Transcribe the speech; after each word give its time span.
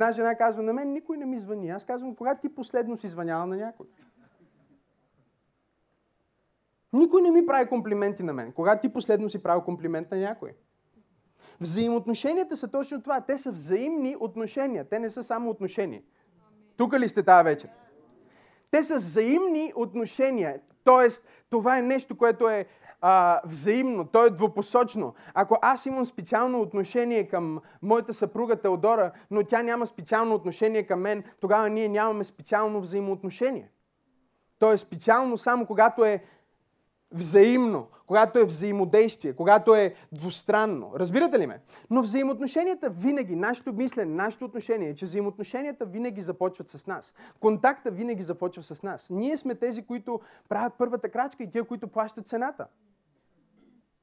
Една 0.00 0.12
жена 0.12 0.34
казва, 0.34 0.62
на 0.62 0.72
мен 0.72 0.92
никой 0.92 1.16
не 1.16 1.26
ми 1.26 1.38
звъни. 1.38 1.70
Аз 1.70 1.84
казвам, 1.84 2.14
кога 2.14 2.34
ти 2.34 2.54
последно 2.54 2.96
си 2.96 3.08
звъняла 3.08 3.46
на 3.46 3.56
някой? 3.56 3.86
Никой 6.92 7.22
не 7.22 7.30
ми 7.30 7.46
прави 7.46 7.68
комплименти 7.68 8.22
на 8.22 8.32
мен. 8.32 8.52
Кога 8.52 8.80
ти 8.80 8.92
последно 8.92 9.30
си 9.30 9.42
правил 9.42 9.62
комплимент 9.62 10.10
на 10.10 10.16
някой? 10.16 10.54
Взаимоотношенията 11.60 12.56
са 12.56 12.70
точно 12.70 13.02
това. 13.02 13.20
Те 13.20 13.38
са 13.38 13.52
взаимни 13.52 14.16
отношения. 14.20 14.88
Те 14.88 14.98
не 14.98 15.10
са 15.10 15.24
само 15.24 15.50
отношения. 15.50 16.02
Тук 16.76 16.92
ли 16.98 17.08
сте 17.08 17.22
тази 17.22 17.44
вечер? 17.44 17.70
Те 18.70 18.82
са 18.82 18.98
взаимни 18.98 19.72
отношения. 19.76 20.60
Тоест, 20.84 21.24
това 21.50 21.78
е 21.78 21.82
нещо, 21.82 22.18
което 22.18 22.48
е 22.48 22.66
а, 23.00 23.40
взаимно, 23.44 24.04
то 24.04 24.26
е 24.26 24.30
двупосочно. 24.30 25.14
Ако 25.34 25.56
аз 25.62 25.86
имам 25.86 26.04
специално 26.04 26.60
отношение 26.60 27.28
към 27.28 27.60
моята 27.82 28.14
съпруга 28.14 28.56
Теодора, 28.56 29.10
но 29.30 29.44
тя 29.44 29.62
няма 29.62 29.86
специално 29.86 30.34
отношение 30.34 30.82
към 30.82 31.00
мен, 31.00 31.24
тогава 31.40 31.70
ние 31.70 31.88
нямаме 31.88 32.24
специално 32.24 32.80
взаимоотношение. 32.80 33.70
То 34.58 34.72
е 34.72 34.78
специално 34.78 35.38
само 35.38 35.66
когато 35.66 36.04
е 36.04 36.24
взаимно, 37.12 37.86
когато 38.06 38.38
е 38.38 38.44
взаимодействие, 38.44 39.32
когато 39.32 39.74
е 39.74 39.94
двустранно. 40.12 40.92
Разбирате 40.94 41.38
ли 41.38 41.46
ме? 41.46 41.60
Но 41.90 42.02
взаимоотношенията 42.02 42.90
винаги, 42.90 43.36
нашето 43.36 43.72
мислене, 43.72 44.14
нашето 44.14 44.44
отношение 44.44 44.88
е, 44.88 44.94
че 44.94 45.04
взаимоотношенията 45.04 45.84
винаги 45.84 46.22
започват 46.22 46.70
с 46.70 46.86
нас. 46.86 47.14
Контакта 47.40 47.90
винаги 47.90 48.22
започва 48.22 48.62
с 48.62 48.82
нас. 48.82 49.10
Ние 49.10 49.36
сме 49.36 49.54
тези, 49.54 49.82
които 49.82 50.20
правят 50.48 50.72
първата 50.78 51.08
крачка 51.08 51.42
и 51.42 51.50
тия, 51.50 51.64
които 51.64 51.88
плащат 51.88 52.28
цената. 52.28 52.66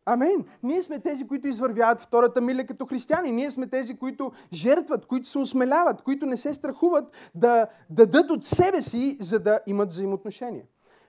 Амен. 0.06 0.46
Ние 0.64 0.84
сме 0.84 1.00
тези, 1.00 1.28
които 1.28 1.48
извървяват 1.48 2.02
втората 2.02 2.42
миля 2.42 2.66
като 2.66 2.86
християни. 2.86 3.32
Ние 3.32 3.52
сме 3.52 3.68
тези, 3.68 3.98
които 3.98 4.32
жертват, 4.54 5.06
които 5.06 5.28
се 5.28 5.40
осмеляват, 5.40 6.02
които 6.02 6.26
не 6.26 6.38
се 6.38 6.54
страхуват 6.54 7.06
да, 7.36 7.68
да 7.90 8.06
дадат 8.06 8.32
от 8.32 8.44
себе 8.44 8.82
си, 8.82 9.18
за 9.20 9.40
да 9.40 9.60
имат 9.68 9.90
взаимоотношения. 9.90 10.64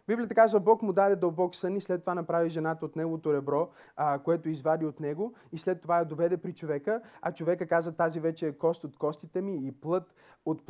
Библията 0.08 0.34
казва, 0.34 0.60
Бог 0.60 0.82
му 0.82 0.92
даде 0.92 1.16
дълбок 1.16 1.54
сън 1.54 1.76
и 1.76 1.80
след 1.80 2.00
това 2.00 2.14
направи 2.14 2.50
жената 2.50 2.84
от 2.84 2.96
неговото 2.96 3.32
ребро, 3.32 3.68
а, 3.96 4.18
което 4.18 4.48
извади 4.48 4.86
от 4.86 5.00
него 5.00 5.34
и 5.52 5.58
след 5.58 5.82
това 5.82 5.98
я 5.98 6.04
доведе 6.04 6.36
при 6.36 6.52
човека, 6.52 7.00
а 7.22 7.32
човека 7.32 7.66
каза, 7.66 7.96
тази 7.96 8.20
вече 8.20 8.46
е 8.46 8.52
кост 8.52 8.84
от 8.84 8.96
костите 8.96 9.40
ми 9.40 9.66
и 9.66 9.72
плът 9.72 10.14
от, 10.44 10.66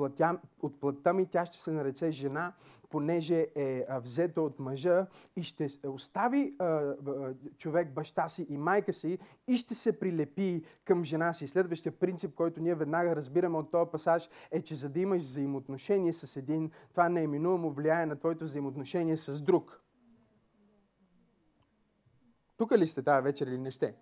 плътта 0.81 1.13
ми, 1.13 1.27
тя 1.27 1.47
ще 1.47 1.59
се 1.59 1.71
нарече 1.71 2.11
жена, 2.11 2.53
понеже 2.97 3.47
е 3.55 3.87
взета 4.01 4.43
от 4.43 4.59
мъжа 4.59 5.07
и 5.37 5.43
ще 5.43 5.67
остави 5.87 6.55
а, 6.59 6.65
а, 6.65 6.95
човек 7.59 7.93
баща 7.93 8.29
си 8.29 8.47
и 8.49 8.59
майка 8.59 8.93
си 8.93 9.19
и 9.49 9.57
ще 9.57 9.75
се 9.75 9.99
прилепи 10.01 10.65
към 10.85 11.05
жена 11.05 11.33
си. 11.33 11.49
Следващия 11.49 11.93
принцип, 11.93 12.35
който 12.35 12.61
ние 12.61 12.75
веднага 12.75 13.17
разбираме 13.17 13.59
от 13.59 13.71
този 13.71 13.91
пасаж 13.91 14.29
е, 14.51 14.63
че 14.63 14.75
за 14.75 14.89
да 14.89 15.01
имаш 15.01 15.23
взаимоотношение 15.23 16.13
с 16.13 16.37
един, 16.37 16.71
това 16.91 17.09
неименуемо 17.09 17.71
влияе 17.71 18.07
на 18.07 18.17
твоето 18.17 18.45
взаимоотношение 18.45 19.17
с 19.17 19.43
друг. 19.43 19.81
Тук 22.57 22.73
ли 22.73 22.87
сте 22.87 23.03
тази 23.03 23.25
вечер 23.25 23.47
или 23.47 23.59
не 23.59 23.71
сте? 23.71 23.95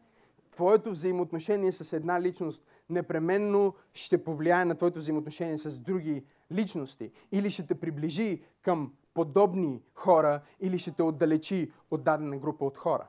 Твоето 0.54 0.90
взаимоотношение 0.90 1.72
с 1.72 1.92
една 1.92 2.20
личност 2.20 2.66
непременно 2.90 3.74
ще 3.92 4.24
повлияе 4.24 4.64
на 4.64 4.74
твоето 4.74 4.98
взаимоотношение 4.98 5.58
с 5.58 5.78
други 5.78 6.24
личности. 6.52 7.10
Или 7.32 7.50
ще 7.50 7.66
те 7.66 7.74
приближи 7.74 8.42
към 8.62 8.92
подобни 9.14 9.82
хора, 9.94 10.42
или 10.60 10.78
ще 10.78 10.92
те 10.92 11.02
отдалечи 11.02 11.72
от 11.90 12.04
дадена 12.04 12.38
група 12.38 12.64
от 12.64 12.78
хора. 12.78 13.08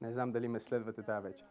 Не 0.00 0.12
знам 0.12 0.32
дали 0.32 0.48
ме 0.48 0.60
следвате 0.60 1.02
тази 1.02 1.22
вечер. 1.22 1.46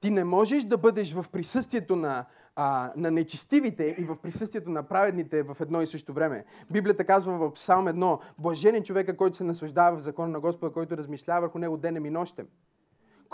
Ти 0.00 0.10
не 0.10 0.24
можеш 0.24 0.64
да 0.64 0.78
бъдеш 0.78 1.14
в 1.14 1.24
присъствието 1.32 1.96
на, 1.96 2.26
а, 2.56 2.92
на 2.96 3.10
нечестивите 3.10 3.96
и 3.98 4.04
в 4.04 4.16
присъствието 4.16 4.70
на 4.70 4.82
праведните 4.82 5.42
в 5.42 5.56
едно 5.60 5.82
и 5.82 5.86
също 5.86 6.12
време. 6.12 6.44
Библията 6.70 7.04
казва 7.04 7.38
в 7.38 7.52
Псалм 7.52 7.86
1, 7.86 8.18
блажен 8.38 8.74
е 8.74 8.82
човека, 8.82 9.16
който 9.16 9.36
се 9.36 9.44
наслаждава 9.44 9.96
в 9.96 10.02
закона 10.02 10.28
на 10.28 10.40
Господа, 10.40 10.72
който 10.72 10.96
размишлява 10.96 11.40
върху 11.40 11.58
него 11.58 11.76
денем 11.76 12.06
и 12.06 12.10
нощем 12.10 12.46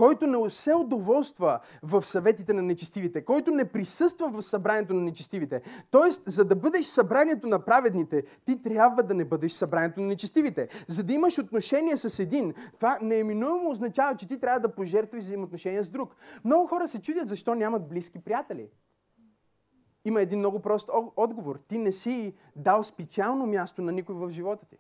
който 0.01 0.27
не 0.27 0.51
се 0.51 0.75
удоволства 0.75 1.61
в 1.83 2.07
съветите 2.07 2.53
на 2.53 2.63
нечестивите, 2.63 3.25
който 3.25 3.51
не 3.51 3.65
присъства 3.65 4.31
в 4.31 4.43
събранието 4.43 4.95
на 4.95 5.01
нечестивите. 5.01 5.63
Тоест, 5.91 6.23
за 6.27 6.45
да 6.45 6.57
бъдеш 6.57 6.87
събранието 6.87 7.47
на 7.47 7.65
праведните, 7.65 8.23
ти 8.45 8.63
трябва 8.63 9.03
да 9.03 9.15
не 9.15 9.25
бъдеш 9.25 9.53
събранието 9.53 10.01
на 10.01 10.07
нечестивите. 10.07 10.69
За 10.89 11.03
да 11.03 11.13
имаш 11.13 11.39
отношение 11.39 11.97
с 11.97 12.19
един, 12.19 12.55
това 12.77 12.99
неименуемо 13.03 13.71
означава, 13.71 14.17
че 14.17 14.29
ти 14.29 14.41
трябва 14.41 14.61
да 14.61 14.75
пожертваш 14.75 15.25
взаимоотношения 15.25 15.85
с 15.85 15.91
друг. 15.91 16.17
Много 16.45 16.67
хора 16.67 16.89
се 16.89 17.03
чудят 17.03 17.29
защо 17.29 17.55
нямат 17.55 17.89
близки 17.89 18.19
приятели. 18.19 18.69
Има 20.05 20.21
един 20.21 20.39
много 20.39 20.61
прост 20.61 20.91
отговор. 21.17 21.59
Ти 21.69 21.79
не 21.79 21.93
си 21.93 22.35
дал 22.57 22.83
специално 22.83 23.47
място 23.47 23.83
на 23.83 23.93
никой 23.93 24.15
в 24.15 24.31
живота 24.31 24.67
ти. 24.67 24.77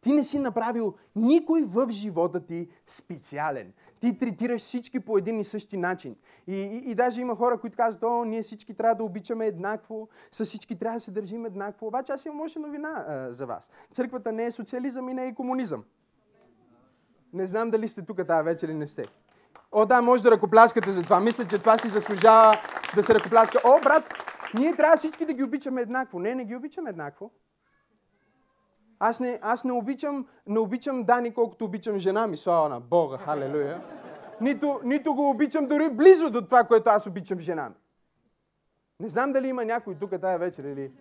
Ти 0.00 0.12
не 0.12 0.24
си 0.24 0.38
направил 0.38 0.94
никой 1.16 1.64
в 1.64 1.88
живота 1.90 2.46
ти 2.46 2.68
специален. 2.86 3.72
Ти 4.00 4.18
третираш 4.18 4.62
всички 4.62 5.00
по 5.00 5.18
един 5.18 5.40
и 5.40 5.44
същи 5.44 5.76
начин. 5.76 6.16
И, 6.46 6.56
и, 6.56 6.90
и 6.90 6.94
даже 6.94 7.20
има 7.20 7.36
хора, 7.36 7.60
които 7.60 7.76
казват, 7.76 8.02
о, 8.02 8.24
ние 8.24 8.42
всички 8.42 8.74
трябва 8.74 8.94
да 8.94 9.04
обичаме 9.04 9.46
еднакво, 9.46 10.08
с 10.32 10.44
всички 10.44 10.78
трябва 10.78 10.96
да 10.96 11.00
се 11.00 11.10
държим 11.10 11.46
еднакво. 11.46 11.86
Обаче 11.86 12.12
аз 12.12 12.24
имам 12.24 12.40
лоша 12.40 12.60
новина 12.60 13.04
а, 13.08 13.32
за 13.32 13.46
вас. 13.46 13.70
Църквата 13.92 14.32
не 14.32 14.46
е 14.46 14.50
социализъм 14.50 15.08
и 15.08 15.14
не 15.14 15.26
е 15.26 15.34
комунизъм. 15.34 15.84
Не 17.32 17.46
знам 17.46 17.70
дали 17.70 17.88
сте 17.88 18.02
тук 18.02 18.26
тази 18.26 18.44
вечер 18.44 18.68
или 18.68 18.76
не 18.76 18.86
сте. 18.86 19.04
О, 19.72 19.86
да, 19.86 20.02
може 20.02 20.22
да 20.22 20.30
ръкопляскате 20.30 20.90
за 20.90 21.02
това. 21.02 21.20
Мисля, 21.20 21.44
че 21.44 21.58
това 21.58 21.78
си 21.78 21.88
заслужава 21.88 22.58
да 22.94 23.02
се 23.02 23.14
ръкопляска. 23.14 23.60
О, 23.64 23.80
брат, 23.82 24.04
ние 24.54 24.76
трябва 24.76 24.96
всички 24.96 25.26
да 25.26 25.32
ги 25.32 25.42
обичаме 25.42 25.80
еднакво. 25.80 26.18
Не, 26.18 26.34
не 26.34 26.44
ги 26.44 26.56
обичаме 26.56 26.90
еднакво. 26.90 27.30
Аз 28.98 29.20
не, 29.20 29.38
аз 29.42 29.64
не 29.64 29.72
обичам, 29.72 30.26
не 30.46 30.58
обичам 30.58 31.04
Дани, 31.04 31.34
колкото 31.34 31.64
обичам 31.64 31.98
жена 31.98 32.26
ми. 32.26 32.36
Слава 32.36 32.68
на 32.68 32.80
Бога, 32.80 33.18
халелуя. 33.18 33.82
Нито, 34.40 34.80
нито 34.84 35.14
го 35.14 35.30
обичам 35.30 35.66
дори 35.66 35.88
близо 35.90 36.30
до 36.30 36.42
това, 36.42 36.64
което 36.64 36.90
аз 36.90 37.06
обичам 37.06 37.40
жена 37.40 37.68
ми. 37.68 37.74
Не 39.00 39.08
знам 39.08 39.32
дали 39.32 39.48
има 39.48 39.64
някой 39.64 39.94
тук 39.94 40.20
тая 40.20 40.38
вечер 40.38 40.64
или... 40.64 40.92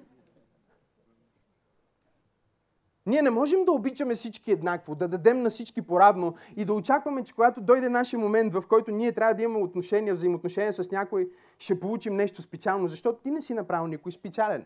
Ние 3.06 3.22
не 3.22 3.30
можем 3.30 3.66
да 3.66 3.72
обичаме 3.72 4.16
всички 4.16 4.52
еднакво, 4.52 4.96
да 4.96 5.08
дадем 5.08 5.42
на 5.42 5.50
всички 5.50 5.82
поравно 5.82 6.36
и 6.56 6.66
да 6.66 6.74
очакваме, 6.74 7.24
че 7.24 7.34
когато 7.34 7.62
дойде 7.62 7.90
нашия 7.90 8.20
момент, 8.20 8.54
в 8.54 8.64
който 8.70 8.92
ние 8.92 9.12
трябва 9.12 9.34
да 9.34 9.44
имаме 9.44 9.64
отношения, 9.64 10.14
взаимоотношения 10.14 10.74
с 10.74 10.92
някой, 10.92 11.30
ще 11.60 11.80
получим 11.80 12.16
нещо 12.16 12.42
специално, 12.42 12.88
защото 12.88 13.20
ти 13.22 13.32
не 13.32 13.42
си 13.42 13.54
направил 13.54 13.88
никой 13.88 14.12
специален. 14.12 14.66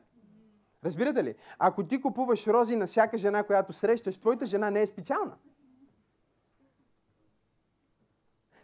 Разбирате 0.85 1.23
ли? 1.23 1.35
Ако 1.59 1.83
ти 1.83 2.01
купуваш 2.01 2.47
рози 2.47 2.75
на 2.75 2.87
всяка 2.87 3.17
жена, 3.17 3.43
която 3.43 3.73
срещаш, 3.73 4.17
твоята 4.17 4.45
жена 4.45 4.69
не 4.69 4.81
е 4.81 4.85
специална. 4.85 5.35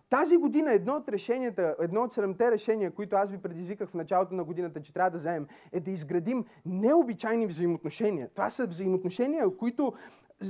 Тази 0.09 0.38
година 0.38 0.71
едно 0.71 0.93
от 0.93 1.09
решенията, 1.09 1.75
едно 1.79 2.01
от 2.01 2.13
седемте 2.13 2.51
решения, 2.51 2.91
които 2.91 3.16
аз 3.16 3.29
ви 3.29 3.38
предизвиках 3.38 3.89
в 3.89 3.93
началото 3.93 4.35
на 4.35 4.43
годината, 4.43 4.81
че 4.81 4.93
трябва 4.93 5.11
да 5.11 5.17
вземем, 5.17 5.47
е 5.71 5.79
да 5.79 5.91
изградим 5.91 6.45
необичайни 6.66 7.47
взаимоотношения. 7.47 8.29
Това 8.35 8.49
са 8.49 8.67
взаимоотношения, 8.67 9.57
които 9.57 9.93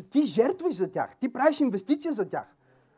ти 0.10 0.24
жертваш 0.24 0.76
за 0.76 0.92
тях, 0.92 1.16
ти 1.20 1.34
правиш 1.34 1.60
инвестиция 1.60 2.14
за 2.14 2.30
тях. 2.30 2.56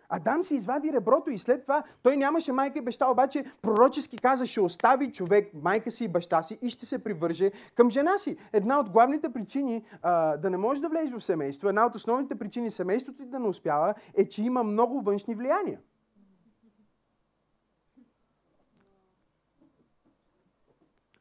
Адам 0.09 0.44
си 0.44 0.56
извади 0.56 0.94
реброто 0.94 1.29
и 1.29 1.38
след 1.38 1.62
това 1.62 1.84
той 2.03 2.18
нямаше 2.18 2.51
майка 2.51 2.79
и 2.79 2.81
баща, 2.81 3.12
обаче 3.12 3.45
пророчески 3.62 4.18
каза, 4.18 4.45
ще 4.45 4.62
остави 4.62 5.12
човек 5.12 5.51
майка 5.53 5.91
си 5.91 6.03
и 6.03 6.07
баща 6.07 6.44
си 6.44 6.57
и 6.62 6.69
ще 6.69 6.85
се 6.85 7.03
привърже 7.03 7.51
към 7.75 7.89
жена 7.89 8.18
си. 8.18 8.38
Една 8.53 8.79
от 8.79 8.89
главните 8.89 9.29
причини 9.34 9.84
а, 10.01 10.38
да 10.38 10.50
не 10.50 10.57
може 10.57 10.81
да 10.81 10.89
влезеш 10.89 11.16
в 11.16 11.24
семейство, 11.24 11.69
една 11.69 11.85
от 11.85 11.95
основните 11.95 12.35
причини 12.35 12.72
семейството 12.72 13.18
ти 13.18 13.25
да 13.25 13.39
не 13.39 13.47
успява 13.47 13.94
е, 14.13 14.29
че 14.29 14.44
има 14.44 14.63
много 14.63 15.01
външни 15.01 15.35
влияния. 15.35 15.79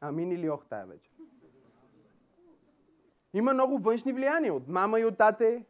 Амин 0.01 0.31
или 0.31 0.49
ох 0.49 0.65
тая 0.65 0.85
вече. 0.85 1.11
Има 3.33 3.53
много 3.53 3.77
външни 3.77 4.13
влияния 4.13 4.53
от 4.53 4.67
мама 4.67 4.99
и 4.99 5.05
от 5.05 5.17
тате, 5.17 5.65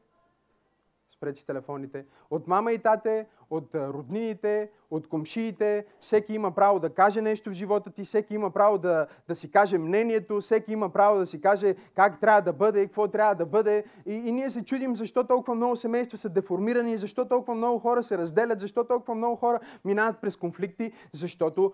спрете 1.10 1.46
телефоните, 1.46 2.06
от 2.30 2.48
мама 2.48 2.72
и 2.72 2.80
тате, 2.80 3.28
от 3.50 3.76
роднините, 3.76 4.72
от 4.92 5.08
комшиите. 5.08 5.86
Всеки 6.00 6.34
има 6.34 6.52
право 6.52 6.80
да 6.80 6.90
каже 6.90 7.22
нещо 7.22 7.50
в 7.50 7.54
живота 7.54 7.92
ти, 7.92 8.04
всеки 8.04 8.36
има 8.36 8.52
право 8.52 8.78
да, 8.78 9.08
да 9.28 9.36
си 9.36 9.52
каже 9.52 9.78
мнението, 9.78 10.42
всеки 10.42 10.74
има 10.74 10.90
право 10.90 11.20
да 11.20 11.26
си 11.26 11.42
каже 11.42 11.76
как 11.96 12.20
трябва 12.20 12.42
да 12.42 12.54
бъде 12.54 12.86
какво 12.86 13.08
трябва 13.08 13.36
да 13.36 13.46
бъде. 13.46 13.86
И, 14.06 14.14
и 14.14 14.32
ние 14.32 14.50
се 14.50 14.66
чудим 14.66 14.96
защо 14.96 15.24
толкова 15.24 15.56
много 15.56 15.76
семейства 15.76 16.18
са 16.18 16.30
деформирани, 16.30 16.98
защо 16.98 17.28
толкова 17.28 17.56
много 17.56 17.80
хора 17.80 18.04
се 18.04 18.18
разделят, 18.18 18.60
защо 18.60 18.84
толкова 18.84 19.16
много 19.16 19.36
хора 19.36 19.60
минават 19.86 20.22
през 20.22 20.38
конфликти, 20.38 20.92
защото 21.14 21.74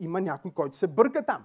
има 0.00 0.20
някой, 0.20 0.50
който 0.50 0.76
се 0.76 0.86
бърка 0.86 1.26
там. 1.26 1.44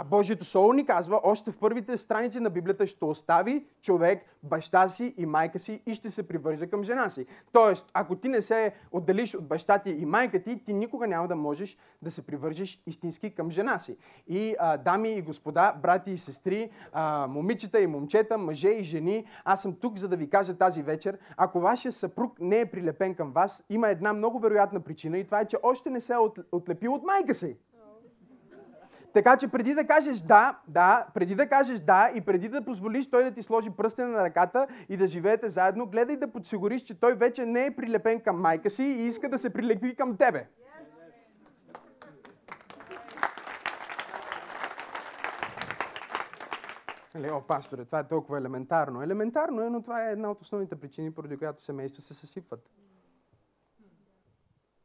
А 0.00 0.04
Божието 0.04 0.44
Слово 0.44 0.72
ни 0.72 0.86
казва, 0.86 1.20
още 1.22 1.50
в 1.50 1.58
първите 1.58 1.96
страници 1.96 2.40
на 2.40 2.50
Библията 2.50 2.86
ще 2.86 3.04
остави 3.04 3.66
човек 3.82 4.24
баща 4.42 4.88
си 4.88 5.14
и 5.16 5.26
майка 5.26 5.58
си 5.58 5.82
и 5.86 5.94
ще 5.94 6.10
се 6.10 6.28
привърже 6.28 6.66
към 6.66 6.82
жена 6.84 7.10
си. 7.10 7.26
Тоест, 7.52 7.90
ако 7.94 8.16
ти 8.16 8.28
не 8.28 8.42
се 8.42 8.72
отделиш 8.92 9.34
от 9.34 9.48
баща 9.48 9.78
ти 9.78 9.90
и 9.90 10.06
майка 10.06 10.42
ти, 10.42 10.64
ти 10.64 10.72
никога 10.72 11.06
няма 11.06 11.28
да 11.28 11.36
можеш 11.36 11.78
да 12.02 12.10
се 12.10 12.22
привържеш 12.22 12.82
истински 12.86 13.34
към 13.34 13.50
жена 13.50 13.78
си. 13.78 13.96
И 14.28 14.54
а, 14.58 14.76
дами 14.76 15.12
и 15.12 15.22
господа, 15.22 15.74
брати 15.82 16.10
и 16.10 16.18
сестри, 16.18 16.70
а, 16.92 17.26
момичета 17.26 17.80
и 17.80 17.86
момчета, 17.86 18.38
мъже 18.38 18.68
и 18.68 18.84
жени, 18.84 19.24
аз 19.44 19.62
съм 19.62 19.74
тук, 19.74 19.98
за 19.98 20.08
да 20.08 20.16
ви 20.16 20.30
кажа 20.30 20.54
тази 20.54 20.82
вечер, 20.82 21.18
ако 21.36 21.60
вашия 21.60 21.92
съпруг 21.92 22.40
не 22.40 22.60
е 22.60 22.66
прилепен 22.66 23.14
към 23.14 23.32
вас, 23.32 23.64
има 23.70 23.88
една 23.88 24.12
много 24.12 24.38
вероятна 24.38 24.80
причина 24.80 25.18
и 25.18 25.24
това 25.24 25.40
е, 25.40 25.48
че 25.48 25.56
още 25.62 25.90
не 25.90 26.00
се 26.00 26.12
е 26.12 26.42
отлепил 26.52 26.94
от 26.94 27.02
майка 27.06 27.34
си. 27.34 27.56
Така 29.12 29.36
че 29.36 29.48
преди 29.48 29.74
да 29.74 29.86
кажеш 29.86 30.18
да, 30.18 30.58
да, 30.68 31.06
преди 31.14 31.34
да 31.34 31.48
кажеш 31.48 31.80
да 31.80 32.10
и 32.14 32.20
преди 32.20 32.48
да 32.48 32.64
позволиш 32.64 33.10
той 33.10 33.24
да 33.24 33.30
ти 33.30 33.42
сложи 33.42 33.70
пръстена 33.70 34.08
на 34.08 34.24
ръката 34.24 34.66
и 34.88 34.96
да 34.96 35.06
живеете 35.06 35.48
заедно, 35.48 35.86
гледай 35.86 36.16
да 36.16 36.32
подсигуриш, 36.32 36.82
че 36.82 37.00
той 37.00 37.14
вече 37.14 37.46
не 37.46 37.66
е 37.66 37.76
прилепен 37.76 38.20
към 38.20 38.40
майка 38.40 38.70
си 38.70 38.82
и 38.82 39.06
иска 39.06 39.28
да 39.28 39.38
се 39.38 39.50
прилепи 39.50 39.94
към 39.94 40.16
тебе. 40.16 40.46
Нали, 47.14 47.30
о, 47.30 47.40
пасторе, 47.40 47.84
това 47.84 47.98
е 47.98 48.08
толкова 48.08 48.38
елементарно. 48.38 49.02
Елементарно 49.02 49.62
е, 49.62 49.70
но 49.70 49.82
това 49.82 50.08
е 50.08 50.12
една 50.12 50.30
от 50.30 50.40
основните 50.40 50.76
причини, 50.76 51.14
поради 51.14 51.36
която 51.36 51.62
семейства 51.62 52.02
се 52.02 52.14
съсипват. 52.14 52.70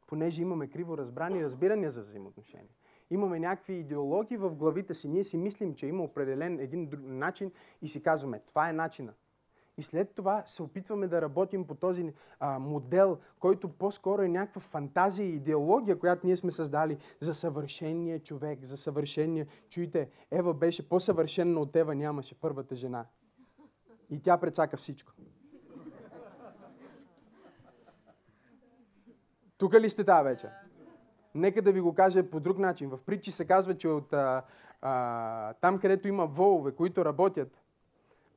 Понеже 0.06 0.42
имаме 0.42 0.66
криво 0.66 0.98
разбрани 0.98 1.44
разбирания 1.44 1.90
за 1.90 2.02
взаимоотношения 2.02 2.70
имаме 3.10 3.38
някакви 3.38 3.74
идеологии 3.74 4.36
в 4.36 4.54
главите 4.54 4.94
си. 4.94 5.08
Ние 5.08 5.24
си 5.24 5.36
мислим, 5.36 5.74
че 5.74 5.86
има 5.86 6.02
определен 6.02 6.60
един 6.60 6.86
друг 6.86 7.00
начин 7.04 7.52
и 7.82 7.88
си 7.88 8.02
казваме, 8.02 8.40
това 8.40 8.68
е 8.68 8.72
начина. 8.72 9.12
И 9.78 9.82
след 9.82 10.14
това 10.14 10.42
се 10.46 10.62
опитваме 10.62 11.08
да 11.08 11.22
работим 11.22 11.66
по 11.66 11.74
този 11.74 12.12
а, 12.40 12.58
модел, 12.58 13.18
който 13.38 13.68
по-скоро 13.68 14.22
е 14.22 14.28
някаква 14.28 14.60
фантазия 14.60 15.26
и 15.26 15.34
идеология, 15.34 15.98
която 15.98 16.26
ние 16.26 16.36
сме 16.36 16.52
създали 16.52 16.98
за 17.20 17.34
съвършения 17.34 18.22
човек, 18.22 18.64
за 18.64 18.76
съвършения. 18.76 19.46
Чуйте, 19.70 20.10
Ева 20.30 20.54
беше 20.54 20.88
по-съвършена 20.88 21.60
от 21.60 21.76
Ева, 21.76 21.94
нямаше 21.94 22.40
първата 22.40 22.74
жена. 22.74 23.06
И 24.10 24.22
тя 24.22 24.38
прецака 24.38 24.76
всичко. 24.76 25.12
Тук 29.58 29.74
ли 29.74 29.90
сте 29.90 30.04
тази 30.04 30.24
вечер? 30.24 30.50
Нека 31.36 31.62
да 31.62 31.72
ви 31.72 31.80
го 31.80 31.94
кажа 31.94 32.30
по 32.30 32.40
друг 32.40 32.58
начин. 32.58 32.90
В 32.90 32.98
притчи 33.06 33.32
се 33.32 33.44
казва, 33.44 33.76
че 33.76 33.88
от 33.88 34.12
а, 34.12 34.42
а, 34.82 35.52
там, 35.52 35.78
където 35.78 36.08
има 36.08 36.26
волове, 36.26 36.72
които 36.72 37.04
работят, 37.04 37.62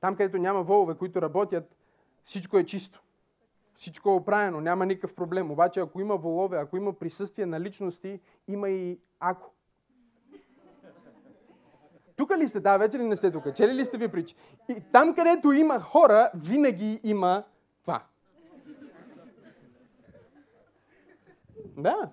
там, 0.02 0.16
където 0.16 0.38
няма 0.38 0.64
волове, 0.64 0.96
които 0.96 1.22
работят, 1.22 1.76
всичко 2.24 2.58
е 2.58 2.66
чисто. 2.66 3.02
Всичко 3.74 4.10
е 4.10 4.14
оправено, 4.14 4.62
няма 4.62 4.86
никакъв 4.86 5.14
проблем. 5.14 5.52
Обаче, 5.52 5.80
ако 5.80 6.02
има 6.02 6.18
волове, 6.18 6.58
ако 6.58 6.78
има 6.78 6.94
присъствие 6.94 7.46
на 7.46 7.60
личности, 7.60 8.20
има 8.48 8.70
и 8.70 9.00
ако. 9.20 9.52
Тук 12.16 12.38
ли 12.38 12.48
сте 12.48 12.64
тази 12.64 12.80
вечер 12.80 13.00
или 13.00 13.08
не 13.08 13.16
сте 13.16 13.32
тук? 13.32 13.56
Чели 13.56 13.74
ли 13.74 13.86
сте 13.86 13.98
ви 13.98 14.08
притчи? 14.08 14.36
И 14.70 14.84
там, 14.92 15.16
където 15.16 15.52
има 15.52 15.80
хора, 15.80 16.32
винаги 16.36 17.00
има 17.04 17.44
това. 17.82 18.04
Да. 21.78 22.12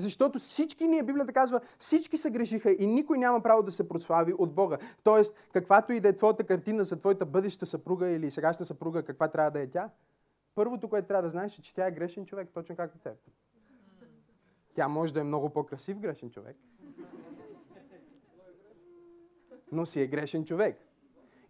Защото 0.00 0.38
всички 0.38 0.88
ние, 0.88 1.02
Библията 1.02 1.32
казва, 1.32 1.60
всички 1.78 2.16
се 2.16 2.30
грешиха 2.30 2.72
и 2.78 2.86
никой 2.86 3.18
няма 3.18 3.40
право 3.40 3.62
да 3.62 3.70
се 3.70 3.88
прослави 3.88 4.34
от 4.38 4.54
Бога. 4.54 4.78
Тоест, 5.02 5.34
каквато 5.52 5.92
и 5.92 6.00
да 6.00 6.08
е 6.08 6.16
твоята 6.16 6.44
картина 6.44 6.84
за 6.84 6.98
твоята 6.98 7.26
бъдеща 7.26 7.66
съпруга 7.66 8.08
или 8.08 8.30
сегашна 8.30 8.66
съпруга, 8.66 9.02
каква 9.02 9.28
трябва 9.28 9.50
да 9.50 9.60
е 9.60 9.66
тя, 9.66 9.90
първото, 10.54 10.88
което 10.88 11.08
трябва 11.08 11.22
да 11.22 11.28
знаеш 11.28 11.58
е, 11.58 11.62
че 11.62 11.74
тя 11.74 11.86
е 11.86 11.92
грешен 11.92 12.24
човек, 12.24 12.48
точно 12.54 12.76
както 12.76 12.98
теб. 12.98 13.16
Тя 14.74 14.88
може 14.88 15.14
да 15.14 15.20
е 15.20 15.24
много 15.24 15.50
по-красив 15.50 15.98
грешен 15.98 16.30
човек, 16.30 16.56
но 19.72 19.86
си 19.86 20.00
е 20.00 20.06
грешен 20.06 20.44
човек. 20.44 20.89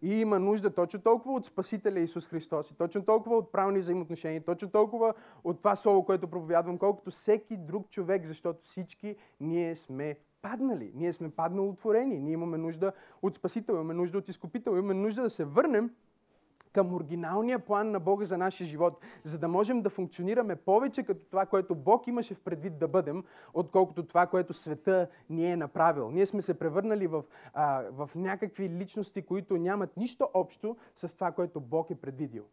И 0.03 0.21
има 0.21 0.39
нужда 0.39 0.71
точно 0.75 1.01
толкова 1.01 1.35
от 1.35 1.47
Спасителя 1.47 2.01
Исус 2.01 2.27
Христос 2.27 2.71
и 2.71 2.77
точно 2.77 3.05
толкова 3.05 3.37
от 3.37 3.53
правни 3.53 3.79
взаимоотношения, 3.79 4.45
точно 4.45 4.71
толкова 4.71 5.15
от 5.45 5.59
това 5.59 5.77
слово, 5.77 6.05
което 6.05 6.29
проповядвам, 6.29 6.79
колкото 6.79 7.11
всеки 7.11 7.57
друг 7.57 7.91
човек, 7.91 8.27
защото 8.27 8.59
всички 8.63 9.17
ние 9.41 9.77
сме 9.77 10.17
паднали. 10.43 10.93
Ние 10.95 11.13
сме 11.13 11.31
паднало 11.31 11.75
творени. 11.75 12.19
Ние 12.19 12.33
имаме 12.33 12.59
нужда 12.59 12.93
от 13.23 13.35
Спасител, 13.35 13.73
имаме 13.73 13.95
нужда 13.95 14.19
от 14.19 14.29
Изкупител, 14.29 14.71
имаме 14.73 14.95
нужда 14.95 15.23
да 15.23 15.31
се 15.31 15.45
върнем 15.45 15.91
към 16.73 16.95
оригиналния 16.95 17.59
план 17.59 17.91
на 17.91 18.01
Бога 18.01 18.25
за 18.25 18.39
нашия 18.39 18.67
живот, 18.67 19.05
за 19.25 19.39
да 19.39 19.49
можем 19.49 19.83
да 19.83 19.91
функционираме 19.91 20.57
повече 20.57 21.03
като 21.03 21.21
това, 21.31 21.47
което 21.47 21.75
Бог 21.75 22.07
имаше 22.07 22.35
в 22.35 22.41
предвид 22.41 22.79
да 22.79 22.89
бъдем, 22.89 23.25
отколкото 23.55 24.07
това, 24.07 24.27
което 24.27 24.53
света 24.53 25.09
ни 25.31 25.53
е 25.53 25.57
направил. 25.57 26.11
Ние 26.11 26.27
сме 26.27 26.43
се 26.43 26.59
превърнали 26.59 27.07
в, 27.07 27.25
а, 27.55 27.83
в 27.91 28.11
някакви 28.15 28.69
личности, 28.69 29.23
които 29.23 29.57
нямат 29.57 29.97
нищо 29.97 30.29
общо 30.35 30.77
с 30.95 31.15
това, 31.15 31.33
което 31.33 31.61
Бог 31.61 31.91
е 31.91 31.95
предвидил. 31.95 32.45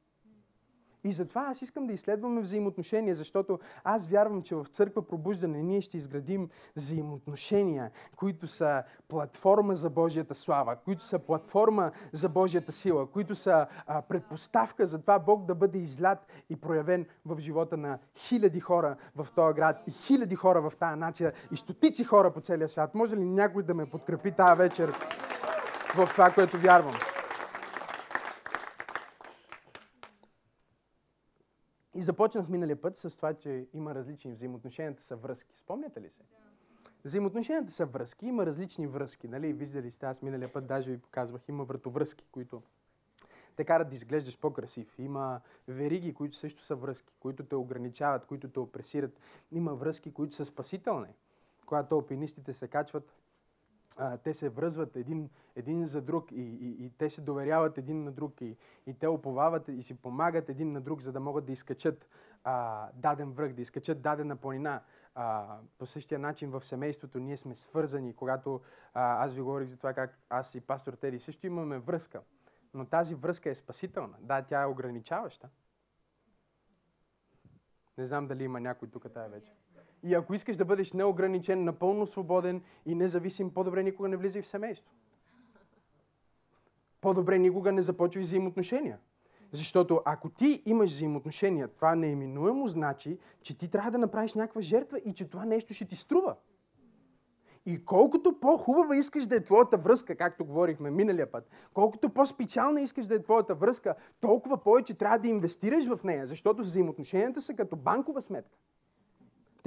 И 1.08 1.12
затова 1.12 1.48
аз 1.50 1.62
искам 1.62 1.88
да 1.88 1.94
изследваме 1.94 2.42
взаимоотношения, 2.42 3.16
защото 3.16 3.60
аз 3.84 4.08
вярвам, 4.08 4.42
че 4.42 4.56
в 4.56 4.66
църква 4.74 5.08
пробуждане 5.08 5.64
ние 5.64 5.82
ще 5.82 5.98
изградим 5.98 6.50
взаимоотношения, 6.76 7.92
които 8.16 8.48
са 8.48 8.84
платформа 9.08 9.76
за 9.76 9.90
Божията 9.90 10.36
слава, 10.36 10.76
които 10.76 11.04
са 11.04 11.20
платформа 11.20 11.92
за 12.12 12.30
Божията 12.30 12.72
сила, 12.72 13.12
които 13.12 13.36
са 13.36 13.68
а, 13.88 14.02
предпоставка 14.02 14.86
за 14.86 15.00
това 15.02 15.20
Бог 15.20 15.46
да 15.46 15.56
бъде 15.56 15.78
излят 15.78 16.20
и 16.50 16.56
проявен 16.56 17.06
в 17.26 17.40
живота 17.40 17.78
на 17.78 18.00
хиляди 18.16 18.60
хора 18.60 18.96
в 19.16 19.28
този 19.36 19.54
град 19.54 19.84
и 19.88 19.92
хиляди 19.92 20.36
хора 20.36 20.70
в 20.70 20.74
тази 20.80 21.00
нация 21.00 21.34
и 21.52 21.58
стотици 21.58 22.04
хора 22.04 22.32
по 22.32 22.42
целия 22.42 22.70
свят. 22.70 22.96
Може 22.96 23.16
ли 23.16 23.26
някой 23.26 23.64
да 23.64 23.74
ме 23.74 23.86
подкрепи 23.86 24.32
тази 24.32 24.58
вечер 24.58 24.94
в 25.96 26.10
това, 26.14 26.32
което 26.32 26.58
вярвам? 26.58 26.96
И 31.98 32.02
започнах 32.02 32.50
миналия 32.50 32.82
път 32.82 32.98
с 32.98 33.16
това, 33.16 33.34
че 33.34 33.68
има 33.74 33.96
различни 33.96 34.34
взаимоотношенията 34.34 35.04
са 35.04 35.16
връзки. 35.16 35.56
Спомняте 35.56 36.02
ли 36.02 36.10
се? 36.10 36.22
Взаимоотношенията 37.06 37.72
са 37.72 37.86
връзки, 37.86 38.26
има 38.26 38.46
различни 38.46 38.88
връзки. 38.88 39.28
Нали? 39.28 39.54
Виждали 39.54 39.92
сте, 39.92 40.06
аз 40.06 40.22
миналия 40.22 40.54
път 40.54 40.68
даже 40.68 40.92
ви 40.92 40.98
показвах, 40.98 41.50
има 41.50 41.64
вратовръзки, 41.64 42.26
които 42.32 42.62
те 43.56 43.66
карат 43.66 43.90
да 43.90 43.96
изглеждаш 43.96 44.40
по-красив. 44.40 45.00
Има 45.00 45.42
вериги, 45.68 46.14
които 46.14 46.38
също 46.38 46.62
са 46.64 46.76
връзки, 46.76 47.14
които 47.20 47.44
те 47.44 47.56
ограничават, 47.56 48.26
които 48.26 48.50
те 48.50 48.60
опресират. 48.60 49.20
Има 49.52 49.76
връзки, 49.76 50.14
които 50.14 50.36
са 50.36 50.46
спасителни. 50.46 51.14
Когато 51.66 51.96
алпинистите 51.96 52.54
се 52.54 52.68
качват 52.68 53.14
а, 53.98 54.18
те 54.18 54.34
се 54.34 54.50
връзват 54.50 54.96
един, 54.96 55.30
един 55.56 55.86
за 55.86 56.02
друг 56.02 56.32
и, 56.32 56.42
и, 56.42 56.86
и 56.86 56.90
те 56.98 57.10
се 57.10 57.22
доверяват 57.22 57.78
един 57.78 58.04
на 58.04 58.12
друг 58.12 58.42
и, 58.42 58.58
и 58.88 58.94
те 58.94 59.08
оповават 59.08 59.68
и 59.68 59.84
си 59.84 59.98
помагат 59.98 60.50
един 60.50 60.72
на 60.72 60.82
друг, 60.82 61.02
за 61.02 61.12
да 61.12 61.20
могат 61.20 61.46
да 61.46 61.52
изкачат 61.52 62.08
а, 62.44 62.88
даден 62.94 63.32
връх, 63.32 63.54
да 63.54 63.62
изкачат 63.62 64.02
дадена 64.02 64.36
планина. 64.36 64.82
А, 65.16 65.58
по 65.78 65.86
същия 65.86 66.20
начин 66.20 66.52
в 66.52 66.66
семейството 66.66 67.20
ние 67.20 67.38
сме 67.38 67.56
свързани. 67.56 68.14
Когато 68.14 68.62
а, 68.94 69.26
аз 69.26 69.34
ви 69.34 69.42
говорих 69.42 69.68
за 69.68 69.78
това 69.78 69.94
как 69.94 70.20
аз 70.30 70.56
и 70.56 70.62
пастор 70.62 70.94
Тери 70.94 71.20
също 71.20 71.48
имаме 71.48 71.80
връзка, 71.80 72.22
но 72.74 72.86
тази 72.86 73.16
връзка 73.16 73.50
е 73.50 73.56
спасителна. 73.56 74.18
Да, 74.20 74.42
тя 74.42 74.62
е 74.62 74.66
ограничаваща. 74.66 75.50
Не 77.98 78.06
знам 78.06 78.28
дали 78.28 78.44
има 78.44 78.60
някой 78.60 78.88
тук 78.88 79.14
тази 79.14 79.32
вечер. 79.32 79.54
И 80.04 80.14
ако 80.14 80.34
искаш 80.34 80.58
да 80.58 80.66
бъдеш 80.66 80.94
неограничен, 80.94 81.64
напълно 81.64 82.08
свободен 82.08 82.62
и 82.86 82.96
независим, 82.96 83.54
по-добре 83.54 83.84
никога 83.84 84.10
не 84.10 84.18
влизай 84.18 84.42
в 84.42 84.48
семейство. 84.48 84.92
По-добре 87.02 87.40
никога 87.40 87.72
не 87.72 87.82
започвай 87.82 88.24
взаимоотношения. 88.24 89.00
Защото 89.52 90.02
ако 90.06 90.30
ти 90.30 90.64
имаш 90.66 90.92
взаимоотношения, 90.92 91.68
това 91.68 91.96
неименуемо 91.96 92.68
значи, 92.68 93.18
че 93.42 93.58
ти 93.58 93.70
трябва 93.70 93.92
да 93.92 93.98
направиш 93.98 94.34
някаква 94.34 94.62
жертва 94.62 95.00
и 95.00 95.14
че 95.14 95.30
това 95.30 95.46
нещо 95.46 95.74
ще 95.74 95.86
ти 95.86 95.96
струва. 95.96 96.36
И 97.66 97.86
колкото 97.86 98.40
по-хубава 98.40 98.96
искаш 98.96 99.26
да 99.26 99.36
е 99.36 99.44
твоята 99.44 99.78
връзка, 99.78 100.16
както 100.16 100.46
говорихме 100.46 100.92
миналия 100.92 101.32
път, 101.32 101.50
колкото 101.74 102.10
по-специална 102.10 102.82
искаш 102.82 103.08
да 103.08 103.16
е 103.16 103.22
твоята 103.22 103.56
връзка, 103.56 103.96
толкова 104.20 104.58
повече 104.58 104.94
трябва 104.94 105.20
да 105.20 105.28
инвестираш 105.28 105.88
в 105.88 106.04
нея, 106.04 106.28
защото 106.28 106.62
взаимоотношенията 106.62 107.42
са 107.42 107.54
като 107.54 107.76
банкова 107.76 108.22
сметка. 108.22 108.58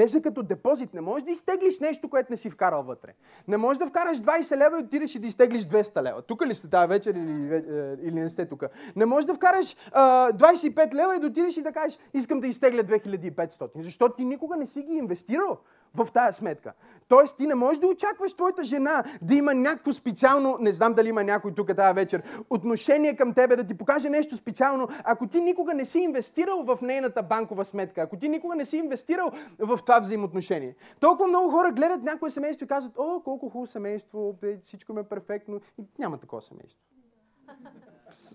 Те 0.01 0.09
са 0.09 0.23
като 0.23 0.43
депозит. 0.43 0.95
Не 0.95 1.01
можеш 1.01 1.25
да 1.25 1.31
изтеглиш 1.31 1.79
нещо, 1.79 2.09
което 2.09 2.33
не 2.33 2.37
си 2.37 2.51
вкарал 2.51 2.83
вътре. 2.83 3.15
Не 3.49 3.57
можеш 3.57 3.79
да 3.79 3.87
вкараш 3.87 4.21
20 4.21 4.57
лева 4.57 4.81
и 4.81 4.83
отидеш 4.83 5.15
и 5.15 5.19
да 5.19 5.27
изтеглиш 5.27 5.63
200 5.63 6.03
лева. 6.03 6.23
Тук 6.23 6.47
ли 6.47 6.55
сте 6.55 6.71
тази 6.71 6.89
вечер 6.89 7.15
или, 7.15 7.55
е, 7.55 7.97
или 8.03 8.21
не 8.21 8.29
сте 8.29 8.47
тук? 8.47 8.65
Не 8.97 9.07
можеш 9.07 9.25
да 9.25 9.35
вкараш 9.35 9.77
а, 9.93 10.33
25 10.33 10.95
лева 10.95 11.17
и 11.17 11.21
да 11.21 11.27
отидеш 11.27 11.57
и 11.57 11.63
да 11.63 11.73
кажеш, 11.73 11.99
искам 12.15 12.41
да 12.41 12.47
изтегля 12.47 12.83
2500. 12.83 13.71
Защото 13.77 14.15
ти 14.17 14.25
никога 14.25 14.57
не 14.57 14.67
си 14.67 14.83
ги 14.83 14.95
инвестирал 14.95 15.59
в 15.95 16.09
тая 16.13 16.33
сметка. 16.33 16.73
Тоест, 17.09 17.37
ти 17.37 17.47
не 17.47 17.55
можеш 17.55 17.79
да 17.79 17.87
очакваш 17.87 18.35
твоята 18.35 18.65
жена 18.65 19.05
да 19.23 19.35
има 19.35 19.55
някакво 19.55 19.93
специално, 19.93 20.57
не 20.61 20.73
знам 20.73 20.93
дали 20.93 21.09
има 21.09 21.25
някой 21.25 21.55
тук 21.55 21.77
тази 21.77 21.95
вечер, 21.95 22.23
отношение 22.51 23.17
към 23.17 23.35
тебе, 23.35 23.57
да 23.57 23.65
ти 23.65 23.75
покаже 23.75 24.09
нещо 24.09 24.37
специално, 24.37 24.89
ако 25.05 25.27
ти 25.27 25.41
никога 25.41 25.75
не 25.75 25.85
си 25.85 25.99
инвестирал 25.99 26.63
в 26.63 26.79
нейната 26.83 27.23
банкова 27.23 27.65
сметка, 27.65 28.03
ако 28.03 28.17
ти 28.17 28.29
никога 28.29 28.57
не 28.57 28.65
си 28.65 28.77
инвестирал 28.77 29.31
в 29.59 29.79
това 29.87 30.01
взаимоотношение. 30.01 30.75
Толкова 31.01 31.29
много 31.29 31.51
хора 31.51 31.73
гледат 31.73 32.03
някое 32.03 32.31
семейство 32.31 32.65
и 32.65 32.69
казват, 32.69 32.93
о, 32.99 33.21
колко 33.25 33.49
хубаво 33.49 33.67
семейство, 33.67 34.35
всичко 34.63 34.93
ме 34.93 35.01
е 35.01 35.05
перфектно. 35.05 35.61
И 35.79 35.85
няма 35.99 36.19
такова 36.19 36.43
семейство 36.43 36.81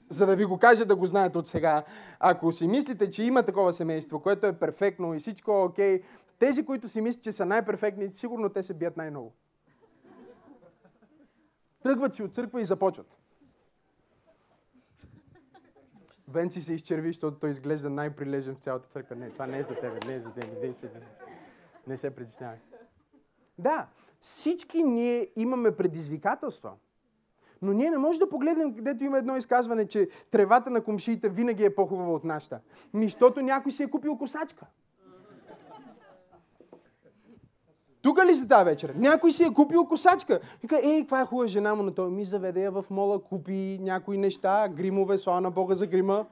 за 0.09 0.25
да 0.25 0.35
ви 0.35 0.45
го 0.45 0.57
кажа 0.57 0.85
да 0.85 0.95
го 0.95 1.05
знаете 1.05 1.37
от 1.37 1.47
сега. 1.47 1.83
Ако 2.19 2.51
си 2.51 2.67
мислите, 2.67 3.09
че 3.09 3.23
има 3.23 3.43
такова 3.43 3.73
семейство, 3.73 4.19
което 4.19 4.47
е 4.47 4.53
перфектно 4.53 5.13
и 5.13 5.19
всичко 5.19 5.51
е 5.51 5.63
окей, 5.63 6.01
тези, 6.39 6.65
които 6.65 6.89
си 6.89 7.01
мислят, 7.01 7.23
че 7.23 7.31
са 7.31 7.45
най-перфектни, 7.45 8.11
сигурно 8.15 8.49
те 8.49 8.63
се 8.63 8.73
бият 8.73 8.97
най-много. 8.97 9.33
Тръгват 11.83 12.15
си 12.15 12.23
от 12.23 12.33
църква 12.33 12.61
и 12.61 12.65
започват. 12.65 13.17
Венци 16.27 16.61
се 16.61 16.73
изчерви, 16.73 17.09
защото 17.09 17.39
той 17.39 17.49
изглежда 17.49 17.89
най-прилежен 17.89 18.55
в 18.55 18.59
цялата 18.59 18.89
църква. 18.89 19.15
Не, 19.15 19.29
това 19.29 19.47
не 19.47 19.59
е 19.59 19.63
за 19.63 19.75
тебе, 19.75 19.99
не 20.07 20.13
е 20.13 20.19
за 20.19 20.31
тебе. 20.31 20.67
Не 20.67 20.73
се, 20.73 20.91
не 21.87 21.97
се 21.97 22.15
притеснявай. 22.15 22.57
Да, 23.57 23.87
всички 24.21 24.83
ние 24.83 25.31
имаме 25.35 25.75
предизвикателства. 25.75 26.73
Но 27.61 27.73
ние 27.73 27.89
не 27.89 27.97
можем 27.97 28.19
да 28.19 28.29
погледнем, 28.29 28.75
където 28.75 29.03
има 29.03 29.17
едно 29.17 29.37
изказване, 29.37 29.87
че 29.87 30.09
тревата 30.31 30.69
на 30.69 30.83
комшиите 30.83 31.29
винаги 31.29 31.63
е 31.65 31.75
по-хубава 31.75 32.11
от 32.11 32.23
нашата. 32.23 32.59
Нищото 32.93 33.41
някой 33.41 33.71
си 33.71 33.83
е 33.83 33.89
купил 33.89 34.17
косачка. 34.17 34.65
Тук 38.05 38.25
ли 38.25 38.35
си 38.35 38.47
тази 38.47 38.65
вечер? 38.65 38.93
Някой 38.97 39.31
си 39.31 39.43
е 39.43 39.53
купил 39.53 39.85
косачка. 39.85 40.39
Вика, 40.61 40.79
ей, 40.83 41.01
каква 41.01 41.21
е 41.21 41.25
хубава 41.25 41.47
жена 41.47 41.75
му, 41.75 41.83
на 41.83 41.93
той 41.93 42.09
ми 42.09 42.25
заведе 42.25 42.61
я 42.61 42.71
в 42.71 42.85
мола, 42.89 43.23
купи 43.23 43.79
някои 43.81 44.17
неща, 44.17 44.67
гримове, 44.67 45.17
слава 45.17 45.41
на 45.41 45.51
Бога 45.51 45.75
за 45.75 45.87
грима. 45.87 46.25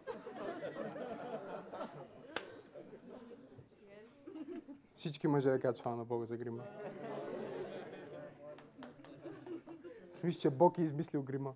Всички 4.96 5.28
мъже 5.28 5.50
да 5.50 5.60
кажат 5.60 5.78
слава 5.78 5.98
на 5.98 6.06
Бога 6.06 6.26
за 6.26 6.38
грима. 6.38 6.64
Мисля, 10.24 10.40
че 10.40 10.50
Бог 10.50 10.78
е 10.78 10.82
измислил 10.82 11.24
грима. 11.24 11.54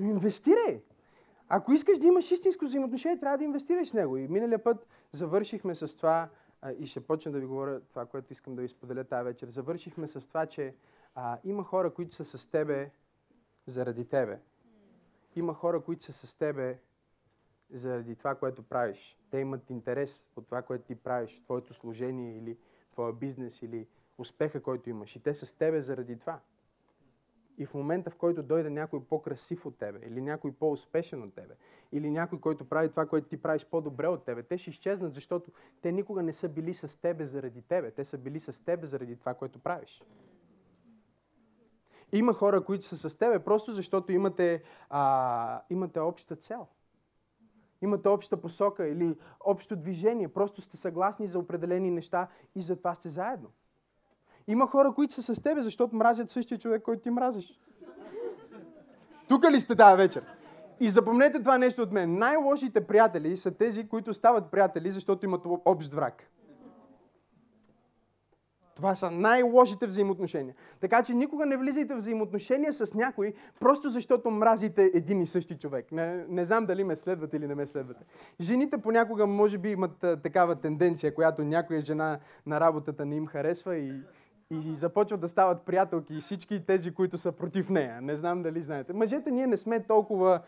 Инвестирай! 0.00 0.82
Ако 1.48 1.72
искаш 1.72 1.98
да 1.98 2.06
имаш 2.06 2.30
истинско 2.30 2.64
взаимоотношение, 2.64 3.20
трябва 3.20 3.38
да 3.38 3.44
инвестираш 3.44 3.88
с 3.88 3.94
него. 3.94 4.16
И 4.16 4.28
миналия 4.28 4.64
път 4.64 4.86
завършихме 5.12 5.74
с 5.74 5.96
това, 5.96 6.28
и 6.78 6.86
ще 6.86 7.06
почна 7.06 7.32
да 7.32 7.40
ви 7.40 7.46
говоря 7.46 7.80
това, 7.80 8.06
което 8.06 8.32
искам 8.32 8.56
да 8.56 8.62
ви 8.62 8.68
споделя 8.68 9.04
тази 9.04 9.24
вечер. 9.24 9.48
Завършихме 9.48 10.08
с 10.08 10.28
това, 10.28 10.46
че 10.46 10.74
а, 11.14 11.38
има 11.44 11.64
хора, 11.64 11.94
които 11.94 12.14
са 12.14 12.24
с 12.24 12.50
тебе 12.50 12.90
заради 13.66 14.08
тебе. 14.08 14.40
Има 15.36 15.54
хора, 15.54 15.80
които 15.80 16.04
са 16.04 16.12
с 16.12 16.34
тебе 16.34 16.78
заради 17.70 18.16
това, 18.16 18.34
което 18.34 18.62
правиш. 18.62 19.18
Те 19.30 19.38
имат 19.38 19.70
интерес 19.70 20.26
от 20.36 20.46
това, 20.46 20.62
което 20.62 20.84
ти 20.84 20.94
правиш, 20.94 21.42
твоето 21.44 21.74
служение 21.74 22.38
или 22.38 22.58
твоя 22.92 23.12
бизнес 23.12 23.62
или 23.62 23.88
успеха, 24.18 24.62
който 24.62 24.90
имаш. 24.90 25.16
И 25.16 25.22
те 25.22 25.34
са 25.34 25.46
с 25.46 25.54
тебе 25.54 25.80
заради 25.80 26.18
това. 26.18 26.40
И 27.58 27.66
в 27.66 27.74
момента, 27.74 28.10
в 28.10 28.16
който 28.16 28.42
дойде 28.42 28.70
някой 28.70 29.04
по-красив 29.04 29.66
от 29.66 29.78
тебе, 29.78 29.98
или 30.06 30.22
някой 30.22 30.52
по-успешен 30.52 31.22
от 31.22 31.34
тебе, 31.34 31.54
или 31.92 32.10
някой, 32.10 32.40
който 32.40 32.68
прави 32.68 32.90
това, 32.90 33.06
което 33.06 33.28
ти 33.28 33.42
правиш 33.42 33.66
по-добре 33.70 34.08
от 34.08 34.24
тебе, 34.24 34.42
те 34.42 34.58
ще 34.58 34.70
изчезнат, 34.70 35.14
защото 35.14 35.50
те 35.82 35.92
никога 35.92 36.22
не 36.22 36.32
са 36.32 36.48
били 36.48 36.74
с 36.74 37.00
тебе 37.00 37.26
заради 37.26 37.62
тебе. 37.62 37.90
Те 37.90 38.04
са 38.04 38.18
били 38.18 38.40
с 38.40 38.64
тебе 38.64 38.86
заради 38.86 39.16
това, 39.16 39.34
което 39.34 39.58
правиш. 39.58 40.02
Има 42.12 42.32
хора, 42.32 42.64
които 42.64 42.84
са 42.84 43.10
с 43.10 43.18
тебе, 43.18 43.38
просто 43.38 43.72
защото 43.72 44.12
имате, 44.12 44.62
а, 44.90 45.62
имате 45.70 46.00
обща 46.00 46.36
цел. 46.36 46.66
Имате 47.82 48.08
обща 48.08 48.36
посока 48.36 48.88
или 48.88 49.16
общо 49.40 49.76
движение. 49.76 50.28
Просто 50.28 50.60
сте 50.60 50.76
съгласни 50.76 51.26
за 51.26 51.38
определени 51.38 51.90
неща 51.90 52.28
и 52.54 52.62
затова 52.62 52.94
сте 52.94 53.08
заедно. 53.08 53.50
Има 54.48 54.66
хора, 54.66 54.92
които 54.92 55.14
са 55.14 55.34
с 55.34 55.42
тебе, 55.42 55.62
защото 55.62 55.96
мразят 55.96 56.30
същия 56.30 56.58
човек, 56.58 56.82
който 56.82 57.02
ти 57.02 57.10
мразиш. 57.10 57.60
Тук 59.28 59.50
ли 59.50 59.60
сте 59.60 59.76
тази 59.76 59.96
вечер? 59.96 60.24
И 60.80 60.90
запомнете 60.90 61.38
това 61.38 61.58
нещо 61.58 61.82
от 61.82 61.92
мен. 61.92 62.18
Най-лошите 62.18 62.86
приятели 62.86 63.36
са 63.36 63.50
тези, 63.50 63.88
които 63.88 64.14
стават 64.14 64.50
приятели, 64.50 64.90
защото 64.90 65.26
имат 65.26 65.46
общ 65.64 65.92
враг. 65.92 66.30
Това 68.76 68.94
са 68.94 69.10
най-лошите 69.10 69.86
взаимоотношения. 69.86 70.54
Така 70.80 71.02
че 71.02 71.14
никога 71.14 71.46
не 71.46 71.56
влизайте 71.56 71.94
в 71.94 71.98
взаимоотношения 71.98 72.72
с 72.72 72.94
някой, 72.94 73.34
просто 73.60 73.88
защото 73.88 74.30
мразите 74.30 74.90
един 74.94 75.22
и 75.22 75.26
същи 75.26 75.58
човек. 75.58 75.92
Не, 75.92 76.24
не 76.28 76.44
знам 76.44 76.66
дали 76.66 76.84
ме 76.84 76.96
следвате 76.96 77.36
или 77.36 77.46
не 77.46 77.54
ме 77.54 77.66
следвате. 77.66 78.04
Жените 78.40 78.78
понякога 78.78 79.26
може 79.26 79.58
би 79.58 79.70
имат 79.70 80.04
а, 80.04 80.16
такава 80.16 80.56
тенденция, 80.56 81.14
която 81.14 81.44
някоя 81.44 81.80
жена 81.80 82.18
на 82.46 82.60
работата 82.60 83.06
не 83.06 83.16
им 83.16 83.26
харесва 83.26 83.76
и, 83.76 83.92
и 84.50 84.74
започват 84.74 85.20
да 85.20 85.28
стават 85.28 85.62
приятелки 85.62 86.14
и 86.14 86.20
всички 86.20 86.66
тези, 86.66 86.94
които 86.94 87.18
са 87.18 87.32
против 87.32 87.70
нея. 87.70 88.00
Не 88.00 88.16
знам 88.16 88.42
дали 88.42 88.62
знаете. 88.62 88.92
Мъжете 88.92 89.30
ние 89.30 89.46
не 89.46 89.56
сме 89.56 89.82
толкова 89.82 90.40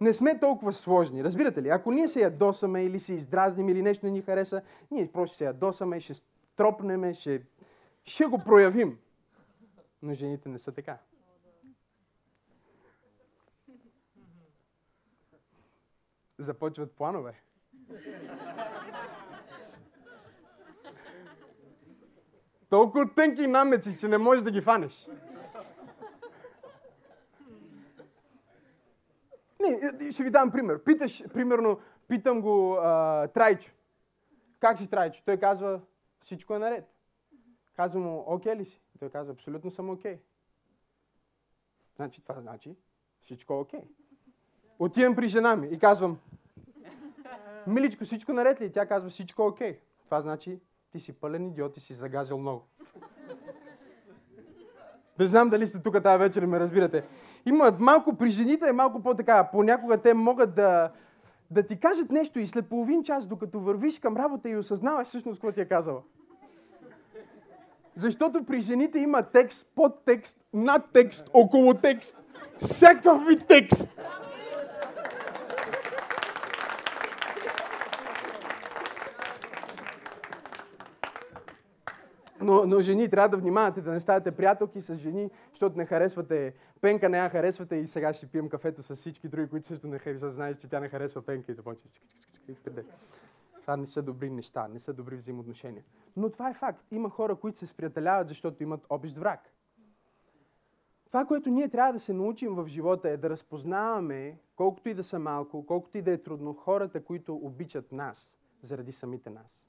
не 0.00 0.12
сме 0.12 0.38
толкова 0.38 0.72
сложни. 0.72 1.24
Разбирате 1.24 1.62
ли? 1.62 1.68
Ако 1.68 1.92
ние 1.92 2.08
се 2.08 2.20
ядосаме 2.20 2.84
или 2.84 3.00
се 3.00 3.12
издразним 3.12 3.68
или 3.68 3.82
нещо 3.82 4.06
не 4.06 4.12
ни 4.12 4.22
хареса, 4.22 4.62
ние 4.90 5.12
просто 5.12 5.36
се 5.36 5.44
ядосаме, 5.44 6.00
ще 6.00 6.14
тропнеме, 6.56 7.14
ще, 7.14 7.42
ще 8.04 8.24
го 8.24 8.38
проявим. 8.38 8.98
Но 10.02 10.14
жените 10.14 10.48
не 10.48 10.58
са 10.58 10.72
така. 10.72 10.98
Започват 16.38 16.92
планове. 16.92 17.42
Толкова 22.70 23.14
тънки 23.14 23.46
намеци, 23.46 23.96
че 23.96 24.08
не 24.08 24.18
можеш 24.18 24.42
да 24.42 24.50
ги 24.50 24.60
фанеш. 24.60 25.08
Не, 29.60 30.10
ще 30.10 30.22
ви 30.22 30.30
дам 30.30 30.50
пример. 30.50 30.84
Питаш, 30.84 31.24
примерно, 31.32 31.78
питам 32.08 32.40
го 32.40 32.74
а, 32.74 33.28
Трайчо. 33.28 33.72
Как 34.60 34.78
си 34.78 34.86
Трайчо? 34.86 35.22
Той 35.24 35.36
казва, 35.36 35.80
всичко 36.20 36.54
е 36.54 36.58
наред. 36.58 36.94
Казвам 37.76 38.02
му, 38.02 38.24
окей 38.26 38.56
ли 38.56 38.64
си? 38.64 38.82
Той 38.98 39.10
казва, 39.10 39.32
абсолютно 39.32 39.70
съм 39.70 39.90
окей. 39.90 40.18
Значи, 41.96 42.22
това 42.22 42.40
значи, 42.40 42.76
всичко 43.20 43.52
е 43.52 43.56
окей. 43.56 43.82
Отивам 44.78 45.16
при 45.16 45.28
жена 45.28 45.56
ми 45.56 45.68
и 45.68 45.78
казвам, 45.78 46.18
миличко, 47.66 48.04
всичко 48.04 48.32
наред 48.32 48.60
ли? 48.60 48.72
Тя 48.72 48.86
казва, 48.86 49.10
всичко 49.10 49.42
е 49.42 49.46
окей. 49.46 49.80
Това 50.04 50.20
значи, 50.20 50.60
ти 50.92 51.00
си 51.00 51.12
пълен 51.12 51.46
идиот 51.46 51.76
и 51.76 51.80
си 51.80 51.94
загазил 51.94 52.38
много. 52.38 52.68
Не 55.18 55.26
знам 55.26 55.48
дали 55.48 55.66
сте 55.66 55.82
тук 55.82 56.02
тази 56.02 56.18
вечер 56.18 56.46
ме 56.46 56.60
разбирате. 56.60 57.04
Има 57.46 57.76
малко 57.80 58.16
при 58.16 58.30
жените 58.30 58.68
е 58.68 58.72
малко 58.72 59.02
по-така. 59.02 59.48
Понякога 59.52 59.98
те 59.98 60.14
могат 60.14 60.54
да, 60.54 60.92
да 61.50 61.62
ти 61.62 61.80
кажат 61.80 62.10
нещо 62.10 62.38
и 62.38 62.46
след 62.46 62.68
половин 62.68 63.04
час, 63.04 63.26
докато 63.26 63.60
вървиш 63.60 63.98
към 63.98 64.16
работа 64.16 64.50
и 64.50 64.56
осъзнаваш 64.56 65.08
всъщност 65.08 65.40
какво 65.40 65.52
ти 65.52 65.60
е 65.60 65.68
казала. 65.68 66.02
Защото 67.96 68.44
при 68.44 68.60
жените 68.60 68.98
има 68.98 69.22
текст, 69.22 69.72
подтекст, 69.74 70.38
надтекст, 70.52 71.30
около 71.32 71.74
текст. 71.74 72.16
Всякакъв 72.56 73.26
вид 73.26 73.46
текст. 73.48 73.88
Но, 82.40 82.66
но 82.66 82.80
жени, 82.80 83.08
трябва 83.08 83.28
да 83.28 83.36
внимавате 83.36 83.80
да 83.80 83.92
не 83.92 84.00
ставате 84.00 84.30
приятелки 84.30 84.80
с 84.80 84.94
жени, 84.94 85.30
защото 85.50 85.76
не 85.76 85.86
харесвате 85.86 86.54
Пенка, 86.80 87.08
не 87.08 87.18
я 87.18 87.30
харесвате 87.30 87.76
и 87.76 87.86
сега 87.86 88.12
ще 88.12 88.26
пием 88.26 88.48
кафето 88.48 88.82
с 88.82 88.96
всички 88.96 89.28
други, 89.28 89.48
които 89.48 89.66
също 89.66 89.86
не 89.86 89.98
харесват. 89.98 90.32
Знаеш, 90.32 90.56
че 90.56 90.68
тя 90.68 90.80
не 90.80 90.88
харесва 90.88 91.22
Пенка 91.22 91.52
и 91.52 91.54
започва. 91.54 91.90
Това 93.60 93.76
не 93.76 93.86
са 93.86 94.02
добри 94.02 94.30
неща, 94.30 94.68
не 94.68 94.78
са 94.78 94.92
добри 94.92 95.16
взаимоотношения. 95.16 95.84
Но 96.16 96.30
това 96.30 96.50
е 96.50 96.54
факт. 96.54 96.84
Има 96.90 97.10
хора, 97.10 97.36
които 97.36 97.58
се 97.58 97.66
сприятеляват, 97.66 98.28
защото 98.28 98.62
имат 98.62 98.86
общ 98.88 99.16
враг. 99.16 99.40
Това, 101.06 101.24
което 101.24 101.50
ние 101.50 101.68
трябва 101.68 101.92
да 101.92 101.98
се 101.98 102.12
научим 102.12 102.54
в 102.54 102.66
живота 102.68 103.08
е 103.10 103.16
да 103.16 103.30
разпознаваме, 103.30 104.38
колкото 104.56 104.88
и 104.88 104.94
да 104.94 105.04
са 105.04 105.18
малко, 105.18 105.66
колкото 105.66 105.98
и 105.98 106.02
да 106.02 106.12
е 106.12 106.18
трудно, 106.18 106.54
хората, 106.54 107.04
които 107.04 107.34
обичат 107.34 107.92
нас 107.92 108.38
заради 108.62 108.92
самите 108.92 109.30
нас. 109.30 109.67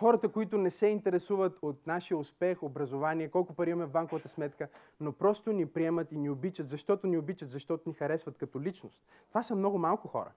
Хората, 0.00 0.28
които 0.28 0.58
не 0.58 0.70
се 0.70 0.86
интересуват 0.86 1.58
от 1.62 1.86
нашия 1.86 2.18
успех, 2.18 2.62
образование, 2.62 3.28
колко 3.28 3.54
пари 3.54 3.70
имаме 3.70 3.86
в 3.86 3.90
банковата 3.90 4.28
сметка, 4.28 4.68
но 5.00 5.12
просто 5.12 5.52
ни 5.52 5.66
приемат 5.66 6.12
и 6.12 6.16
ни 6.16 6.30
обичат, 6.30 6.68
защото 6.68 7.06
ни 7.06 7.18
обичат, 7.18 7.50
защото 7.50 7.88
ни 7.88 7.94
харесват 7.94 8.38
като 8.38 8.60
личност. 8.60 9.02
Това 9.28 9.42
са 9.42 9.56
много 9.56 9.78
малко 9.78 10.08
хора. 10.08 10.32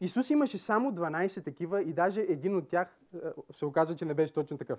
Исус 0.00 0.30
имаше 0.30 0.58
само 0.58 0.92
12 0.92 1.44
такива 1.44 1.82
и 1.82 1.92
даже 1.92 2.20
един 2.20 2.56
от 2.56 2.68
тях 2.68 2.98
е, 3.14 3.18
се 3.52 3.66
оказа, 3.66 3.96
че 3.96 4.04
не 4.04 4.14
беше 4.14 4.32
точно 4.32 4.58
такъв. 4.58 4.78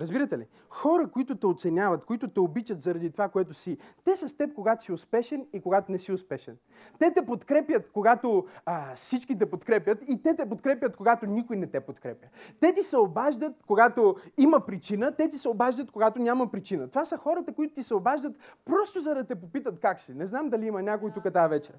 Разбирате 0.00 0.38
ли? 0.38 0.46
Хора, 0.68 1.10
които 1.10 1.36
те 1.36 1.46
оценяват, 1.46 2.04
които 2.04 2.28
те 2.28 2.40
обичат 2.40 2.82
заради 2.82 3.10
това, 3.10 3.28
което 3.28 3.54
си, 3.54 3.78
те 4.04 4.16
са 4.16 4.28
с 4.28 4.36
теб, 4.36 4.54
когато 4.54 4.84
си 4.84 4.92
успешен 4.92 5.46
и 5.52 5.60
когато 5.60 5.92
не 5.92 5.98
си 5.98 6.12
успешен. 6.12 6.56
Те 6.98 7.12
те 7.14 7.26
подкрепят, 7.26 7.90
когато 7.92 8.46
а, 8.66 8.94
всички 8.94 9.38
те 9.38 9.50
подкрепят 9.50 9.98
и 10.08 10.22
те 10.22 10.36
те 10.36 10.48
подкрепят, 10.48 10.96
когато 10.96 11.26
никой 11.26 11.56
не 11.56 11.66
те 11.66 11.80
подкрепя. 11.80 12.26
Те 12.60 12.74
ти 12.74 12.82
се 12.82 12.96
обаждат, 12.96 13.52
когато 13.66 14.16
има 14.36 14.60
причина, 14.60 15.16
те 15.16 15.28
ти 15.28 15.38
се 15.38 15.48
обаждат, 15.48 15.90
когато 15.90 16.18
няма 16.18 16.50
причина. 16.50 16.88
Това 16.88 17.04
са 17.04 17.16
хората, 17.16 17.52
които 17.52 17.74
ти 17.74 17.82
се 17.82 17.94
обаждат 17.94 18.36
просто 18.64 19.00
за 19.00 19.14
да 19.14 19.24
те 19.24 19.34
попитат 19.34 19.80
как 19.80 20.00
си. 20.00 20.14
Не 20.14 20.26
знам 20.26 20.48
дали 20.48 20.66
има 20.66 20.82
някой 20.82 21.12
тук 21.12 21.32
тази 21.32 21.50
вечер. 21.50 21.74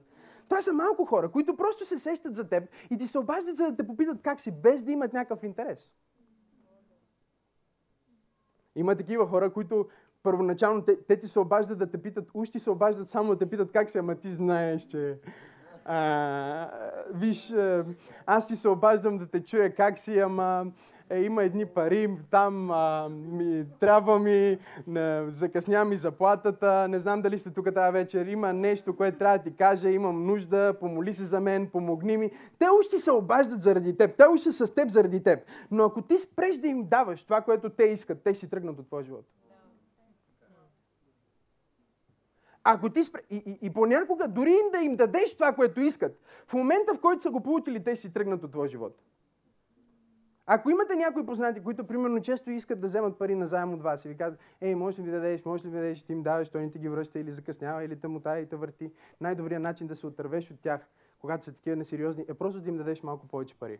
Това 0.49 0.61
са 0.61 0.73
малко 0.73 1.05
хора, 1.05 1.31
които 1.31 1.55
просто 1.55 1.85
се 1.85 1.97
сещат 1.97 2.35
за 2.35 2.49
теб 2.49 2.63
и 2.89 2.97
ти 2.97 3.07
се 3.07 3.19
обаждат 3.19 3.57
за 3.57 3.63
да 3.63 3.75
те 3.75 3.88
попитат 3.88 4.17
как 4.21 4.39
си, 4.39 4.51
без 4.51 4.83
да 4.83 4.91
имат 4.91 5.13
някакъв 5.13 5.43
интерес. 5.43 5.93
Има 8.75 8.95
такива 8.95 9.27
хора, 9.27 9.53
които 9.53 9.88
първоначално 10.23 10.81
те, 10.81 10.97
те 11.07 11.19
ти 11.19 11.27
се 11.27 11.39
обаждат 11.39 11.77
да 11.77 11.91
те 11.91 11.97
питат, 11.97 12.29
уж 12.33 12.49
ти 12.49 12.59
се 12.59 12.69
обаждат 12.69 13.09
само 13.09 13.29
да 13.29 13.38
те 13.38 13.49
питат 13.49 13.71
как 13.71 13.89
си, 13.89 13.97
ама 13.97 14.15
ти 14.15 14.29
знаеш, 14.29 14.81
че... 14.81 15.19
А, 15.85 16.69
виж, 17.13 17.55
аз 18.25 18.47
ти 18.47 18.55
се 18.55 18.69
обаждам 18.69 19.17
да 19.17 19.27
те 19.27 19.43
чуя 19.43 19.75
как 19.75 19.97
си, 19.97 20.19
ама 20.19 20.65
е, 21.10 21.22
има 21.22 21.44
едни 21.44 21.66
пари, 21.66 22.18
там 22.32 22.72
а, 22.72 23.10
ми, 23.10 23.66
трябва 23.80 24.20
ми, 24.20 24.58
не, 24.88 25.25
закъсня 25.30 25.86
ми 25.86 25.96
заплатата, 25.96 26.88
не 26.88 27.00
знам 27.00 27.22
дали 27.22 27.39
сте 27.39 27.50
тук 27.50 27.74
тази 27.74 27.94
вечер, 27.94 28.25
има 28.25 28.54
нещо, 28.54 28.96
което 28.96 29.18
трябва 29.18 29.38
да 29.38 29.44
ти 29.44 29.56
кажа, 29.56 29.89
имам 29.89 30.25
нужда, 30.25 30.74
помоли 30.80 31.13
се 31.13 31.24
за 31.24 31.39
мен, 31.39 31.70
помогни 31.70 32.18
ми. 32.18 32.32
Те 32.60 32.66
още 32.80 32.98
се 32.98 33.12
обаждат 33.12 33.62
заради 33.62 33.98
теб, 33.98 34.18
те 34.18 34.24
още 34.24 34.51
са 34.51 34.68
с 34.68 34.72
теб 34.72 34.89
заради 34.89 35.24
теб. 35.24 35.39
Но 35.72 35.84
ако 35.84 36.01
ти 36.01 36.18
спреш 36.18 36.58
да 36.58 36.68
им 36.68 36.84
даваш 36.84 37.24
това, 37.24 37.42
което 37.42 37.70
те 37.70 37.84
искат, 37.84 38.24
те 38.24 38.36
си 38.36 38.50
тръгнат 38.50 38.80
от 38.80 38.88
твоя 38.88 39.04
живот. 39.04 39.25
Ако 42.63 42.89
ти 42.89 43.04
спре... 43.04 43.22
и, 43.30 43.36
и, 43.36 43.60
и 43.62 43.74
понякога 43.74 44.28
дори 44.28 44.50
им 44.50 44.72
да 44.72 44.80
им 44.80 44.96
дадеш 44.96 45.34
това, 45.34 45.54
което 45.54 45.82
искат, 45.82 46.20
в 46.48 46.54
момента 46.54 46.94
в 46.94 47.00
който 47.00 47.22
са 47.22 47.30
го 47.30 47.42
получили, 47.42 47.84
те 47.84 47.96
си 47.96 48.13
тръгнат 48.13 48.44
от 48.44 48.51
твоя 48.51 48.68
живот. 48.68 48.96
Ако 50.51 50.70
имате 50.70 50.96
някои 50.96 51.25
познати, 51.25 51.63
които 51.63 51.88
примерно 51.88 52.22
често 52.22 52.51
искат 52.51 52.79
да 52.79 52.88
вземат 52.88 53.20
пари 53.20 53.36
на 53.36 53.48
заем 53.48 53.74
от 53.74 53.82
вас 53.82 54.06
и 54.06 54.08
ви 54.08 54.18
казват, 54.18 54.39
ей, 54.62 54.75
можеш 54.75 55.00
ли 55.00 55.03
ви 55.03 55.12
дадеш, 55.12 55.46
можеш 55.46 55.65
ли 55.65 55.70
ви 55.70 55.75
дадеш, 55.75 56.03
ти 56.03 56.12
им 56.12 56.24
даваш, 56.24 56.50
той 56.50 56.62
не 56.62 56.72
ти 56.72 56.79
ги 56.79 56.89
връща 56.89 57.20
или 57.20 57.32
закъснява, 57.32 57.84
или 57.84 58.00
тъмота 58.00 58.39
и 58.39 58.46
те 58.46 58.56
върти. 58.56 58.91
Най-добрият 59.22 59.63
начин 59.63 59.88
да 59.88 59.96
се 59.96 60.08
отървеш 60.08 60.51
от 60.51 60.60
тях, 60.60 60.82
когато 61.20 61.46
са 61.46 61.53
такива 61.53 61.75
несериозни, 61.75 62.25
е 62.27 62.34
просто 62.34 62.62
да 62.62 62.70
им 62.70 62.77
дадеш 62.77 63.03
малко 63.03 63.27
повече 63.27 63.56
пари. 63.56 63.79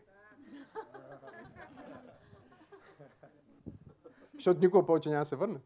Защото 4.34 4.60
никога 4.60 4.86
повече 4.86 5.08
няма 5.08 5.20
да 5.20 5.28
се 5.28 5.36
върнат. 5.36 5.62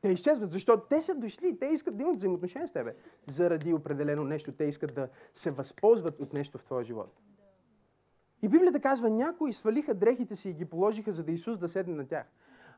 Те 0.00 0.08
изчезват, 0.08 0.52
защото 0.52 0.86
те 0.88 1.00
са 1.00 1.14
дошли, 1.14 1.58
те 1.58 1.66
искат 1.66 1.96
да 1.96 2.02
имат 2.02 2.16
взаимоотношения 2.16 2.68
с 2.68 2.72
тебе. 2.72 2.94
Заради 3.26 3.72
определено 3.72 4.24
нещо, 4.24 4.52
те 4.52 4.64
искат 4.64 4.94
да 4.94 5.08
се 5.34 5.50
възползват 5.50 6.20
от 6.20 6.32
нещо 6.32 6.58
в 6.58 6.64
твоя 6.64 6.84
живот. 6.84 7.20
И 8.46 8.48
Библията 8.48 8.80
казва, 8.80 9.10
някои 9.10 9.52
свалиха 9.52 9.94
дрехите 9.94 10.36
си 10.36 10.48
и 10.50 10.52
ги 10.52 10.64
положиха, 10.64 11.12
за 11.12 11.24
да 11.24 11.32
Исус 11.32 11.58
да 11.58 11.68
седне 11.68 11.94
на 11.94 12.06
тях. 12.06 12.26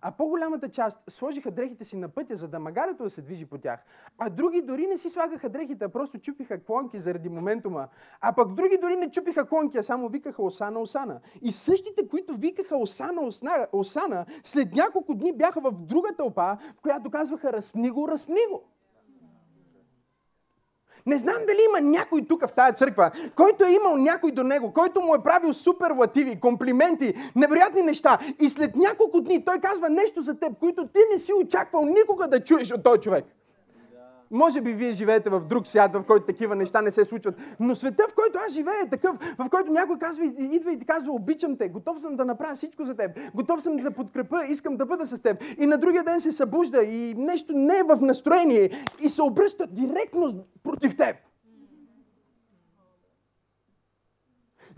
А 0.00 0.10
по-голямата 0.10 0.68
част 0.68 0.98
сложиха 1.08 1.50
дрехите 1.50 1.84
си 1.84 1.96
на 1.96 2.08
пътя, 2.08 2.37
за 2.37 2.48
да 2.48 2.58
магарето 2.58 3.02
да 3.02 3.10
се 3.10 3.22
движи 3.22 3.46
по 3.46 3.58
тях. 3.58 3.84
А 4.18 4.30
други 4.30 4.62
дори 4.62 4.87
не 4.87 4.98
си 4.98 5.10
слагаха 5.10 5.48
дрехите, 5.48 5.84
а 5.84 5.88
просто 5.88 6.18
чупиха 6.18 6.64
клонки 6.64 6.98
заради 6.98 7.28
моментума. 7.28 7.88
А 8.20 8.32
пък 8.32 8.54
други 8.54 8.78
дори 8.78 8.96
не 8.96 9.10
чупиха 9.10 9.46
клонки, 9.46 9.78
а 9.78 9.82
само 9.82 10.08
викаха 10.08 10.42
Осана, 10.42 10.80
Осана. 10.80 11.20
И 11.42 11.50
същите, 11.50 12.08
които 12.08 12.37
викаха 12.37 12.76
Осана, 12.76 13.22
Осана, 13.22 13.66
Осана 13.72 14.26
след 14.44 14.72
няколко 14.75 15.14
дни 15.14 15.32
бяха 15.32 15.60
в 15.60 15.72
друга 15.72 16.08
тълпа, 16.16 16.58
в 16.76 16.80
която 16.82 17.10
казваха 17.10 17.52
разпни 17.52 17.90
го, 17.90 18.08
разпни 18.08 18.40
го. 18.50 18.62
Не 21.08 21.18
знам 21.18 21.36
дали 21.46 21.58
има 21.68 21.90
някой 21.90 22.22
тук 22.28 22.46
в 22.46 22.52
тази 22.52 22.76
църква, 22.76 23.10
който 23.36 23.64
е 23.64 23.72
имал 23.72 23.96
някой 23.96 24.30
до 24.30 24.44
него, 24.44 24.72
който 24.72 25.00
му 25.00 25.14
е 25.14 25.22
правил 25.22 25.52
суперлативи, 25.52 26.40
комплименти, 26.40 27.14
невероятни 27.36 27.82
неща. 27.82 28.18
И 28.40 28.48
след 28.48 28.76
няколко 28.76 29.20
дни 29.20 29.44
той 29.44 29.58
казва 29.58 29.88
нещо 29.88 30.22
за 30.22 30.34
теб, 30.34 30.52
които 30.60 30.86
ти 30.86 31.00
не 31.12 31.18
си 31.18 31.32
очаквал 31.32 31.84
никога 31.84 32.28
да 32.28 32.44
чуеш 32.44 32.72
от 32.72 32.83
този 32.83 33.00
човек. 33.00 33.24
Може 34.30 34.60
би 34.60 34.72
вие 34.72 34.92
живеете 34.92 35.30
в 35.30 35.40
друг 35.40 35.66
свят, 35.66 35.94
в 35.94 36.02
който 36.02 36.26
такива 36.26 36.56
неща 36.56 36.82
не 36.82 36.90
се 36.90 37.04
случват. 37.04 37.34
Но 37.60 37.74
света, 37.74 38.04
в 38.10 38.14
който 38.14 38.38
аз 38.46 38.52
живея 38.52 38.82
е 38.86 38.90
такъв, 38.90 39.16
в 39.38 39.50
който 39.50 39.72
някой 39.72 39.98
казва, 39.98 40.24
идва 40.38 40.72
и 40.72 40.78
ти 40.78 40.84
казва, 40.84 41.12
обичам 41.12 41.56
те, 41.56 41.68
готов 41.68 42.00
съм 42.00 42.16
да 42.16 42.24
направя 42.24 42.54
всичко 42.54 42.84
за 42.84 42.94
теб, 42.94 43.10
готов 43.34 43.62
съм 43.62 43.76
да 43.76 43.90
подкрепя, 43.90 44.44
искам 44.48 44.76
да 44.76 44.86
бъда 44.86 45.06
с 45.06 45.20
теб. 45.22 45.42
И 45.58 45.66
на 45.66 45.78
другия 45.78 46.04
ден 46.04 46.20
се 46.20 46.32
събужда 46.32 46.82
и 46.82 47.14
нещо 47.14 47.52
не 47.52 47.78
е 47.78 47.82
в 47.82 47.98
настроение 48.00 48.70
и 49.00 49.08
се 49.08 49.22
обръща 49.22 49.66
директно 49.66 50.44
против 50.62 50.96
теб. 50.96 51.16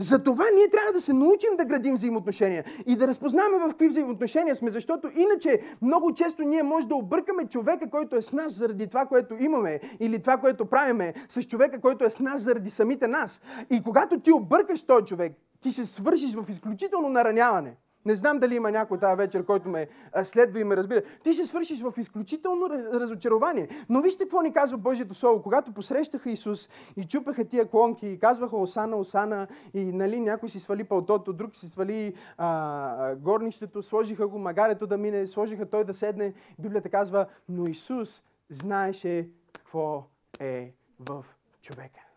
Затова 0.02 0.44
ние 0.54 0.68
трябва 0.68 0.92
да 0.92 1.00
се 1.00 1.12
научим 1.12 1.56
да 1.58 1.64
градим 1.64 1.94
взаимоотношения 1.94 2.64
и 2.86 2.96
да 2.96 3.08
разпознаваме 3.08 3.58
в 3.58 3.68
какви 3.68 3.88
взаимоотношения 3.88 4.54
сме, 4.54 4.70
защото 4.70 5.10
иначе 5.16 5.60
много 5.82 6.14
често 6.14 6.42
ние 6.42 6.62
може 6.62 6.86
да 6.86 6.94
объркаме 6.94 7.46
човека, 7.46 7.90
който 7.90 8.16
е 8.16 8.22
с 8.22 8.32
нас 8.32 8.52
заради 8.52 8.86
това, 8.86 9.06
което 9.06 9.36
имаме 9.40 9.80
или 10.00 10.18
това, 10.18 10.36
което 10.36 10.66
правиме, 10.66 11.14
с 11.28 11.42
човека, 11.42 11.80
който 11.80 12.04
е 12.04 12.10
с 12.10 12.18
нас 12.18 12.40
заради 12.42 12.70
самите 12.70 13.08
нас. 13.08 13.40
И 13.70 13.82
когато 13.82 14.20
ти 14.20 14.32
объркаш 14.32 14.82
този 14.82 15.04
човек, 15.04 15.32
ти 15.60 15.70
се 15.70 15.86
свършиш 15.86 16.34
в 16.34 16.50
изключително 16.50 17.08
нараняване. 17.08 17.76
Не 18.04 18.14
знам 18.14 18.38
дали 18.38 18.54
има 18.54 18.70
някой 18.70 18.98
тази 18.98 19.16
вечер, 19.16 19.44
който 19.44 19.68
ме 19.68 19.88
следва 20.24 20.60
и 20.60 20.64
ме 20.64 20.76
разбира. 20.76 21.02
Ти 21.24 21.32
ще 21.32 21.46
свършиш 21.46 21.82
в 21.82 21.92
изключително 21.98 22.70
разочарование. 22.70 23.68
Но 23.88 24.02
вижте 24.02 24.24
какво 24.24 24.42
ни 24.42 24.52
казва 24.52 24.78
Божието 24.78 25.14
Слово. 25.14 25.42
Когато 25.42 25.72
посрещаха 25.72 26.30
Исус 26.30 26.68
и 26.96 27.04
чупаха 27.04 27.44
тия 27.44 27.68
клонки 27.68 28.06
и 28.06 28.18
казваха 28.18 28.56
Осана, 28.56 28.96
Осана 28.96 29.46
и 29.74 29.84
нали, 29.84 30.20
някой 30.20 30.48
си 30.48 30.60
свали 30.60 30.84
пълтото, 30.84 31.32
друг 31.32 31.56
си 31.56 31.68
свали 31.68 32.14
а, 32.38 33.14
горнището, 33.14 33.82
сложиха 33.82 34.28
го 34.28 34.38
магарето 34.38 34.86
да 34.86 34.98
мине, 34.98 35.26
сложиха 35.26 35.70
той 35.70 35.84
да 35.84 35.94
седне. 35.94 36.34
Библията 36.58 36.88
казва, 36.88 37.26
но 37.48 37.64
Исус 37.64 38.22
знаеше 38.50 39.28
какво 39.52 40.04
е 40.40 40.72
в 41.00 41.24
човека. 41.62 42.09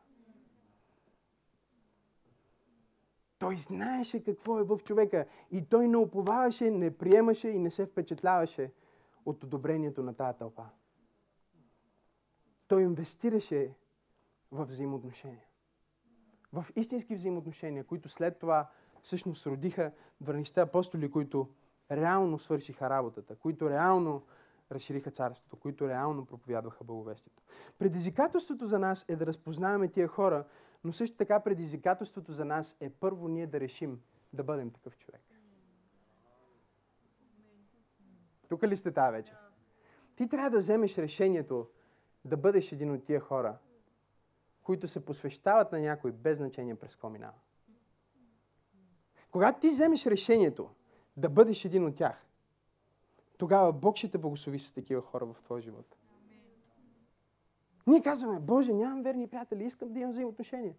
Той 3.43 3.58
знаеше 3.58 4.23
какво 4.23 4.60
е 4.60 4.63
в 4.63 4.79
човека 4.84 5.25
и 5.51 5.65
той 5.65 5.88
не 5.88 5.97
оповаваше, 5.97 6.71
не 6.71 6.97
приемаше 6.97 7.49
и 7.49 7.60
не 7.60 7.69
се 7.69 7.86
впечатляваше 7.86 8.71
от 9.25 9.43
одобрението 9.43 10.03
на 10.03 10.13
тази 10.13 10.38
тълпа. 10.38 10.63
Той 12.67 12.82
инвестираше 12.82 13.73
в 14.51 14.65
взаимоотношения. 14.65 15.45
В 16.53 16.65
истински 16.75 17.15
взаимоотношения, 17.15 17.84
които 17.84 18.10
след 18.10 18.39
това 18.39 18.69
всъщност 19.01 19.47
родиха 19.47 19.91
12 20.23 20.58
апостоли, 20.58 21.12
които 21.12 21.47
реално 21.91 22.39
свършиха 22.39 22.89
работата, 22.89 23.36
които 23.36 23.69
реално 23.69 24.23
разшириха 24.71 25.12
царството, 25.12 25.56
които 25.56 25.89
реално 25.89 26.25
проповядваха 26.25 26.84
благовестието. 26.84 27.43
Предизвикателството 27.79 28.65
за 28.65 28.79
нас 28.79 29.06
е 29.08 29.15
да 29.15 29.25
разпознаваме 29.25 29.88
тия 29.88 30.08
хора, 30.08 30.45
но 30.83 30.93
също 30.93 31.17
така 31.17 31.39
предизвикателството 31.39 32.31
за 32.31 32.45
нас 32.45 32.77
е 32.79 32.89
първо 32.89 33.27
ние 33.27 33.47
да 33.47 33.59
решим 33.59 34.01
да 34.33 34.43
бъдем 34.43 34.71
такъв 34.71 34.97
човек. 34.97 35.21
Тук 38.49 38.63
ли 38.63 38.75
сте 38.75 38.91
тази 38.91 39.11
вечер? 39.11 39.35
Ти 40.15 40.29
трябва 40.29 40.49
да 40.49 40.57
вземеш 40.57 40.97
решението 40.97 41.69
да 42.25 42.37
бъдеш 42.37 42.71
един 42.71 42.91
от 42.91 43.05
тия 43.05 43.19
хора, 43.19 43.57
които 44.63 44.87
се 44.87 45.05
посвещават 45.05 45.71
на 45.71 45.79
някой 45.79 46.11
без 46.11 46.37
значение 46.37 46.75
през 46.75 46.95
какво 46.95 47.09
минава. 47.09 47.33
Когато 49.31 49.59
ти 49.59 49.67
вземеш 49.67 50.05
решението 50.05 50.69
да 51.17 51.29
бъдеш 51.29 51.65
един 51.65 51.85
от 51.85 51.95
тях, 51.95 52.25
тогава 53.37 53.73
Бог 53.73 53.97
ще 53.97 54.11
те 54.11 54.17
благослови 54.17 54.59
с 54.59 54.71
такива 54.71 55.01
хора 55.01 55.25
в 55.25 55.35
твоя 55.43 55.61
живот. 55.61 55.97
Ние 57.87 58.01
казваме, 58.01 58.39
Боже, 58.39 58.73
нямам 58.73 59.03
верни 59.03 59.27
приятели, 59.27 59.63
искам 59.63 59.93
да 59.93 59.99
имам 59.99 60.11
взаимоотношения. 60.11 60.75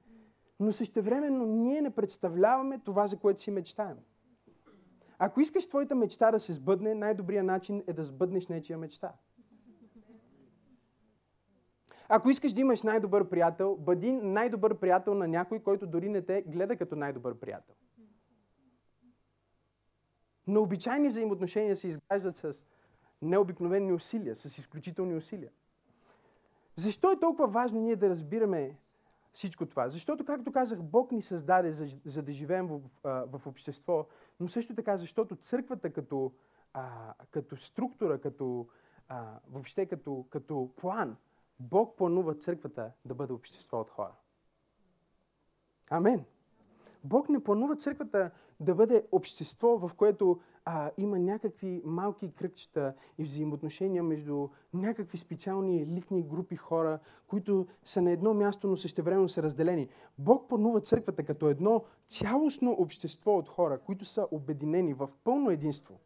Но 0.60 0.72
същевременно 0.72 1.46
ние 1.46 1.82
не 1.82 1.90
представляваме 1.90 2.78
това, 2.78 3.06
за 3.06 3.16
което 3.18 3.42
си 3.42 3.50
мечтаем. 3.50 3.96
Ако 5.18 5.40
искаш 5.40 5.66
твоята 5.66 5.94
мечта 5.94 6.30
да 6.30 6.40
се 6.40 6.52
сбъдне, 6.52 6.94
най-добрият 6.94 7.46
начин 7.46 7.82
е 7.86 7.92
да 7.92 8.04
сбъднеш 8.04 8.48
нечия 8.48 8.78
мечта. 8.78 9.12
Ако 12.08 12.30
искаш 12.30 12.52
да 12.52 12.60
имаш 12.60 12.82
най-добър 12.82 13.28
приятел, 13.28 13.76
бъди 13.76 14.12
най-добър 14.12 14.78
приятел 14.78 15.14
на 15.14 15.28
някой, 15.28 15.62
който 15.62 15.86
дори 15.86 16.08
не 16.08 16.22
те 16.22 16.42
гледа 16.42 16.76
като 16.76 16.96
най-добър 16.96 17.34
приятел. 17.34 17.74
Но 20.46 20.62
обичайни 20.62 21.08
взаимоотношения 21.08 21.76
се 21.76 21.88
изграждат 21.88 22.36
с 22.36 22.64
необикновени 23.22 23.92
усилия, 23.92 24.36
с 24.36 24.58
изключителни 24.58 25.14
усилия. 25.14 25.50
Защо 26.76 27.12
е 27.12 27.20
толкова 27.20 27.48
важно 27.48 27.80
ние 27.80 27.96
да 27.96 28.10
разбираме 28.10 28.78
всичко 29.32 29.66
това? 29.66 29.88
Защото, 29.88 30.24
както 30.24 30.52
казах, 30.52 30.82
Бог 30.82 31.12
ни 31.12 31.22
създаде 31.22 31.72
за, 31.72 31.87
за 32.04 32.22
да 32.22 32.32
живеем 32.32 32.66
в, 32.66 32.80
в, 33.02 33.38
в 33.38 33.46
общество, 33.46 34.06
но 34.40 34.48
също 34.48 34.74
така, 34.74 34.96
защото 34.96 35.37
църквата 35.37 35.92
като, 35.92 36.32
а, 36.72 37.14
като 37.30 37.56
структура, 37.56 38.20
като, 38.20 38.68
а, 39.08 39.38
въобще 39.50 39.87
като, 39.87 40.26
като 40.30 40.70
план, 40.76 41.16
Бог 41.60 41.96
планува 41.96 42.34
църквата 42.34 42.92
да 43.04 43.14
бъде 43.14 43.32
общество 43.32 43.80
от 43.80 43.90
хора. 43.90 44.12
Амен. 45.90 46.24
Бог 47.04 47.28
не 47.28 47.44
планува 47.44 47.76
църквата 47.76 48.30
да 48.60 48.74
бъде 48.74 49.04
общество, 49.12 49.78
в 49.78 49.90
което 49.96 50.40
а, 50.64 50.90
има 50.98 51.18
някакви 51.18 51.82
малки 51.84 52.32
кръгчета 52.32 52.94
и 53.18 53.24
взаимоотношения 53.24 54.02
между 54.02 54.48
някакви 54.74 55.18
специални 55.18 55.82
елитни 55.82 56.22
групи 56.22 56.56
хора, 56.56 56.98
които 57.26 57.66
са 57.84 58.02
на 58.02 58.10
едно 58.10 58.34
място, 58.34 58.68
но 58.68 58.76
същевременно 58.76 59.28
са 59.28 59.42
разделени. 59.42 59.88
Бог 60.18 60.48
планува 60.48 60.80
църквата 60.80 61.24
като 61.24 61.48
едно 61.48 61.84
цялостно 62.08 62.72
общество 62.72 63.36
от 63.36 63.48
хора, 63.48 63.78
които 63.78 64.04
са 64.04 64.26
обединени 64.30 64.94
в 64.94 65.10
пълно 65.24 65.50
единство. 65.50 66.00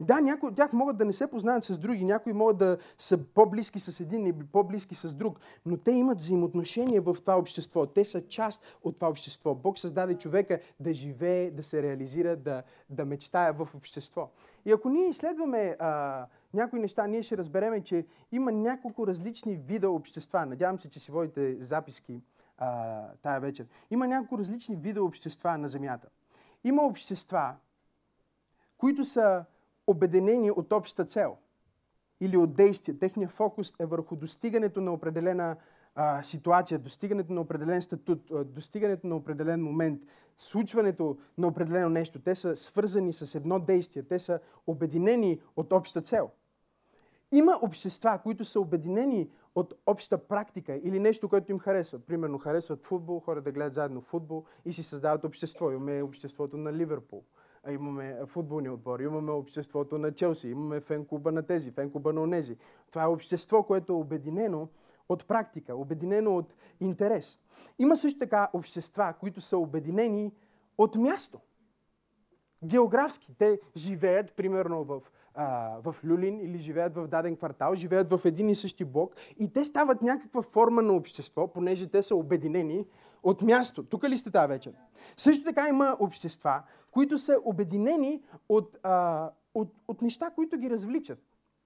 Да, 0.00 0.20
някои 0.20 0.48
от 0.48 0.56
тях 0.56 0.72
могат 0.72 0.96
да 0.96 1.04
не 1.04 1.12
се 1.12 1.26
познаят 1.26 1.64
с 1.64 1.78
други, 1.78 2.04
някои 2.04 2.32
могат 2.32 2.58
да 2.58 2.78
са 2.98 3.24
по-близки 3.24 3.78
с 3.78 4.00
един 4.00 4.26
или 4.26 4.46
по-близки 4.52 4.94
с 4.94 5.14
друг, 5.14 5.40
но 5.66 5.76
те 5.76 5.90
имат 5.90 6.18
взаимоотношения 6.18 7.02
в 7.02 7.16
това 7.20 7.38
общество. 7.38 7.86
Те 7.86 8.04
са 8.04 8.28
част 8.28 8.62
от 8.82 8.94
това 8.94 9.08
общество. 9.08 9.54
Бог 9.54 9.78
създаде 9.78 10.14
човека 10.14 10.60
да 10.80 10.94
живее, 10.94 11.50
да 11.50 11.62
се 11.62 11.82
реализира, 11.82 12.36
да, 12.36 12.62
да 12.90 13.04
мечтае 13.04 13.52
в 13.52 13.68
общество. 13.74 14.30
И 14.64 14.72
ако 14.72 14.88
ние 14.88 15.08
изследваме 15.08 15.76
а, 15.78 16.26
някои 16.54 16.80
неща, 16.80 17.06
ние 17.06 17.22
ще 17.22 17.36
разбереме, 17.36 17.84
че 17.84 18.06
има 18.32 18.52
няколко 18.52 19.06
различни 19.06 19.56
вида 19.56 19.90
общества. 19.90 20.46
Надявам 20.46 20.78
се, 20.78 20.90
че 20.90 21.00
си 21.00 21.10
водите 21.10 21.56
записки 21.60 22.22
а, 22.58 23.00
тая 23.22 23.40
вечер. 23.40 23.66
Има 23.90 24.06
няколко 24.06 24.38
различни 24.38 24.76
вида 24.76 25.02
общества 25.04 25.58
на 25.58 25.68
Земята. 25.68 26.08
Има 26.64 26.82
общества, 26.82 27.54
които 28.78 29.04
са 29.04 29.44
обединени 29.88 30.50
от 30.50 30.72
обща 30.72 31.04
цел 31.04 31.36
или 32.20 32.36
от 32.36 32.54
действие. 32.54 32.98
Техният 32.98 33.32
фокус 33.32 33.74
е 33.80 33.86
върху 33.86 34.16
достигането 34.16 34.80
на 34.80 34.92
определена 34.92 35.56
а, 35.94 36.22
ситуация, 36.22 36.78
достигането 36.78 37.32
на 37.32 37.40
определен 37.40 37.82
статут, 37.82 38.32
достигането 38.46 39.06
на 39.06 39.16
определен 39.16 39.62
момент, 39.62 40.02
случването 40.38 41.18
на 41.38 41.46
определено 41.46 41.88
нещо. 41.88 42.18
Те 42.18 42.34
са 42.34 42.56
свързани 42.56 43.12
с 43.12 43.34
едно 43.34 43.58
действие, 43.58 44.02
те 44.02 44.18
са 44.18 44.40
обединени 44.66 45.40
от 45.56 45.72
обща 45.72 46.02
цел. 46.02 46.30
Има 47.32 47.58
общества, 47.62 48.20
които 48.22 48.44
са 48.44 48.60
обединени 48.60 49.30
от 49.54 49.74
обща 49.86 50.18
практика 50.18 50.80
или 50.82 51.00
нещо, 51.00 51.28
което 51.28 51.52
им 51.52 51.58
харесва. 51.58 51.98
Примерно 51.98 52.38
харесват 52.38 52.86
футбол, 52.86 53.20
хора 53.20 53.42
да 53.42 53.52
гледат 53.52 53.74
заедно 53.74 54.00
футбол 54.00 54.44
и 54.64 54.72
си 54.72 54.82
създават 54.82 55.24
общество. 55.24 55.70
Имаме 55.70 56.02
обществото 56.02 56.56
на 56.56 56.72
Ливерпул 56.72 57.24
имаме 57.72 58.16
футболни 58.26 58.68
отбори, 58.68 59.04
имаме 59.04 59.32
обществото 59.32 59.98
на 59.98 60.12
Челси, 60.12 60.48
имаме 60.48 60.80
фен-клуба 60.80 61.30
на 61.30 61.42
тези, 61.42 61.70
фен-клуба 61.70 62.12
на 62.12 62.22
онези. 62.22 62.56
Това 62.90 63.02
е 63.02 63.06
общество, 63.06 63.62
което 63.62 63.92
е 63.92 63.96
обединено 63.96 64.68
от 65.08 65.26
практика, 65.26 65.76
обединено 65.76 66.36
от 66.36 66.54
интерес. 66.80 67.40
Има 67.78 67.96
също 67.96 68.18
така 68.18 68.48
общества, 68.52 69.14
които 69.20 69.40
са 69.40 69.58
обединени 69.58 70.32
от 70.78 70.96
място. 70.96 71.40
Географски. 72.64 73.34
Те 73.38 73.60
живеят, 73.76 74.32
примерно, 74.36 74.84
в, 74.84 75.00
в 75.82 75.96
Люлин 76.04 76.40
или 76.40 76.58
живеят 76.58 76.94
в 76.94 77.06
даден 77.06 77.36
квартал, 77.36 77.74
живеят 77.74 78.10
в 78.10 78.20
един 78.24 78.50
и 78.50 78.54
същи 78.54 78.84
блок 78.84 79.14
и 79.38 79.52
те 79.52 79.64
стават 79.64 80.02
някаква 80.02 80.42
форма 80.42 80.82
на 80.82 80.92
общество, 80.92 81.48
понеже 81.48 81.90
те 81.90 82.02
са 82.02 82.16
обединени 82.16 82.86
от 83.22 83.42
място. 83.42 83.82
Тук 83.82 84.04
ли 84.04 84.18
сте 84.18 84.30
тази 84.30 84.48
вечер? 84.48 84.74
Също 85.16 85.44
така 85.44 85.68
има 85.68 85.96
общества, 86.00 86.62
които 86.90 87.18
са 87.18 87.40
обединени 87.44 88.22
от, 88.48 88.76
а, 88.82 89.30
от, 89.54 89.74
от 89.88 90.02
неща, 90.02 90.30
които 90.30 90.58
ги 90.58 90.70
развличат. 90.70 91.18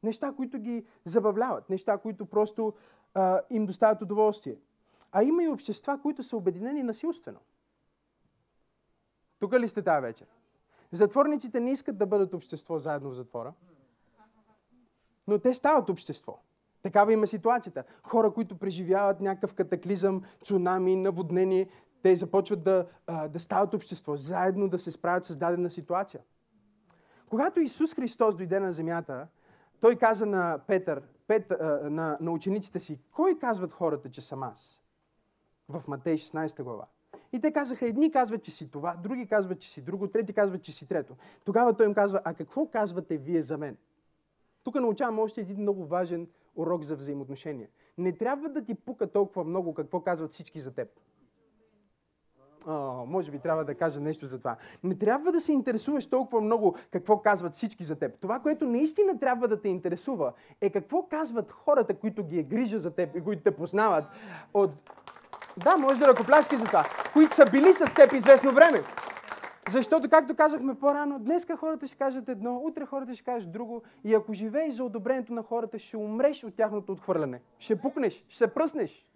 Неща, 0.02 0.32
които 0.36 0.58
ги 0.58 0.86
забавляват. 1.04 1.70
Неща, 1.70 1.98
които 1.98 2.26
просто 2.26 2.72
а, 3.14 3.40
им 3.50 3.66
доставят 3.66 4.02
удоволствие. 4.02 4.56
А 5.12 5.22
има 5.22 5.42
и 5.42 5.48
общества, 5.48 5.98
които 6.02 6.22
са 6.22 6.36
обединени 6.36 6.82
насилствено. 6.82 7.38
Тук 9.38 9.52
ли 9.52 9.68
сте 9.68 9.82
тази 9.82 10.02
вечер? 10.02 10.26
Затворниците 10.90 11.60
не 11.60 11.72
искат 11.72 11.98
да 11.98 12.06
бъдат 12.06 12.34
общество 12.34 12.78
заедно 12.78 13.10
в 13.10 13.14
затвора, 13.14 13.52
но 15.26 15.38
те 15.38 15.54
стават 15.54 15.90
общество. 15.90 16.38
Такава 16.82 17.12
има 17.12 17.26
ситуацията. 17.26 17.84
Хора, 18.02 18.30
които 18.30 18.58
преживяват 18.58 19.20
някакъв 19.20 19.54
катаклизъм, 19.54 20.22
цунами, 20.44 20.96
наводнение, 20.96 21.68
те 22.02 22.16
започват 22.16 22.64
да, 22.64 22.86
да 23.28 23.40
стават 23.40 23.74
общество, 23.74 24.16
заедно 24.16 24.68
да 24.68 24.78
се 24.78 24.90
справят 24.90 25.26
с 25.26 25.36
дадена 25.36 25.70
ситуация. 25.70 26.20
Когато 27.30 27.60
Исус 27.60 27.94
Христос 27.94 28.34
дойде 28.34 28.60
на 28.60 28.72
земята, 28.72 29.26
той 29.80 29.96
каза 29.96 30.26
на 30.26 30.60
Петър, 30.66 31.02
Пет, 31.26 31.50
на, 31.82 32.18
на 32.20 32.30
учениците 32.30 32.80
си, 32.80 33.00
кой 33.12 33.38
казват 33.38 33.72
хората, 33.72 34.10
че 34.10 34.20
съм 34.20 34.42
аз? 34.42 34.82
В 35.68 35.82
Матей 35.88 36.16
16 36.16 36.62
глава. 36.62 36.86
И 37.32 37.40
те 37.40 37.52
казаха, 37.52 37.86
едни 37.86 38.10
казват, 38.10 38.42
че 38.42 38.50
си 38.50 38.70
това, 38.70 38.96
други 38.96 39.26
казват, 39.26 39.60
че 39.60 39.70
си 39.70 39.82
друго, 39.82 40.08
трети 40.08 40.32
казват, 40.32 40.62
че 40.62 40.72
си 40.72 40.88
трето. 40.88 41.16
Тогава 41.44 41.76
той 41.76 41.86
им 41.86 41.94
казва, 41.94 42.20
а 42.24 42.34
какво 42.34 42.66
казвате 42.66 43.18
вие 43.18 43.42
за 43.42 43.58
мен? 43.58 43.76
Тук 44.64 44.74
научавам 44.74 45.18
още 45.18 45.40
един 45.40 45.56
много 45.56 45.86
важен 45.86 46.28
урок 46.56 46.82
за 46.82 46.96
взаимоотношения. 46.96 47.68
Не 47.98 48.12
трябва 48.12 48.48
да 48.48 48.64
ти 48.64 48.74
пука 48.74 49.06
толкова 49.06 49.44
много 49.44 49.74
какво 49.74 50.00
казват 50.00 50.32
всички 50.32 50.60
за 50.60 50.74
теб. 50.74 50.88
О, 52.66 53.06
може 53.06 53.30
би 53.30 53.38
трябва 53.38 53.64
да 53.64 53.74
кажа 53.74 54.00
нещо 54.00 54.26
за 54.26 54.38
това. 54.38 54.56
Не 54.84 54.94
трябва 54.94 55.32
да 55.32 55.40
се 55.40 55.52
интересуваш 55.52 56.06
толкова 56.06 56.40
много 56.40 56.76
какво 56.90 57.18
казват 57.18 57.54
всички 57.54 57.84
за 57.84 57.96
теб. 57.96 58.18
Това, 58.20 58.38
което 58.38 58.66
наистина 58.66 59.18
трябва 59.18 59.48
да 59.48 59.60
те 59.60 59.68
интересува, 59.68 60.32
е 60.60 60.70
какво 60.70 61.02
казват 61.02 61.52
хората, 61.52 61.94
които 61.94 62.24
ги 62.24 62.38
е 62.38 62.42
грижа 62.42 62.78
за 62.78 62.90
теб 62.90 63.16
и 63.16 63.20
които 63.20 63.42
те 63.42 63.50
познават 63.50 64.04
от... 64.54 64.70
Да, 65.64 65.76
може 65.76 65.98
да 65.98 66.08
ръкопляски 66.08 66.56
за 66.56 66.66
това. 66.66 66.84
Които 67.12 67.34
са 67.34 67.44
били 67.50 67.74
с 67.74 67.94
теб 67.94 68.12
известно 68.12 68.50
време. 68.50 68.82
Защото, 69.70 70.10
както 70.10 70.34
казахме 70.34 70.74
по-рано, 70.74 71.18
днеска 71.18 71.56
хората 71.56 71.86
ще 71.86 71.96
кажат 71.96 72.28
едно, 72.28 72.56
утре 72.56 72.86
хората 72.86 73.14
ще 73.14 73.24
кажат 73.24 73.52
друго. 73.52 73.82
И 74.04 74.14
ако 74.14 74.32
живееш 74.32 74.74
за 74.74 74.84
одобрението 74.84 75.32
на 75.32 75.42
хората, 75.42 75.78
ще 75.78 75.96
умреш 75.96 76.44
от 76.44 76.54
тяхното 76.54 76.92
отхвърляне. 76.92 77.40
Ще 77.58 77.80
пукнеш, 77.80 78.24
ще 78.28 78.36
се 78.36 78.54
пръснеш. 78.54 79.06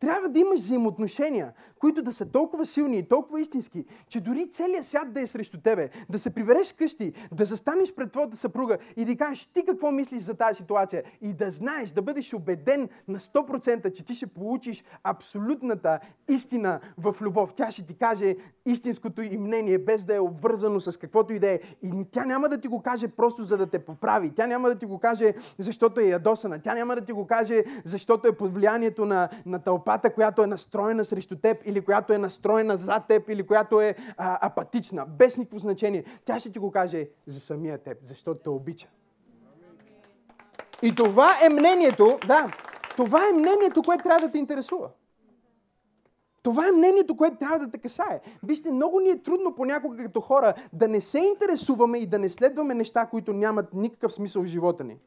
Трябва 0.00 0.28
да 0.28 0.38
имаш 0.38 0.60
взаимоотношения, 0.60 1.52
които 1.82 2.02
да 2.02 2.12
са 2.12 2.26
толкова 2.26 2.66
силни 2.66 2.98
и 2.98 3.02
толкова 3.02 3.40
истински, 3.40 3.84
че 4.08 4.20
дори 4.20 4.50
целият 4.50 4.84
свят 4.84 5.12
да 5.12 5.20
е 5.20 5.26
срещу 5.26 5.58
тебе, 5.60 5.90
да 6.10 6.18
се 6.18 6.30
прибереш 6.30 6.72
къщи, 6.72 7.12
да 7.32 7.44
застанеш 7.44 7.94
пред 7.94 8.12
твоята 8.12 8.36
съпруга 8.36 8.78
и 8.96 9.04
да 9.04 9.16
кажеш 9.16 9.46
ти 9.46 9.64
какво 9.64 9.92
мислиш 9.92 10.22
за 10.22 10.34
тази 10.34 10.56
ситуация 10.56 11.02
и 11.22 11.32
да 11.32 11.50
знаеш, 11.50 11.90
да 11.90 12.02
бъдеш 12.02 12.34
убеден 12.34 12.88
на 13.08 13.18
100%, 13.18 13.92
че 13.92 14.04
ти 14.04 14.14
ще 14.14 14.26
получиш 14.26 14.84
абсолютната 15.04 15.98
истина 16.28 16.80
в 16.98 17.16
любов. 17.20 17.54
Тя 17.54 17.70
ще 17.70 17.86
ти 17.86 17.94
каже 17.94 18.36
истинското 18.66 19.22
и 19.22 19.38
мнение, 19.38 19.78
без 19.78 20.04
да 20.04 20.14
е 20.14 20.20
обвързано 20.20 20.80
с 20.80 20.98
каквото 20.98 21.32
и 21.32 21.38
да 21.38 21.50
е. 21.50 21.60
И 21.82 22.04
тя 22.10 22.24
няма 22.24 22.48
да 22.48 22.60
ти 22.60 22.68
го 22.68 22.82
каже 22.82 23.08
просто 23.08 23.42
за 23.42 23.56
да 23.56 23.66
те 23.66 23.78
поправи. 23.78 24.30
Тя 24.30 24.46
няма 24.46 24.68
да 24.68 24.78
ти 24.78 24.86
го 24.86 24.98
каже, 24.98 25.34
защото 25.58 26.00
е 26.00 26.04
ядосана. 26.04 26.60
Тя 26.62 26.74
няма 26.74 26.94
да 26.94 27.00
ти 27.00 27.12
го 27.12 27.26
каже, 27.26 27.64
защото 27.84 28.28
е 28.28 28.32
под 28.32 28.54
влиянието 28.54 29.04
на, 29.04 29.28
на 29.46 29.58
тълпата, 29.58 30.14
която 30.14 30.42
е 30.42 30.46
настроена 30.46 31.04
срещу 31.04 31.36
теб 31.36 31.71
или 31.72 31.80
която 31.80 32.12
е 32.12 32.18
настроена 32.18 32.76
за 32.76 33.00
теб, 33.08 33.28
или 33.28 33.46
която 33.46 33.80
е 33.80 33.94
а, 34.16 34.46
апатична, 34.46 35.06
без 35.06 35.38
никакво 35.38 35.58
значение. 35.58 36.04
Тя 36.24 36.38
ще 36.38 36.52
ти 36.52 36.58
го 36.58 36.70
каже 36.70 37.08
за 37.26 37.40
самия 37.40 37.78
теб, 37.78 37.98
защото 38.04 38.42
те 38.42 38.50
обича. 38.50 38.88
И 40.82 40.94
това 40.94 41.30
е 41.44 41.48
мнението, 41.48 42.18
да, 42.26 42.50
това 42.96 43.28
е 43.28 43.32
мнението, 43.32 43.82
което 43.82 44.02
трябва 44.02 44.20
да 44.20 44.32
те 44.32 44.38
интересува. 44.38 44.90
Това 46.42 46.68
е 46.68 46.72
мнението, 46.72 47.16
което 47.16 47.36
трябва 47.36 47.58
да 47.58 47.70
те 47.70 47.78
касае. 47.78 48.20
Вижте, 48.42 48.70
много 48.70 49.00
ни 49.00 49.10
е 49.10 49.22
трудно 49.22 49.54
понякога 49.54 50.04
като 50.04 50.20
хора 50.20 50.54
да 50.72 50.88
не 50.88 51.00
се 51.00 51.18
интересуваме 51.18 51.98
и 51.98 52.06
да 52.06 52.18
не 52.18 52.30
следваме 52.30 52.74
неща, 52.74 53.06
които 53.06 53.32
нямат 53.32 53.74
никакъв 53.74 54.12
смисъл 54.12 54.42
в 54.42 54.46
живота 54.46 54.84
ни. 54.84 54.98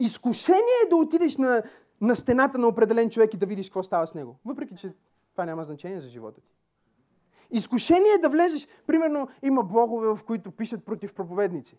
Изкушение 0.00 0.80
е 0.86 0.88
да 0.88 0.96
отидеш 0.96 1.36
на, 1.36 1.62
на 2.00 2.16
стената 2.16 2.58
на 2.58 2.68
определен 2.68 3.10
човек 3.10 3.34
и 3.34 3.36
да 3.36 3.46
видиш 3.46 3.66
какво 3.66 3.82
става 3.82 4.06
с 4.06 4.14
него. 4.14 4.36
Въпреки, 4.44 4.74
че 4.74 4.92
това 5.36 5.44
няма 5.44 5.64
значение 5.64 6.00
за 6.00 6.08
живота 6.08 6.40
ти. 6.40 6.52
Изкушение 7.50 8.12
е 8.12 8.18
да 8.18 8.28
влезеш, 8.28 8.68
примерно 8.86 9.28
има 9.42 9.62
блогове, 9.62 10.08
в 10.08 10.24
които 10.26 10.50
пишат 10.50 10.84
против 10.84 11.14
проповедници. 11.14 11.78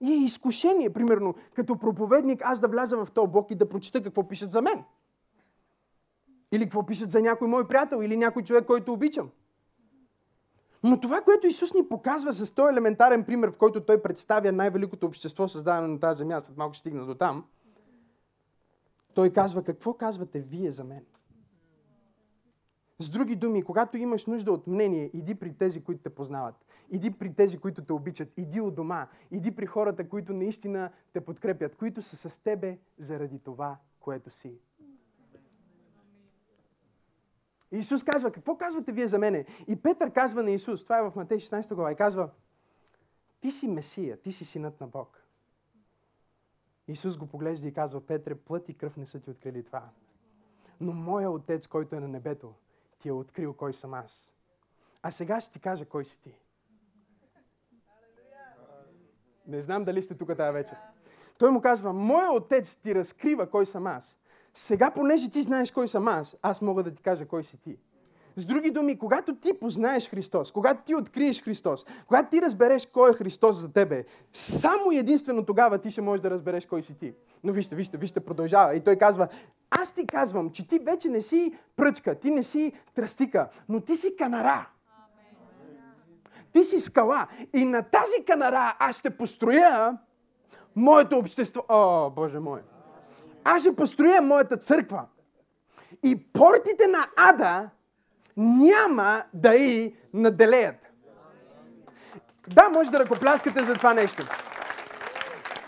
И 0.00 0.12
е 0.12 0.16
изкушение, 0.16 0.92
примерно, 0.92 1.34
като 1.54 1.78
проповедник, 1.78 2.42
аз 2.44 2.60
да 2.60 2.68
вляза 2.68 3.04
в 3.04 3.10
този 3.10 3.30
блок 3.30 3.50
и 3.50 3.54
да 3.54 3.68
прочита 3.68 4.02
какво 4.02 4.28
пишат 4.28 4.52
за 4.52 4.62
мен. 4.62 4.84
Или 6.52 6.62
какво 6.64 6.86
пишат 6.86 7.10
за 7.10 7.20
някой 7.20 7.48
мой 7.48 7.68
приятел, 7.68 8.02
или 8.02 8.16
някой 8.16 8.42
човек, 8.42 8.66
който 8.66 8.92
обичам. 8.92 9.30
Но 10.82 11.00
това, 11.00 11.20
което 11.20 11.46
Исус 11.46 11.74
ни 11.74 11.88
показва 11.88 12.32
с 12.32 12.54
този 12.54 12.72
елементарен 12.72 13.24
пример, 13.24 13.50
в 13.50 13.56
който 13.56 13.84
Той 13.84 14.02
представя 14.02 14.52
най-великото 14.52 15.06
общество, 15.06 15.48
създадено 15.48 15.88
на 15.88 16.00
тази 16.00 16.18
земя, 16.18 16.40
след 16.40 16.56
малко 16.56 16.76
стигна 16.76 17.06
до 17.06 17.14
там, 17.14 17.44
Той 19.14 19.30
казва, 19.30 19.62
какво 19.62 19.94
казвате 19.94 20.40
вие 20.40 20.70
за 20.70 20.84
мен? 20.84 21.04
С 22.98 23.10
други 23.10 23.36
думи, 23.36 23.62
когато 23.62 23.96
имаш 23.96 24.26
нужда 24.26 24.52
от 24.52 24.66
мнение, 24.66 25.10
иди 25.12 25.34
при 25.34 25.52
тези, 25.52 25.84
които 25.84 26.02
те 26.02 26.10
познават. 26.10 26.54
Иди 26.90 27.10
при 27.10 27.34
тези, 27.34 27.58
които 27.58 27.84
те 27.84 27.92
обичат. 27.92 28.32
Иди 28.36 28.60
от 28.60 28.74
дома. 28.74 29.08
Иди 29.30 29.56
при 29.56 29.66
хората, 29.66 30.08
които 30.08 30.32
наистина 30.32 30.90
те 31.12 31.20
подкрепят, 31.20 31.76
които 31.76 32.02
са 32.02 32.16
с 32.30 32.38
тебе 32.38 32.78
заради 32.98 33.38
това, 33.38 33.76
което 34.00 34.30
си. 34.30 34.58
Исус 37.72 38.04
казва, 38.04 38.32
какво 38.32 38.56
казвате 38.56 38.92
вие 38.92 39.08
за 39.08 39.18
мене? 39.18 39.44
И 39.68 39.76
Петър 39.76 40.12
казва 40.12 40.42
на 40.42 40.50
Исус, 40.50 40.84
това 40.84 40.98
е 40.98 41.10
в 41.10 41.16
Матей 41.16 41.38
16 41.38 41.74
глава, 41.74 41.92
и 41.92 41.96
казва, 41.96 42.30
ти 43.40 43.50
си 43.50 43.68
Месия, 43.68 44.16
ти 44.16 44.32
си 44.32 44.44
синът 44.44 44.80
на 44.80 44.86
Бог. 44.86 45.22
Исус 46.88 47.16
го 47.16 47.26
поглежда 47.26 47.68
и 47.68 47.72
казва, 47.72 48.06
Петре, 48.06 48.34
плът 48.34 48.68
и 48.68 48.74
кръв 48.74 48.96
не 48.96 49.06
са 49.06 49.20
ти 49.20 49.30
открили 49.30 49.64
това. 49.64 49.88
Но 50.80 50.92
моя 50.92 51.30
Отец, 51.30 51.66
който 51.66 51.96
е 51.96 52.00
на 52.00 52.08
небето, 52.08 52.54
ти 52.98 53.08
е 53.08 53.12
открил 53.12 53.52
кой 53.54 53.72
съм 53.72 53.94
аз. 53.94 54.32
А 55.02 55.10
сега 55.10 55.40
ще 55.40 55.52
ти 55.52 55.60
кажа 55.60 55.84
кой 55.84 56.04
си 56.04 56.22
ти. 56.22 56.40
Не 59.46 59.62
знам 59.62 59.84
дали 59.84 60.02
сте 60.02 60.14
тук 60.14 60.36
тази 60.36 60.52
вечер. 60.52 60.76
Той 61.38 61.50
му 61.50 61.60
казва, 61.60 61.92
моя 61.92 62.32
отец 62.32 62.76
ти 62.76 62.94
разкрива 62.94 63.50
кой 63.50 63.66
съм 63.66 63.86
аз. 63.86 64.18
Сега, 64.54 64.90
понеже 64.90 65.30
ти 65.30 65.42
знаеш 65.42 65.70
кой 65.70 65.88
съм 65.88 66.08
аз, 66.08 66.36
аз 66.42 66.62
мога 66.62 66.82
да 66.82 66.94
ти 66.94 67.02
кажа 67.02 67.26
кой 67.26 67.44
си 67.44 67.58
ти. 67.58 67.78
С 68.36 68.46
други 68.46 68.70
думи, 68.70 68.98
когато 68.98 69.34
ти 69.34 69.58
познаеш 69.60 70.10
Христос, 70.10 70.52
когато 70.52 70.82
ти 70.84 70.94
откриеш 70.94 71.42
Христос, 71.42 71.86
когато 72.06 72.30
ти 72.30 72.42
разбереш 72.42 72.86
кой 72.86 73.10
е 73.10 73.14
Христос 73.14 73.56
за 73.56 73.72
тебе, 73.72 74.04
само 74.32 74.92
единствено 74.92 75.44
тогава 75.44 75.78
ти 75.78 75.90
ще 75.90 76.00
можеш 76.00 76.20
да 76.20 76.30
разбереш 76.30 76.66
кой 76.66 76.82
си 76.82 76.98
ти. 76.98 77.14
Но 77.44 77.52
вижте, 77.52 77.76
вижте, 77.76 77.96
вижте, 77.96 78.20
продължава. 78.20 78.74
И 78.74 78.80
той 78.80 78.96
казва, 78.96 79.28
аз 79.70 79.92
ти 79.92 80.06
казвам, 80.06 80.50
че 80.50 80.68
ти 80.68 80.78
вече 80.78 81.08
не 81.08 81.20
си 81.20 81.52
пръчка, 81.76 82.14
ти 82.14 82.30
не 82.30 82.42
си 82.42 82.72
тръстика, 82.94 83.48
но 83.68 83.80
ти 83.80 83.96
си 83.96 84.16
канара. 84.16 84.68
Ти 86.52 86.64
си 86.64 86.80
скала. 86.80 87.26
И 87.54 87.64
на 87.64 87.82
тази 87.82 88.24
канара 88.26 88.76
аз 88.78 88.98
ще 88.98 89.10
построя 89.10 89.98
моето 90.76 91.18
общество. 91.18 91.62
О, 91.68 92.10
Боже 92.10 92.38
мой! 92.38 92.60
Аз 93.44 93.62
ще 93.62 93.76
построя 93.76 94.22
моята 94.22 94.56
църква. 94.56 95.06
И 96.02 96.32
портите 96.32 96.86
на 96.86 97.06
ада 97.16 97.70
няма 98.36 99.22
да 99.34 99.54
и 99.54 99.94
наделеят. 100.14 100.76
Да, 102.48 102.68
може 102.68 102.90
да 102.90 102.98
ръкопляскате 102.98 103.64
за 103.64 103.74
това 103.74 103.94
нещо. 103.94 104.26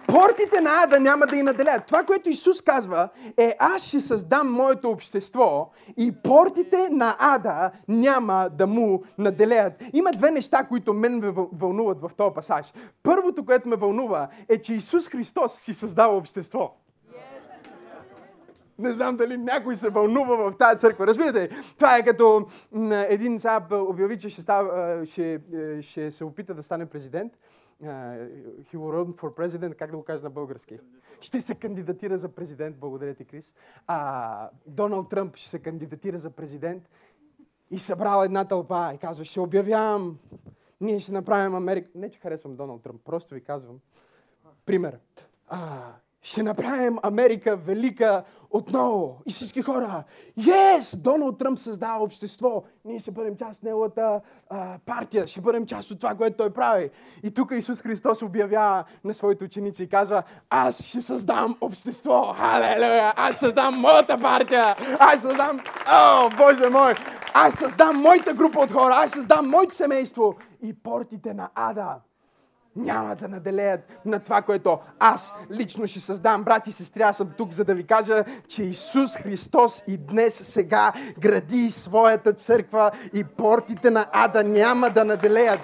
Портите 0.07 0.61
на 0.61 0.71
ада 0.83 1.01
няма 1.01 1.27
да 1.27 1.37
и 1.37 1.43
наделят. 1.43 1.87
Това, 1.87 2.05
което 2.05 2.31
Исус 2.31 2.63
казва 2.63 3.09
е 3.37 3.57
аз 3.59 3.83
ще 3.83 4.01
създам 4.01 4.53
моето 4.53 4.91
общество 4.91 5.71
и 5.97 6.13
портите 6.23 6.89
на 6.91 7.17
ада 7.19 7.71
няма 7.89 8.49
да 8.53 8.67
му 8.67 9.03
наделеят. 9.19 9.73
Има 9.93 10.11
две 10.13 10.31
неща, 10.31 10.65
които 10.65 10.95
мен 10.95 11.19
ме 11.19 11.33
вълнуват 11.53 12.01
в 12.01 12.11
този 12.17 12.35
пасаж. 12.35 12.73
Първото, 13.03 13.45
което 13.45 13.69
ме 13.69 13.77
вълнува 13.77 14.29
е, 14.49 14.63
че 14.63 14.75
Исус 14.75 15.09
Христос 15.09 15.53
си 15.53 15.75
създава 15.75 16.17
общество. 16.17 16.75
Не 18.79 18.93
знам 18.93 19.17
дали 19.17 19.37
някой 19.37 19.77
се 19.77 19.91
вълнува 19.91 20.51
в 20.51 20.57
тази 20.57 20.79
църква. 20.79 21.07
Разбирате 21.07 21.41
ли? 21.41 21.51
Това 21.77 21.97
е 21.97 22.05
като 22.05 22.47
един 22.91 23.39
сега 23.39 23.67
обяви, 23.73 24.19
че 24.19 24.29
ще, 24.29 24.43
става, 24.43 25.07
ще, 25.07 25.41
е, 25.55 25.83
ще 25.83 26.11
се 26.11 26.25
опита 26.25 26.55
да 26.55 26.63
стане 26.63 26.87
президент. 26.87 27.33
he 27.83 28.77
will 28.77 28.93
run 28.93 29.15
for 29.15 29.35
president, 29.35 29.75
как 29.75 29.91
да 29.91 29.97
го 29.97 30.05
кажа 30.05 30.25
на 30.25 30.31
български? 30.31 30.79
Ще 31.21 31.41
се 31.41 31.55
кандидатира 31.55 32.19
за 32.19 32.29
президент, 32.29 32.77
благодаря 32.77 33.15
ти, 33.15 33.25
Крис. 33.25 33.55
А, 33.87 34.51
Доналд 34.67 35.09
Тръмп 35.09 35.37
ще 35.37 35.49
се 35.49 35.59
кандидатира 35.59 36.19
за 36.19 36.31
президент 36.31 36.89
и 37.71 37.79
събрал 37.79 38.25
една 38.25 38.45
тълпа 38.45 38.93
и 38.95 38.99
казва, 38.99 39.25
ще 39.25 39.41
обявявам, 39.41 40.19
ние 40.81 41.01
ще 41.01 41.13
направим 41.13 41.55
Америка. 41.55 41.89
Не, 41.95 42.11
че 42.11 42.21
харесвам 42.21 42.57
Доналд 42.57 42.83
Тръмп, 42.83 43.05
просто 43.05 43.35
ви 43.35 43.41
казвам. 43.41 43.81
Пример. 44.67 44.99
А, 45.49 45.93
ще 46.23 46.43
направим 46.43 46.99
Америка 47.03 47.57
велика 47.57 48.23
отново. 48.51 49.23
И 49.27 49.31
всички 49.31 49.63
хора, 49.63 50.05
yes, 50.39 50.97
Доналд 50.97 51.39
Тръмп 51.39 51.59
създава 51.59 52.05
общество. 52.05 52.63
Ние 52.85 52.99
ще 52.99 53.11
бъдем 53.11 53.37
част 53.37 53.59
от 53.59 53.63
неговата 53.63 54.21
а, 54.51 54.79
партия, 54.87 55.27
ще 55.27 55.41
бъдем 55.41 55.67
част 55.67 55.91
от 55.91 56.01
това, 56.01 56.15
което 56.15 56.37
той 56.37 56.51
прави. 56.51 56.91
И 57.23 57.31
тук 57.31 57.53
Исус 57.53 57.83
Христос 57.83 58.23
обявява 58.23 58.85
на 59.05 59.15
своите 59.15 59.45
ученици 59.45 59.83
и 59.83 59.89
казва, 59.89 60.23
аз 60.51 60.83
ще 60.83 61.01
създам 61.01 61.57
общество. 61.61 62.35
Халелуя! 62.37 63.13
Аз 63.17 63.37
създам 63.37 63.81
моята 63.81 64.19
партия. 64.19 64.77
Аз 64.99 65.21
създам, 65.21 65.61
о, 65.93 66.31
Боже 66.37 66.69
мой! 66.71 66.95
Аз 67.35 67.55
създам 67.55 67.97
моята 67.97 68.35
група 68.35 68.61
от 68.61 68.71
хора. 68.71 68.95
Аз 68.95 69.11
създам 69.11 69.49
моето 69.49 69.75
семейство. 69.75 70.35
И 70.63 70.75
портите 70.83 71.35
на 71.35 71.51
ада 71.55 71.97
няма 72.79 73.17
да 73.17 73.29
наделеят 73.29 73.81
на 74.05 74.19
това, 74.19 74.43
което 74.43 74.79
аз 74.99 75.33
лично 75.51 75.87
ще 75.87 76.01
създам. 76.01 76.45
Брати 76.45 76.71
и 76.71 76.73
сестри, 76.73 77.03
аз 77.03 77.17
съм 77.17 77.29
тук, 77.37 77.53
за 77.53 77.65
да 77.65 77.75
ви 77.75 77.87
кажа, 77.87 78.25
че 78.49 78.63
Исус 78.63 79.17
Христос 79.17 79.83
и 79.87 79.99
днес, 79.99 80.35
сега 80.35 80.93
гради 81.19 81.71
своята 81.71 82.33
църква 82.33 82.91
и 83.15 83.25
портите 83.25 83.91
на 83.91 84.07
ада 84.13 84.45
няма 84.45 84.91
да 84.91 85.05
наделеят 85.05 85.61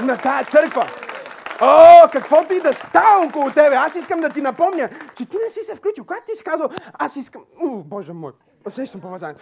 на 0.00 0.16
тая 0.16 0.44
църква. 0.44 0.86
О, 1.60 2.08
каквото 2.12 2.54
и 2.54 2.60
да 2.60 2.74
става 2.74 3.26
около 3.26 3.50
тебе, 3.50 3.76
аз 3.76 3.94
искам 3.94 4.20
да 4.20 4.28
ти 4.28 4.40
напомня, 4.40 4.88
че 5.16 5.26
ти 5.26 5.36
не 5.44 5.50
си 5.50 5.60
се 5.62 5.76
включил. 5.76 6.04
Когато 6.04 6.22
ти 6.26 6.36
си 6.36 6.44
казал, 6.44 6.68
аз 6.92 7.16
искам... 7.16 7.42
У, 7.62 7.84
Боже 7.84 8.12
мой, 8.12 8.32
усещам 8.66 9.00
помазание. 9.00 9.36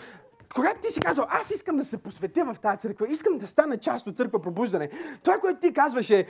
Когато 0.56 0.80
ти 0.80 0.92
си 0.92 1.00
казал, 1.00 1.26
аз 1.28 1.50
искам 1.50 1.76
да 1.76 1.84
се 1.84 1.98
посветя 1.98 2.44
в 2.54 2.60
тази 2.60 2.78
църква, 2.78 3.06
искам 3.08 3.38
да 3.38 3.46
стана 3.46 3.78
част 3.78 4.06
от 4.06 4.16
църква 4.16 4.42
пробуждане, 4.42 4.90
това, 5.22 5.38
което 5.38 5.60
ти 5.60 5.72
казваш 5.72 6.10
е, 6.10 6.26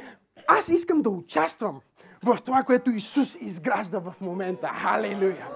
аз 0.49 0.69
искам 0.69 1.03
да 1.03 1.11
участвам 1.11 1.81
в 2.25 2.39
това, 2.45 2.62
което 2.62 2.91
Исус 2.91 3.37
изгражда 3.41 3.99
в 3.99 4.15
момента. 4.21 4.69
Халелуя! 4.69 5.47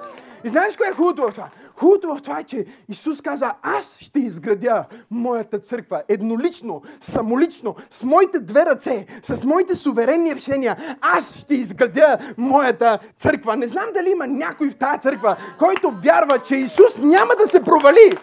И 0.44 0.48
знаеш 0.48 0.76
кое 0.76 0.88
е 0.88 0.92
хубавото 0.92 1.22
в 1.22 1.34
това? 1.34 1.48
Хубавото 1.76 2.14
в 2.14 2.22
това 2.22 2.38
е, 2.38 2.44
че 2.44 2.66
Исус 2.88 3.20
каза, 3.20 3.52
аз 3.62 3.98
ще 4.00 4.18
изградя 4.18 4.84
моята 5.10 5.58
църква 5.58 6.02
еднолично, 6.08 6.82
самолично, 7.00 7.76
с 7.90 8.04
моите 8.04 8.40
две 8.40 8.66
ръце, 8.66 9.06
с 9.22 9.44
моите 9.44 9.74
суверенни 9.74 10.34
решения. 10.34 10.76
Аз 11.00 11.36
ще 11.36 11.54
изградя 11.54 12.18
моята 12.36 12.98
църква. 13.18 13.56
Не 13.56 13.68
знам 13.68 13.86
дали 13.94 14.10
има 14.10 14.26
някой 14.26 14.70
в 14.70 14.76
тази 14.76 15.00
църква, 15.00 15.36
който 15.58 15.90
вярва, 16.04 16.38
че 16.38 16.56
Исус 16.56 16.98
няма 16.98 17.34
да 17.38 17.46
се 17.46 17.64
провали 17.64 18.16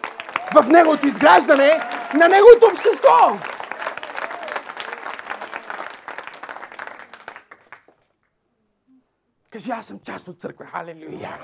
в 0.53 0.69
неговото 0.69 1.07
изграждане 1.07 1.79
на 2.13 2.27
неговото 2.27 2.67
общество. 2.71 3.37
Кажи, 9.57 9.71
аз 9.71 9.85
съм 9.85 9.99
част 9.99 10.27
от 10.27 10.41
църква. 10.41 10.65
Халелуя! 10.65 11.39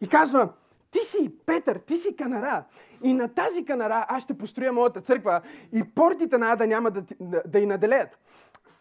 И 0.00 0.08
казва, 0.08 0.52
ти 0.90 0.98
си 0.98 1.36
Петър, 1.46 1.78
ти 1.78 1.96
си 1.96 2.16
канара. 2.16 2.64
И 3.02 3.14
на 3.14 3.34
тази 3.34 3.64
канара 3.64 4.06
аз 4.08 4.22
ще 4.22 4.38
построя 4.38 4.72
моята 4.72 5.00
църква 5.00 5.42
и 5.72 5.94
портите 5.94 6.38
на 6.38 6.52
Ада 6.52 6.66
няма 6.66 6.90
да, 6.90 7.04
да, 7.20 7.42
да 7.46 7.58
и 7.58 7.66
наделеят. 7.66 8.18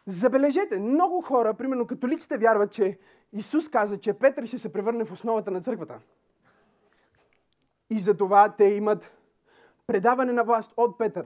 Забележете, 0.05 0.79
много 0.79 1.21
хора, 1.21 1.53
примерно 1.53 1.87
католиците, 1.87 2.37
вярват, 2.37 2.71
че 2.71 2.99
Исус 3.33 3.69
каза, 3.69 3.97
че 3.97 4.13
Петър 4.13 4.45
ще 4.45 4.57
се 4.57 4.73
превърне 4.73 5.05
в 5.05 5.11
основата 5.11 5.51
на 5.51 5.61
църквата. 5.61 5.99
И 7.89 7.99
за 7.99 8.17
това 8.17 8.49
те 8.49 8.65
имат 8.65 9.11
предаване 9.87 10.33
на 10.33 10.43
власт 10.43 10.73
от 10.77 10.97
Петър. 10.97 11.25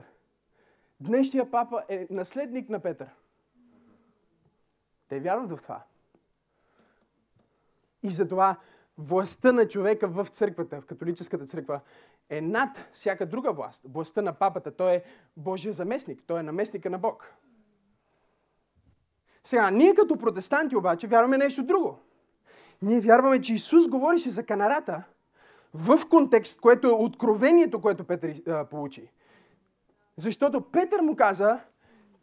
Днешния 1.00 1.50
папа 1.50 1.82
е 1.88 2.06
наследник 2.10 2.68
на 2.68 2.80
Петър. 2.80 3.08
Те 5.08 5.20
вярват 5.20 5.50
в 5.50 5.62
това. 5.62 5.82
И 8.02 8.10
затова 8.10 8.56
властта 8.98 9.52
на 9.52 9.68
човека 9.68 10.08
в 10.08 10.26
църквата, 10.30 10.80
в 10.80 10.86
католическата 10.86 11.46
църква, 11.46 11.80
е 12.28 12.40
над 12.40 12.78
всяка 12.92 13.26
друга 13.26 13.52
власт. 13.52 13.82
Властта 13.84 14.22
на 14.22 14.32
папата, 14.32 14.76
той 14.76 14.92
е 14.92 15.02
Божия 15.36 15.72
заместник, 15.72 16.22
той 16.26 16.40
е 16.40 16.42
наместника 16.42 16.90
на 16.90 16.98
Бог. 16.98 17.34
Сега, 19.44 19.70
ние 19.70 19.94
като 19.94 20.18
протестанти 20.18 20.76
обаче 20.76 21.06
вярваме 21.06 21.38
нещо 21.38 21.62
друго. 21.62 21.98
Ние 22.82 23.00
вярваме, 23.00 23.40
че 23.40 23.54
Исус 23.54 23.88
говорише 23.88 24.30
за 24.30 24.46
канарата 24.46 25.02
в 25.74 26.00
контекст, 26.10 26.60
което 26.60 26.86
е 26.86 26.92
откровението, 26.92 27.80
което 27.80 28.04
Петър 28.04 28.42
а, 28.46 28.64
получи. 28.64 29.10
Защото 30.16 30.60
Петър 30.60 31.00
му 31.00 31.16
каза, 31.16 31.58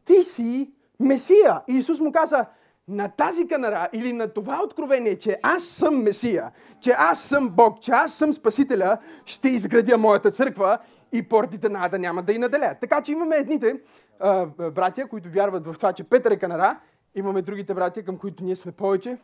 ти 0.06 0.24
си 0.24 0.74
Месия. 1.00 1.62
И 1.68 1.74
Исус 1.74 2.00
му 2.00 2.12
каза, 2.12 2.46
на 2.88 3.10
тази 3.10 3.48
канара 3.48 3.90
или 3.94 4.14
на 4.14 4.28
това 4.28 4.62
откровение, 4.64 5.20
че 5.20 5.40
аз 5.44 5.64
съм 5.64 6.04
Месия, 6.04 6.52
че 6.80 6.92
аз 6.98 7.22
съм 7.22 7.50
Бог, 7.50 7.82
че 7.82 7.92
аз 7.92 8.14
съм 8.14 8.34
Спасителя, 8.34 8.98
ще 9.26 9.50
изградя 9.50 9.98
моята 9.98 10.32
църква 10.32 10.78
и 11.12 11.24
портите 11.24 11.70
на 11.70 11.86
Ада 11.86 12.00
няма 12.00 12.24
да 12.24 12.34
и 12.34 12.38
наделят. 12.38 12.78
Така 12.82 13.02
че 13.02 13.12
имаме 13.12 13.36
едните 13.36 13.82
а, 14.20 14.46
братя, 14.46 15.08
които 15.08 15.30
вярват 15.30 15.68
в 15.68 15.74
това, 15.74 15.94
че 15.94 16.04
Петър 16.04 16.32
е 16.32 16.38
канара, 16.38 16.80
имаме 17.16 17.42
другите 17.42 17.74
братя, 17.74 18.04
към 18.04 18.18
които 18.18 18.44
ние 18.44 18.56
сме 18.56 18.72
повече, 18.72 19.18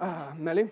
а, 0.00 0.26
нали? 0.38 0.70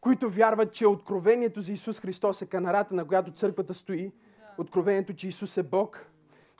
които 0.00 0.30
вярват, 0.30 0.72
че 0.72 0.86
откровението 0.86 1.60
за 1.60 1.72
Исус 1.72 2.00
Христос 2.00 2.42
е 2.42 2.46
канарата, 2.46 2.94
на 2.94 3.04
която 3.04 3.32
църквата 3.32 3.74
стои, 3.74 4.12
откровението, 4.58 5.14
че 5.14 5.28
Исус 5.28 5.56
е 5.56 5.62
Бог, 5.62 6.06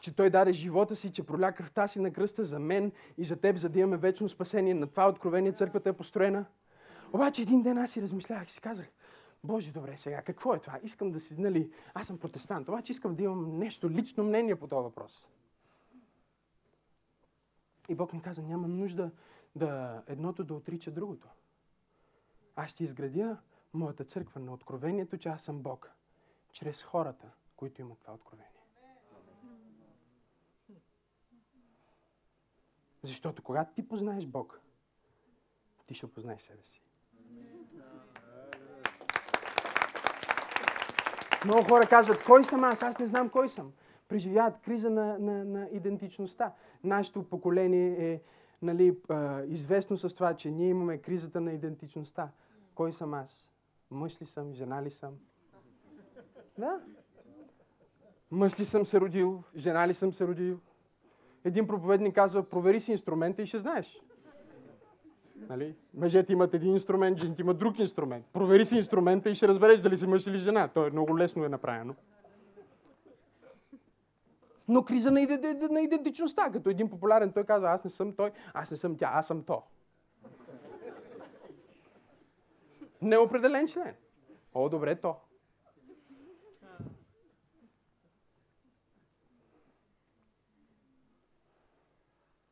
че 0.00 0.16
Той 0.16 0.30
даде 0.30 0.52
живота 0.52 0.96
си, 0.96 1.12
че 1.12 1.22
проля 1.22 1.52
кръвта 1.52 1.88
си 1.88 2.00
на 2.00 2.12
кръста 2.12 2.44
за 2.44 2.58
мен 2.58 2.92
и 3.18 3.24
за 3.24 3.40
теб, 3.40 3.56
за 3.56 3.68
да 3.68 3.78
имаме 3.78 3.96
вечно 3.96 4.28
спасение. 4.28 4.74
На 4.74 4.86
това 4.86 5.08
откровение 5.08 5.52
църквата 5.52 5.88
е 5.88 5.92
построена. 5.92 6.44
Обаче 7.12 7.42
един 7.42 7.62
ден 7.62 7.78
аз 7.78 7.90
си 7.90 8.02
размишлях 8.02 8.48
и 8.48 8.52
си 8.52 8.60
казах, 8.60 8.86
Боже, 9.44 9.72
добре, 9.72 9.96
сега 9.96 10.22
какво 10.22 10.54
е 10.54 10.58
това? 10.58 10.78
Искам 10.82 11.10
да 11.10 11.20
си, 11.20 11.40
нали, 11.40 11.72
аз 11.94 12.06
съм 12.06 12.18
протестант, 12.18 12.68
обаче 12.68 12.92
искам 12.92 13.14
да 13.14 13.22
имам 13.22 13.58
нещо 13.58 13.90
лично 13.90 14.24
мнение 14.24 14.56
по 14.56 14.66
този 14.66 14.82
въпрос. 14.82 15.28
И 17.88 17.94
Бог 17.94 18.12
ми 18.12 18.22
каза, 18.22 18.42
няма 18.42 18.68
нужда 18.68 19.10
да 19.56 20.02
едното 20.06 20.44
да 20.44 20.54
отрича 20.54 20.90
другото. 20.90 21.28
Аз 22.56 22.70
ще 22.70 22.84
изградя 22.84 23.36
моята 23.74 24.04
църква 24.04 24.40
на 24.40 24.52
откровението, 24.52 25.18
че 25.18 25.28
аз 25.28 25.42
съм 25.42 25.58
Бог, 25.58 25.90
чрез 26.52 26.82
хората, 26.82 27.30
които 27.56 27.80
имат 27.80 27.98
това 27.98 28.14
откровение. 28.14 28.55
Защото 33.06 33.42
когато 33.42 33.74
ти 33.74 33.88
познаеш 33.88 34.26
Бог, 34.26 34.60
ти 35.86 35.94
ще 35.94 36.06
познаеш 36.06 36.42
себе 36.42 36.64
си. 36.64 36.82
Много 41.44 41.62
хора 41.62 41.86
казват, 41.86 42.24
кой 42.24 42.44
съм 42.44 42.64
аз? 42.64 42.82
Аз 42.82 42.98
не 42.98 43.06
знам 43.06 43.28
кой 43.28 43.48
съм. 43.48 43.72
Преживяват 44.08 44.58
криза 44.58 44.90
на, 44.90 45.18
на, 45.18 45.44
на 45.44 45.68
идентичността. 45.72 46.52
Нашето 46.84 47.22
поколение 47.22 48.12
е 48.12 48.22
нали, 48.62 48.98
известно 49.46 49.96
с 49.96 50.14
това, 50.14 50.34
че 50.34 50.50
ние 50.50 50.68
имаме 50.68 50.98
кризата 50.98 51.40
на 51.40 51.52
идентичността. 51.52 52.30
Кой 52.74 52.92
съм 52.92 53.14
аз? 53.14 53.52
Мъж 53.90 54.22
ли 54.22 54.26
съм? 54.26 54.54
Жена 54.54 54.82
ли 54.82 54.90
съм? 54.90 55.18
Да. 56.58 56.80
Мъж 58.30 58.60
ли 58.60 58.64
съм 58.64 58.86
се 58.86 59.00
родил? 59.00 59.42
Жена 59.56 59.88
ли 59.88 59.94
съм 59.94 60.12
се 60.12 60.26
родил? 60.26 60.60
Един 61.46 61.66
проповедник 61.66 62.14
казва, 62.14 62.42
провери 62.42 62.80
си 62.80 62.92
инструмента 62.92 63.42
и 63.42 63.46
ще 63.46 63.58
знаеш. 63.58 64.02
Нали? 65.36 65.76
Мъжете 65.94 66.32
имат 66.32 66.54
един 66.54 66.72
инструмент, 66.72 67.18
жените 67.18 67.42
имат 67.42 67.58
друг 67.58 67.78
инструмент. 67.78 68.26
Провери 68.32 68.64
си 68.64 68.76
инструмента 68.76 69.30
и 69.30 69.34
ще 69.34 69.48
разбереш 69.48 69.80
дали 69.80 69.96
си 69.96 70.06
мъж 70.06 70.26
или 70.26 70.38
жена. 70.38 70.68
То 70.68 70.86
е 70.86 70.90
много 70.90 71.18
лесно 71.18 71.44
е 71.44 71.48
направено. 71.48 71.94
Но 74.68 74.84
криза 74.84 75.10
на, 75.10 75.20
на 75.70 75.80
идентичността, 75.80 76.50
като 76.52 76.70
един 76.70 76.90
популярен, 76.90 77.32
той 77.32 77.44
казва, 77.44 77.70
аз 77.70 77.84
не 77.84 77.90
съм 77.90 78.12
той, 78.12 78.30
аз 78.54 78.70
не 78.70 78.76
съм 78.76 78.96
тя, 78.96 79.10
аз 79.14 79.26
съм 79.26 79.42
то. 79.42 79.62
Неопределен 83.02 83.68
член. 83.68 83.94
О, 84.54 84.68
добре, 84.68 84.94
то. 84.94 85.16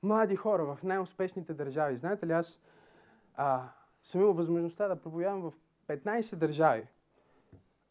Млади 0.05 0.37
хора 0.37 0.64
в 0.64 0.83
най-успешните 0.83 1.55
държави. 1.55 1.97
Знаете 1.97 2.27
ли, 2.27 2.33
аз 2.33 2.61
а, 3.35 3.69
съм 4.03 4.21
имал 4.21 4.33
възможността 4.33 4.88
да 4.88 4.97
проповядвам 4.97 5.51
в 5.51 5.53
15 5.88 6.37
държави. 6.37 6.87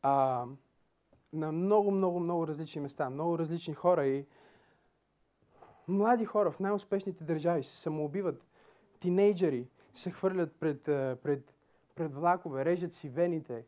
А, 0.02 0.45
на 1.34 1.52
много, 1.52 1.91
много, 1.91 2.19
много 2.19 2.47
различни 2.47 2.82
места, 2.82 3.10
много 3.10 3.39
различни 3.39 3.73
хора 3.73 4.08
и 4.08 4.26
млади 5.88 6.26
хора 6.26 6.52
в 6.52 6.60
най-успешните 6.60 7.23
държави 7.23 7.63
се 7.63 7.78
самоубиват. 7.78 8.45
Тинейджери 8.99 9.67
се 9.93 10.12
хвърлят 10.12 10.56
пред, 10.60 10.84
пред, 11.23 11.54
пред 11.95 12.13
влакове, 12.13 12.65
режат 12.65 12.93
си 12.93 13.10
вените. 13.10 13.65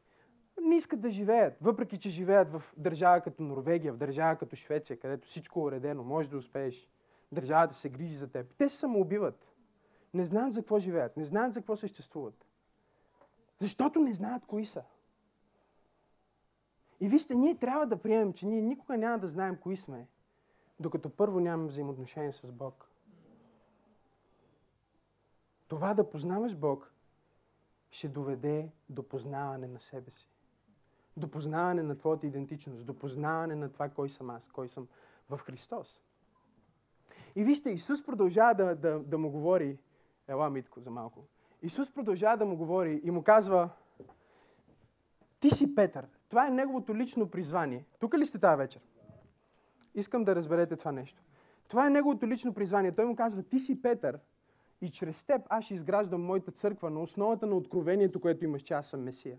Не 0.61 0.75
искат 0.75 1.01
да 1.01 1.09
живеят, 1.09 1.57
въпреки 1.61 1.97
че 1.97 2.09
живеят 2.09 2.51
в 2.51 2.63
държава 2.77 3.21
като 3.21 3.43
Норвегия, 3.43 3.93
в 3.93 3.97
държава 3.97 4.35
като 4.35 4.55
Швеция, 4.55 4.99
където 4.99 5.27
всичко 5.27 5.59
е 5.59 5.63
уредено, 5.63 6.03
може 6.03 6.29
да 6.29 6.37
успееш. 6.37 6.89
Държавата 7.35 7.73
се 7.73 7.89
грижи 7.89 8.15
за 8.15 8.27
теб. 8.27 8.53
Те 8.57 8.69
се 8.69 8.77
самоубиват. 8.77 9.51
Не 10.13 10.25
знаят 10.25 10.53
за 10.53 10.61
какво 10.61 10.79
живеят, 10.79 11.17
не 11.17 11.23
знаят 11.23 11.53
за 11.53 11.59
какво 11.59 11.75
съществуват. 11.75 12.45
Защото 13.59 13.99
не 13.99 14.13
знаят 14.13 14.45
кои 14.45 14.65
са. 14.65 14.83
И 16.99 17.07
вижте, 17.07 17.35
ние 17.35 17.55
трябва 17.55 17.87
да 17.87 17.97
приемем, 17.97 18.33
че 18.33 18.45
ние 18.45 18.61
никога 18.61 18.97
няма 18.97 19.19
да 19.19 19.27
знаем 19.27 19.57
кои 19.57 19.77
сме, 19.77 20.07
докато 20.79 21.09
първо 21.09 21.39
нямаме 21.39 21.69
взаимоотношение 21.69 22.31
с 22.31 22.51
Бог. 22.51 22.89
Това 25.67 25.93
да 25.93 26.09
познаваш 26.09 26.55
Бог 26.55 26.93
ще 27.91 28.07
доведе 28.07 28.71
до 28.89 29.03
познаване 29.03 29.67
на 29.67 29.79
себе 29.79 30.11
си. 30.11 30.29
До 31.17 31.31
познаване 31.31 31.83
на 31.83 31.97
твоята 31.97 32.27
идентичност, 32.27 32.85
до 32.85 32.93
познаване 32.93 33.55
на 33.55 33.71
това 33.71 33.89
кой 33.89 34.09
съм 34.09 34.29
аз, 34.29 34.51
кой 34.51 34.69
съм 34.69 34.87
в 35.29 35.37
Христос. 35.37 35.99
И 37.35 37.43
вижте, 37.43 37.69
Исус 37.69 38.05
продължава 38.05 38.55
да, 38.55 38.75
да, 38.75 38.99
да 38.99 39.17
му 39.17 39.31
говори, 39.31 39.77
ела 40.27 40.49
Митко 40.49 40.79
за 40.79 40.89
малко, 40.89 41.23
Исус 41.61 41.91
продължава 41.91 42.37
да 42.37 42.45
му 42.45 42.57
говори 42.57 43.01
и 43.03 43.11
му 43.11 43.23
казва, 43.23 43.69
ти 45.39 45.49
си 45.49 45.75
Петър. 45.75 46.07
Това 46.29 46.47
е 46.47 46.51
неговото 46.51 46.95
лично 46.95 47.29
призвание. 47.29 47.85
Тук 47.99 48.17
ли 48.17 48.25
сте 48.25 48.39
тази 48.39 48.57
вечер? 48.57 48.81
Искам 49.95 50.23
да 50.23 50.35
разберете 50.35 50.75
това 50.75 50.91
нещо. 50.91 51.23
Това 51.67 51.87
е 51.87 51.89
неговото 51.89 52.27
лично 52.27 52.53
призвание. 52.53 52.91
Той 52.91 53.05
му 53.05 53.15
казва, 53.15 53.43
ти 53.43 53.59
си 53.59 53.81
Петър 53.81 54.19
и 54.81 54.91
чрез 54.91 55.23
теб 55.23 55.41
аз 55.49 55.65
ще 55.65 55.73
изграждам 55.73 56.21
моята 56.21 56.51
църква 56.51 56.89
на 56.89 57.01
основата 57.01 57.47
на 57.47 57.55
откровението, 57.55 58.19
което 58.19 58.45
имаш, 58.45 58.61
че 58.61 58.73
аз 58.73 58.87
съм 58.87 59.03
Месия. 59.03 59.37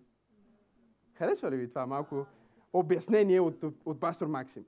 Харесва 1.14 1.50
ли 1.50 1.56
ви 1.56 1.68
това 1.68 1.86
малко 1.86 2.26
обяснение 2.72 3.40
от, 3.40 3.64
от, 3.84 4.00
пастор 4.00 4.26
Максим? 4.26 4.64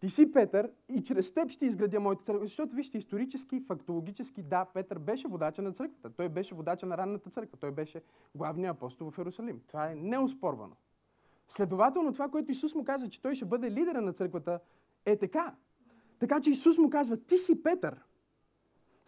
Ти 0.00 0.08
си 0.08 0.32
Петър 0.32 0.70
и 0.88 1.02
чрез 1.02 1.34
теб 1.34 1.50
ще 1.50 1.66
изградя 1.66 2.00
моята 2.00 2.24
църква. 2.24 2.46
Защото 2.46 2.76
вижте, 2.76 2.98
исторически, 2.98 3.60
фактологически, 3.60 4.42
да, 4.42 4.64
Петър 4.64 4.98
беше 4.98 5.28
водача 5.28 5.62
на 5.62 5.72
църквата. 5.72 6.10
Той 6.10 6.28
беше 6.28 6.54
водача 6.54 6.86
на 6.86 6.98
ранната 6.98 7.30
църква. 7.30 7.58
Той 7.60 7.70
беше 7.70 8.02
главният 8.34 8.76
апостол 8.76 9.10
в 9.10 9.18
Иерусалим. 9.18 9.60
Това 9.66 9.90
е 9.90 9.94
неоспорвано. 9.94 10.76
Следователно, 11.48 12.12
това, 12.12 12.28
което 12.28 12.52
Исус 12.52 12.74
му 12.74 12.84
каза, 12.84 13.08
че 13.08 13.22
той 13.22 13.34
ще 13.34 13.44
бъде 13.44 13.70
лидера 13.70 14.00
на 14.00 14.12
църквата, 14.12 14.60
е 15.06 15.16
така. 15.16 15.54
Така 16.18 16.40
че 16.40 16.50
Исус 16.50 16.78
му 16.78 16.90
казва, 16.90 17.16
ти 17.16 17.38
си 17.38 17.62
Петър. 17.62 18.04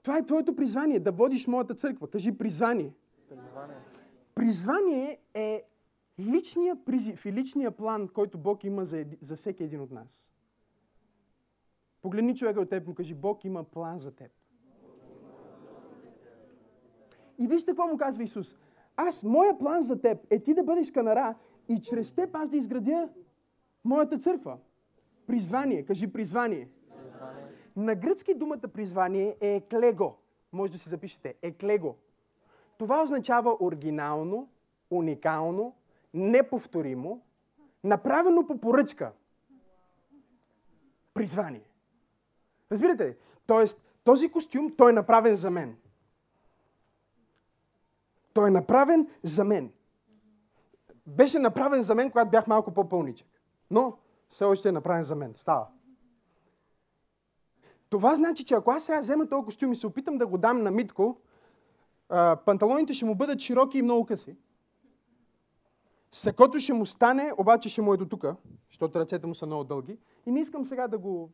Това 0.03 0.19
е 0.19 0.27
твоето 0.27 0.57
призвание, 0.57 1.01
да 1.01 1.13
водиш 1.13 1.47
моята 1.47 1.75
църква. 1.75 2.11
Кажи 2.11 2.39
призвание. 2.39 2.93
Призвание, 3.29 3.77
призвание 4.35 5.19
е 5.35 5.65
личния 6.19 6.85
призив 6.85 7.27
и 7.27 7.33
личния 7.33 7.71
план, 7.71 8.09
който 8.09 8.39
Бог 8.39 8.65
има 8.65 8.85
за, 8.85 9.05
за 9.23 9.37
всеки 9.37 9.65
един 9.65 9.81
от 9.81 9.91
нас. 9.91 10.23
Погледни 12.03 12.37
човека 12.37 12.61
от 12.61 12.69
теб 12.69 12.85
и 12.85 12.89
му 12.89 12.95
кажи, 12.95 13.15
Бог 13.15 13.45
има 13.45 13.65
план 13.65 13.99
за 13.99 14.11
теб. 14.11 14.31
И 17.39 17.47
вижте 17.47 17.71
какво 17.71 17.87
му 17.87 17.97
казва 17.97 18.23
Исус. 18.23 18.57
Аз, 18.97 19.25
моя 19.25 19.59
план 19.59 19.83
за 19.83 20.01
теб 20.01 20.27
е 20.31 20.39
ти 20.39 20.55
да 20.55 20.63
бъдеш 20.63 20.91
канара 20.91 21.35
и 21.69 21.81
чрез 21.83 22.13
теб 22.13 22.37
аз 22.37 22.51
да 22.51 22.57
изградя 22.57 23.09
моята 23.85 24.19
църква. 24.19 24.59
Призвание. 25.27 25.85
Кажи 25.85 26.13
призвание. 26.13 26.69
призвание. 26.97 27.45
На 27.77 27.95
гръцки 27.95 28.35
думата 28.35 28.69
призвание 28.75 29.37
е 29.41 29.55
еклего. 29.55 30.17
Може 30.53 30.73
да 30.73 30.79
си 30.79 30.89
запишете. 30.89 31.35
Еклего. 31.43 31.97
Това 32.79 33.03
означава 33.03 33.57
оригинално, 33.61 34.49
уникално, 34.91 35.75
неповторимо, 36.15 37.23
направено 37.85 38.47
по 38.47 38.59
поръчка. 38.59 39.13
Призвание. 41.15 41.70
Разбирате 42.73 43.07
ли? 43.07 43.17
Тоест, 43.47 43.87
този 44.05 44.29
костюм, 44.29 44.75
той 44.77 44.91
е 44.91 44.95
направен 44.95 45.37
за 45.37 45.51
мен. 45.51 45.77
Той 48.33 48.49
е 48.49 48.51
направен 48.51 49.09
за 49.23 49.45
мен. 49.45 49.73
Беше 51.07 51.39
направен 51.39 51.83
за 51.83 51.95
мен, 51.95 52.11
когато 52.11 52.31
бях 52.31 52.47
малко 52.47 52.75
по-пълничък. 52.75 53.29
Но 53.71 53.97
все 54.29 54.45
още 54.45 54.69
е 54.69 54.73
направен 54.73 55.05
за 55.05 55.17
мен. 55.17 55.33
Става. 55.37 55.67
Това 57.89 58.15
значи, 58.15 58.45
че 58.45 58.55
ако 58.55 58.71
аз 58.71 58.85
сега 58.85 59.01
взема 59.01 59.29
този 59.29 59.45
костюм 59.45 59.73
и 59.73 59.75
се 59.75 59.87
опитам 59.87 60.19
да 60.19 60.27
го 60.27 60.39
дам 60.39 60.63
на 60.63 60.71
Митко, 60.71 61.17
панталоните 62.45 62.95
ще 62.95 63.05
му 63.05 63.15
бъдат 63.15 63.41
широки 63.41 63.79
и 63.79 63.83
много 63.83 64.07
къси. 64.07 64.37
Сакото 66.13 66.59
ще 66.59 66.73
му 66.73 66.87
стане, 66.87 67.33
обаче 67.39 67.69
ще 67.69 67.83
му 67.83 67.95
е 67.95 67.97
до 67.97 68.07
тук, 68.07 68.27
защото 68.69 69.01
ръцете 69.01 69.27
му 69.27 69.35
са 69.35 69.47
много 69.47 69.65
дълги. 69.65 69.99
И 70.27 70.31
не 70.31 70.41
искам 70.41 70.65
сега 70.65 70.89
да 70.89 70.99
го 70.99 71.31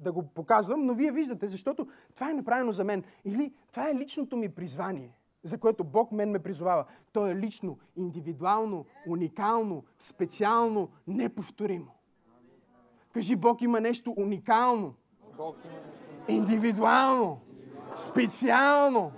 да 0.00 0.12
го 0.12 0.22
показвам, 0.22 0.86
но 0.86 0.94
вие 0.94 1.12
виждате, 1.12 1.46
защото 1.46 1.86
това 2.14 2.30
е 2.30 2.34
направено 2.34 2.72
за 2.72 2.84
мен. 2.84 3.04
Или 3.24 3.52
това 3.70 3.90
е 3.90 3.94
личното 3.94 4.36
ми 4.36 4.48
призвание, 4.48 5.12
за 5.42 5.58
което 5.58 5.84
Бог 5.84 6.12
мен 6.12 6.30
ме 6.30 6.38
призовава. 6.38 6.84
То 7.12 7.26
е 7.26 7.36
лично, 7.36 7.78
индивидуално, 7.96 8.86
уникално, 9.06 9.84
специално, 9.98 10.90
неповторимо. 11.06 11.94
Кажи, 13.12 13.36
Бог 13.36 13.62
има 13.62 13.80
нещо 13.80 14.14
уникално, 14.16 14.94
индивидуално, 16.28 17.40
специално, 17.96 19.12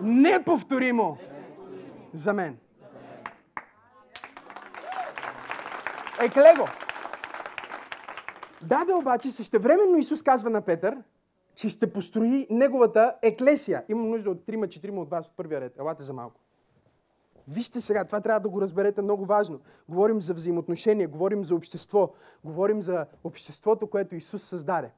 неповторимо 0.00 1.18
за 2.12 2.32
мен. 2.32 2.58
Еклего. 6.22 6.89
Да, 8.62 8.84
да, 8.84 8.96
обаче 8.96 9.30
същевременно 9.30 9.98
Исус 9.98 10.22
казва 10.22 10.50
на 10.50 10.60
Петър, 10.60 11.02
че 11.54 11.68
ще 11.68 11.92
построи 11.92 12.46
неговата 12.50 13.14
еклесия. 13.22 13.84
Имам 13.88 14.10
нужда 14.10 14.30
от 14.30 14.46
3-4 14.46 14.96
от 14.96 15.10
вас 15.10 15.26
от 15.28 15.36
първия 15.36 15.60
ред. 15.60 15.78
Елате 15.78 16.02
за 16.02 16.12
малко. 16.12 16.40
Вижте 17.48 17.80
сега, 17.80 18.04
това 18.04 18.20
трябва 18.20 18.40
да 18.40 18.48
го 18.48 18.60
разберете 18.60 19.02
много 19.02 19.26
важно. 19.26 19.60
Говорим 19.88 20.20
за 20.20 20.34
взаимоотношения, 20.34 21.08
говорим 21.08 21.44
за 21.44 21.54
общество, 21.54 22.12
говорим 22.44 22.82
за 22.82 23.06
обществото, 23.24 23.86
което 23.86 24.14
Исус 24.14 24.42
създаде. 24.42 24.90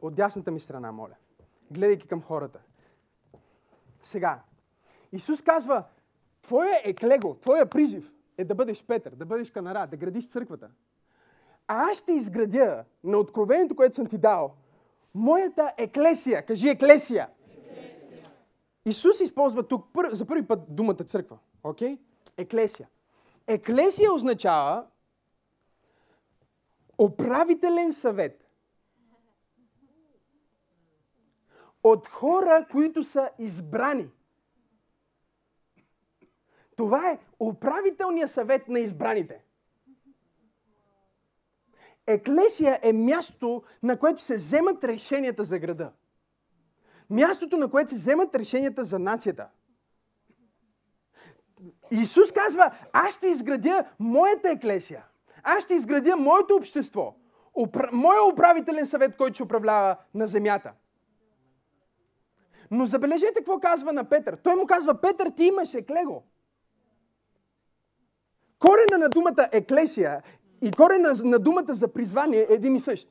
От 0.00 0.14
дясната 0.14 0.50
ми 0.50 0.60
страна, 0.60 0.92
моля. 0.92 1.14
Гледайки 1.70 2.08
към 2.08 2.22
хората. 2.22 2.60
Сега, 4.02 4.40
Исус 5.12 5.42
казва, 5.42 5.84
твоя 6.42 6.80
еклего, 6.84 7.34
твоя 7.34 7.66
призив 7.66 8.12
е 8.38 8.44
да 8.44 8.54
бъдеш 8.54 8.84
Петър, 8.84 9.14
да 9.14 9.26
бъдеш 9.26 9.50
канара, 9.50 9.86
да 9.86 9.96
градиш 9.96 10.28
църквата. 10.28 10.70
Аз 11.68 11.98
ще 11.98 12.12
изградя 12.12 12.84
на 13.04 13.18
откровението, 13.18 13.76
което 13.76 13.96
съм 13.96 14.06
ти 14.06 14.18
дал, 14.18 14.54
моята 15.14 15.72
еклесия. 15.76 16.46
Кажи 16.46 16.68
еклесия. 16.68 17.28
еклесия. 17.50 18.30
Исус 18.84 19.20
използва 19.20 19.68
тук 19.68 19.92
пър, 19.92 20.10
за 20.10 20.26
първи 20.26 20.46
път 20.46 20.60
думата 20.68 20.94
църква. 20.94 21.38
Окей? 21.62 21.96
Okay? 21.96 21.98
Еклесия. 22.36 22.88
Еклесия 23.46 24.12
означава 24.12 24.86
управителен 26.98 27.92
съвет. 27.92 28.50
От 31.82 32.08
хора, 32.08 32.66
които 32.70 33.04
са 33.04 33.30
избрани. 33.38 34.08
Това 36.76 37.10
е 37.10 37.18
управителният 37.40 38.30
съвет 38.30 38.68
на 38.68 38.80
избраните. 38.80 39.45
Еклесия 42.06 42.78
е 42.82 42.92
място, 42.92 43.62
на 43.82 43.98
което 43.98 44.22
се 44.22 44.34
вземат 44.34 44.84
решенията 44.84 45.44
за 45.44 45.58
града. 45.58 45.92
Мястото, 47.10 47.56
на 47.56 47.70
което 47.70 47.90
се 47.90 47.96
вземат 47.96 48.34
решенията 48.34 48.84
за 48.84 48.98
нацията. 48.98 49.48
Исус 51.90 52.32
казва, 52.32 52.70
аз 52.92 53.14
ще 53.14 53.26
изградя 53.26 53.84
моята 53.98 54.50
еклесия. 54.50 55.04
Аз 55.42 55.64
ще 55.64 55.74
изградя 55.74 56.16
моето 56.16 56.54
общество. 56.54 57.14
Упра... 57.54 57.88
Моя 57.92 58.24
управителен 58.32 58.86
съвет, 58.86 59.16
който 59.16 59.34
ще 59.34 59.42
управлява 59.42 59.96
на 60.14 60.26
земята. 60.26 60.72
Но 62.70 62.86
забележете 62.86 63.34
какво 63.34 63.60
казва 63.60 63.92
на 63.92 64.08
Петър. 64.08 64.36
Той 64.36 64.56
му 64.56 64.66
казва, 64.66 65.00
Петър, 65.00 65.30
ти 65.30 65.44
имаш 65.44 65.74
еклего. 65.74 66.22
Корена 68.58 68.98
на 68.98 69.08
думата 69.08 69.48
еклесия 69.52 70.22
и 70.62 70.70
корена 70.70 71.14
на 71.24 71.38
думата 71.38 71.74
за 71.74 71.88
призвание 71.88 72.40
е 72.40 72.54
един 72.54 72.76
и 72.76 72.80
същ. 72.80 73.08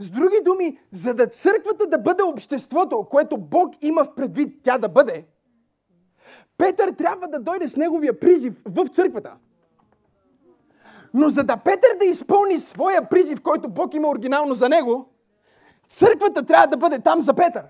С 0.00 0.10
други 0.10 0.36
думи, 0.44 0.78
за 0.92 1.14
да 1.14 1.26
църквата 1.26 1.86
да 1.86 1.98
бъде 1.98 2.22
обществото, 2.22 3.06
което 3.10 3.36
Бог 3.36 3.74
има 3.82 4.04
в 4.04 4.14
предвид 4.14 4.60
тя 4.62 4.78
да 4.78 4.88
бъде, 4.88 5.26
Петър 6.58 6.92
трябва 6.92 7.28
да 7.28 7.40
дойде 7.40 7.68
с 7.68 7.76
неговия 7.76 8.20
призив 8.20 8.54
в 8.64 8.88
църквата. 8.88 9.32
Но 11.14 11.28
за 11.28 11.44
да 11.44 11.56
Петър 11.56 11.88
да 11.98 12.04
изпълни 12.04 12.60
своя 12.60 13.08
призив, 13.08 13.42
който 13.42 13.68
Бог 13.68 13.94
има 13.94 14.08
оригинално 14.08 14.54
за 14.54 14.68
него, 14.68 15.08
църквата 15.88 16.42
трябва 16.42 16.66
да 16.66 16.76
бъде 16.76 16.98
там 16.98 17.20
за 17.20 17.34
Петър. 17.34 17.64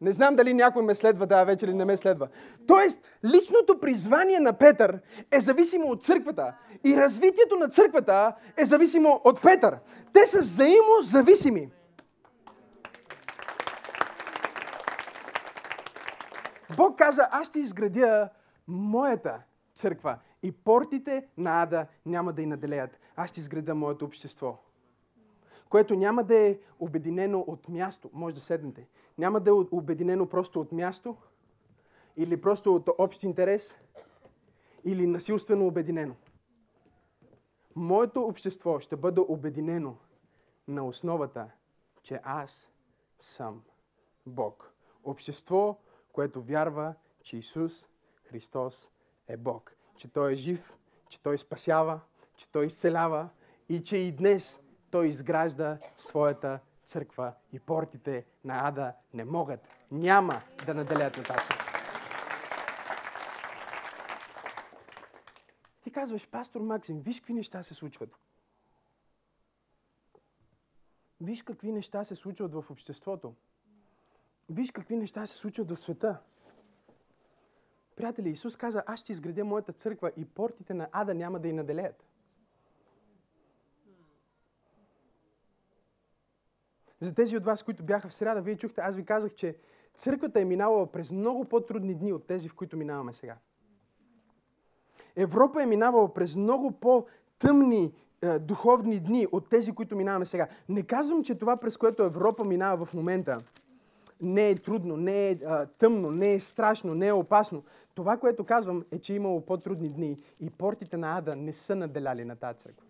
Не 0.00 0.12
знам 0.12 0.36
дали 0.36 0.54
някой 0.54 0.82
ме 0.82 0.94
следва 0.94 1.26
да 1.26 1.44
вече 1.44 1.66
или 1.66 1.74
не 1.74 1.84
ме 1.84 1.96
следва. 1.96 2.28
Тоест, 2.66 3.00
личното 3.24 3.80
призвание 3.80 4.40
на 4.40 4.52
Петър 4.52 5.00
е 5.30 5.40
зависимо 5.40 5.86
от 5.86 6.04
църквата. 6.04 6.54
И 6.84 6.96
развитието 6.96 7.56
на 7.56 7.68
църквата 7.68 8.34
е 8.56 8.64
зависимо 8.64 9.20
от 9.24 9.42
Петър. 9.42 9.78
Те 10.12 10.26
са 10.26 10.40
взаимозависими. 10.40 11.70
Бог 16.76 16.98
каза, 16.98 17.28
аз 17.30 17.48
ще 17.48 17.58
изградя 17.58 18.28
моята 18.68 19.40
църква 19.74 20.18
и 20.42 20.52
портите 20.52 21.26
на 21.36 21.62
ада 21.62 21.86
няма 22.06 22.32
да 22.32 22.42
й 22.42 22.46
наделеят. 22.46 22.98
Аз 23.16 23.30
ще 23.30 23.40
изградя 23.40 23.74
моето 23.74 24.04
общество 24.04 24.58
което 25.68 25.94
няма 25.94 26.24
да 26.24 26.34
е 26.34 26.58
обединено 26.80 27.44
от 27.46 27.68
място. 27.68 28.10
Може 28.12 28.34
да 28.34 28.40
седнете. 28.40 28.86
Няма 29.18 29.40
да 29.40 29.50
е 29.50 29.52
обединено 29.52 30.28
просто 30.28 30.60
от 30.60 30.72
място 30.72 31.16
или 32.16 32.40
просто 32.40 32.74
от 32.74 32.88
общ 32.98 33.22
интерес 33.22 33.76
или 34.84 35.06
насилствено 35.06 35.66
обединено. 35.66 36.14
Моето 37.76 38.22
общество 38.22 38.80
ще 38.80 38.96
бъде 38.96 39.20
обединено 39.28 39.96
на 40.68 40.86
основата, 40.86 41.50
че 42.02 42.20
аз 42.24 42.70
съм 43.18 43.62
Бог. 44.26 44.72
Общество, 45.04 45.78
което 46.12 46.42
вярва, 46.42 46.94
че 47.22 47.36
Исус 47.36 47.88
Христос 48.24 48.90
е 49.28 49.36
Бог. 49.36 49.76
Че 49.96 50.12
Той 50.12 50.32
е 50.32 50.36
жив, 50.36 50.74
че 51.08 51.22
Той 51.22 51.38
спасява, 51.38 52.00
че 52.36 52.50
Той 52.50 52.66
изцелява 52.66 53.28
и 53.68 53.84
че 53.84 53.96
и 53.96 54.12
днес 54.12 54.60
той 54.90 55.08
изгражда 55.08 55.78
своята 55.96 56.60
църква 56.88 57.32
и 57.52 57.60
портите 57.60 58.26
на 58.44 58.68
ада 58.68 58.92
не 59.14 59.24
могат, 59.24 59.60
няма 59.90 60.42
да 60.66 60.74
наделят 60.74 61.16
на 61.16 61.22
тази. 61.22 61.48
Ти 65.82 65.90
казваш, 65.90 66.28
пастор 66.28 66.60
Максим, 66.60 67.00
виж 67.00 67.20
какви 67.20 67.34
неща 67.34 67.62
се 67.62 67.74
случват. 67.74 68.18
Виж 71.20 71.42
какви 71.42 71.72
неща 71.72 72.04
се 72.04 72.16
случват 72.16 72.54
в 72.54 72.64
обществото. 72.70 73.34
Виж 74.50 74.70
какви 74.70 74.96
неща 74.96 75.26
се 75.26 75.36
случват 75.36 75.70
в 75.70 75.76
света. 75.76 76.18
Приятели, 77.96 78.30
Исус 78.30 78.56
каза, 78.56 78.82
аз 78.86 79.00
ще 79.00 79.12
изградя 79.12 79.44
моята 79.44 79.72
църква 79.72 80.12
и 80.16 80.24
портите 80.24 80.74
на 80.74 80.88
ада 80.92 81.14
няма 81.14 81.40
да 81.40 81.48
й 81.48 81.52
наделеят. 81.52 82.07
За 87.00 87.14
тези 87.14 87.36
от 87.36 87.44
вас, 87.44 87.62
които 87.62 87.82
бяха 87.82 88.08
в 88.08 88.14
среда, 88.14 88.40
вие 88.40 88.56
чухте, 88.56 88.80
аз 88.80 88.96
ви 88.96 89.04
казах, 89.04 89.34
че 89.34 89.56
църквата 89.94 90.40
е 90.40 90.44
минавала 90.44 90.86
през 90.86 91.12
много 91.12 91.44
по-трудни 91.44 91.94
дни 91.94 92.12
от 92.12 92.26
тези, 92.26 92.48
в 92.48 92.54
които 92.54 92.76
минаваме 92.76 93.12
сега. 93.12 93.36
Европа 95.16 95.62
е 95.62 95.66
минавала 95.66 96.14
през 96.14 96.36
много 96.36 96.72
по-тъмни 96.72 97.92
е, 98.22 98.38
духовни 98.38 99.00
дни 99.00 99.26
от 99.32 99.48
тези, 99.48 99.72
които 99.72 99.96
минаваме 99.96 100.26
сега. 100.26 100.48
Не 100.68 100.82
казвам, 100.82 101.24
че 101.24 101.34
това, 101.34 101.56
през 101.56 101.76
което 101.76 102.02
Европа 102.02 102.44
минава 102.44 102.84
в 102.84 102.94
момента, 102.94 103.38
не 104.20 104.50
е 104.50 104.54
трудно, 104.54 104.96
не 104.96 105.30
е 105.30 105.38
а, 105.46 105.66
тъмно, 105.66 106.10
не 106.10 106.32
е 106.32 106.40
страшно, 106.40 106.94
не 106.94 107.06
е 107.06 107.12
опасно. 107.12 107.64
Това, 107.94 108.16
което 108.16 108.44
казвам, 108.44 108.84
е, 108.90 108.98
че 108.98 109.12
е 109.12 109.16
имало 109.16 109.40
по-трудни 109.40 109.88
дни 109.88 110.22
и 110.40 110.50
портите 110.50 110.96
на 110.96 111.18
Ада 111.18 111.36
не 111.36 111.52
са 111.52 111.76
наделяли 111.76 112.24
на 112.24 112.36
тази 112.36 112.58
църква. 112.58 112.87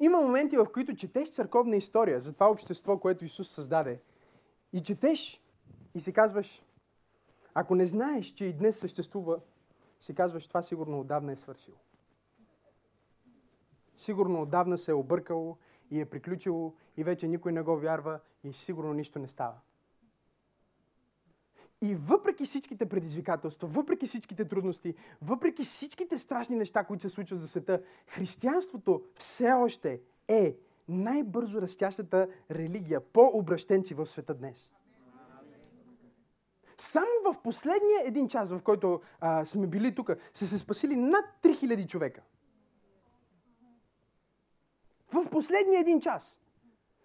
Има 0.00 0.20
моменти, 0.20 0.56
в 0.56 0.66
които 0.72 0.96
четеш 0.96 1.32
църковна 1.32 1.76
история 1.76 2.20
за 2.20 2.32
това 2.32 2.50
общество, 2.50 2.98
което 2.98 3.24
Исус 3.24 3.48
създаде. 3.48 4.00
И 4.72 4.82
четеш 4.82 5.40
и 5.94 6.00
си 6.00 6.12
казваш, 6.12 6.62
ако 7.54 7.74
не 7.74 7.86
знаеш, 7.86 8.26
че 8.26 8.44
и 8.44 8.52
днес 8.52 8.78
съществува, 8.78 9.40
си 10.00 10.14
казваш, 10.14 10.46
това 10.46 10.62
сигурно 10.62 11.00
отдавна 11.00 11.32
е 11.32 11.36
свършило. 11.36 11.76
Сигурно 13.96 14.42
отдавна 14.42 14.78
се 14.78 14.90
е 14.90 14.94
объркало 14.94 15.56
и 15.90 16.00
е 16.00 16.06
приключило 16.06 16.74
и 16.96 17.04
вече 17.04 17.28
никой 17.28 17.52
не 17.52 17.62
го 17.62 17.76
вярва 17.76 18.20
и 18.44 18.52
сигурно 18.52 18.92
нищо 18.92 19.18
не 19.18 19.28
става. 19.28 19.54
И 21.84 21.94
въпреки 21.94 22.44
всичките 22.44 22.86
предизвикателства, 22.86 23.68
въпреки 23.68 24.06
всичките 24.06 24.44
трудности, 24.44 24.94
въпреки 25.22 25.62
всичките 25.62 26.18
страшни 26.18 26.56
неща, 26.56 26.84
които 26.84 27.02
се 27.02 27.08
случват 27.08 27.40
за 27.40 27.48
света, 27.48 27.82
християнството 28.06 29.02
все 29.18 29.52
още 29.52 30.00
е 30.28 30.56
най-бързо 30.88 31.62
растящата 31.62 32.28
религия 32.50 33.00
по 33.00 33.30
обращенци 33.34 33.94
в 33.94 34.06
света 34.06 34.34
днес. 34.34 34.72
Само 36.78 37.06
в 37.24 37.42
последния 37.42 38.00
един 38.04 38.28
час, 38.28 38.50
в 38.50 38.60
който 38.62 39.00
а, 39.20 39.44
сме 39.44 39.66
били 39.66 39.94
тук, 39.94 40.10
са 40.34 40.48
се 40.48 40.58
спасили 40.58 40.96
над 40.96 41.24
3000 41.42 41.86
човека. 41.86 42.22
В 45.12 45.30
последния 45.30 45.80
един 45.80 46.00
час. 46.00 46.40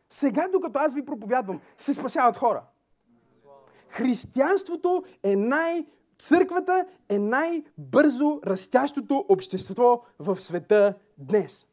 Сега, 0.09 0.47
докато 0.47 0.79
аз 0.79 0.93
ви 0.93 1.05
проповядвам, 1.05 1.61
се 1.77 1.93
спасяват 1.93 2.37
хора. 2.37 2.63
Християнството 3.89 5.03
е 5.23 5.35
най- 5.35 5.85
Църквата 6.19 6.87
е 7.09 7.19
най-бързо 7.19 8.41
растящото 8.45 9.25
общество 9.29 10.05
в 10.19 10.39
света 10.39 10.99
днес. 11.17 11.67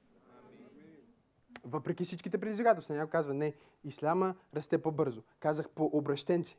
Въпреки 1.65 2.05
всичките 2.05 2.39
предизвикателства, 2.39 2.95
някой 2.95 3.11
казва, 3.11 3.35
не, 3.35 3.55
исляма 3.85 4.35
расте 4.55 4.83
по-бързо. 4.83 5.23
Казах 5.41 5.71
по 5.71 5.91
обращенци. 5.93 6.59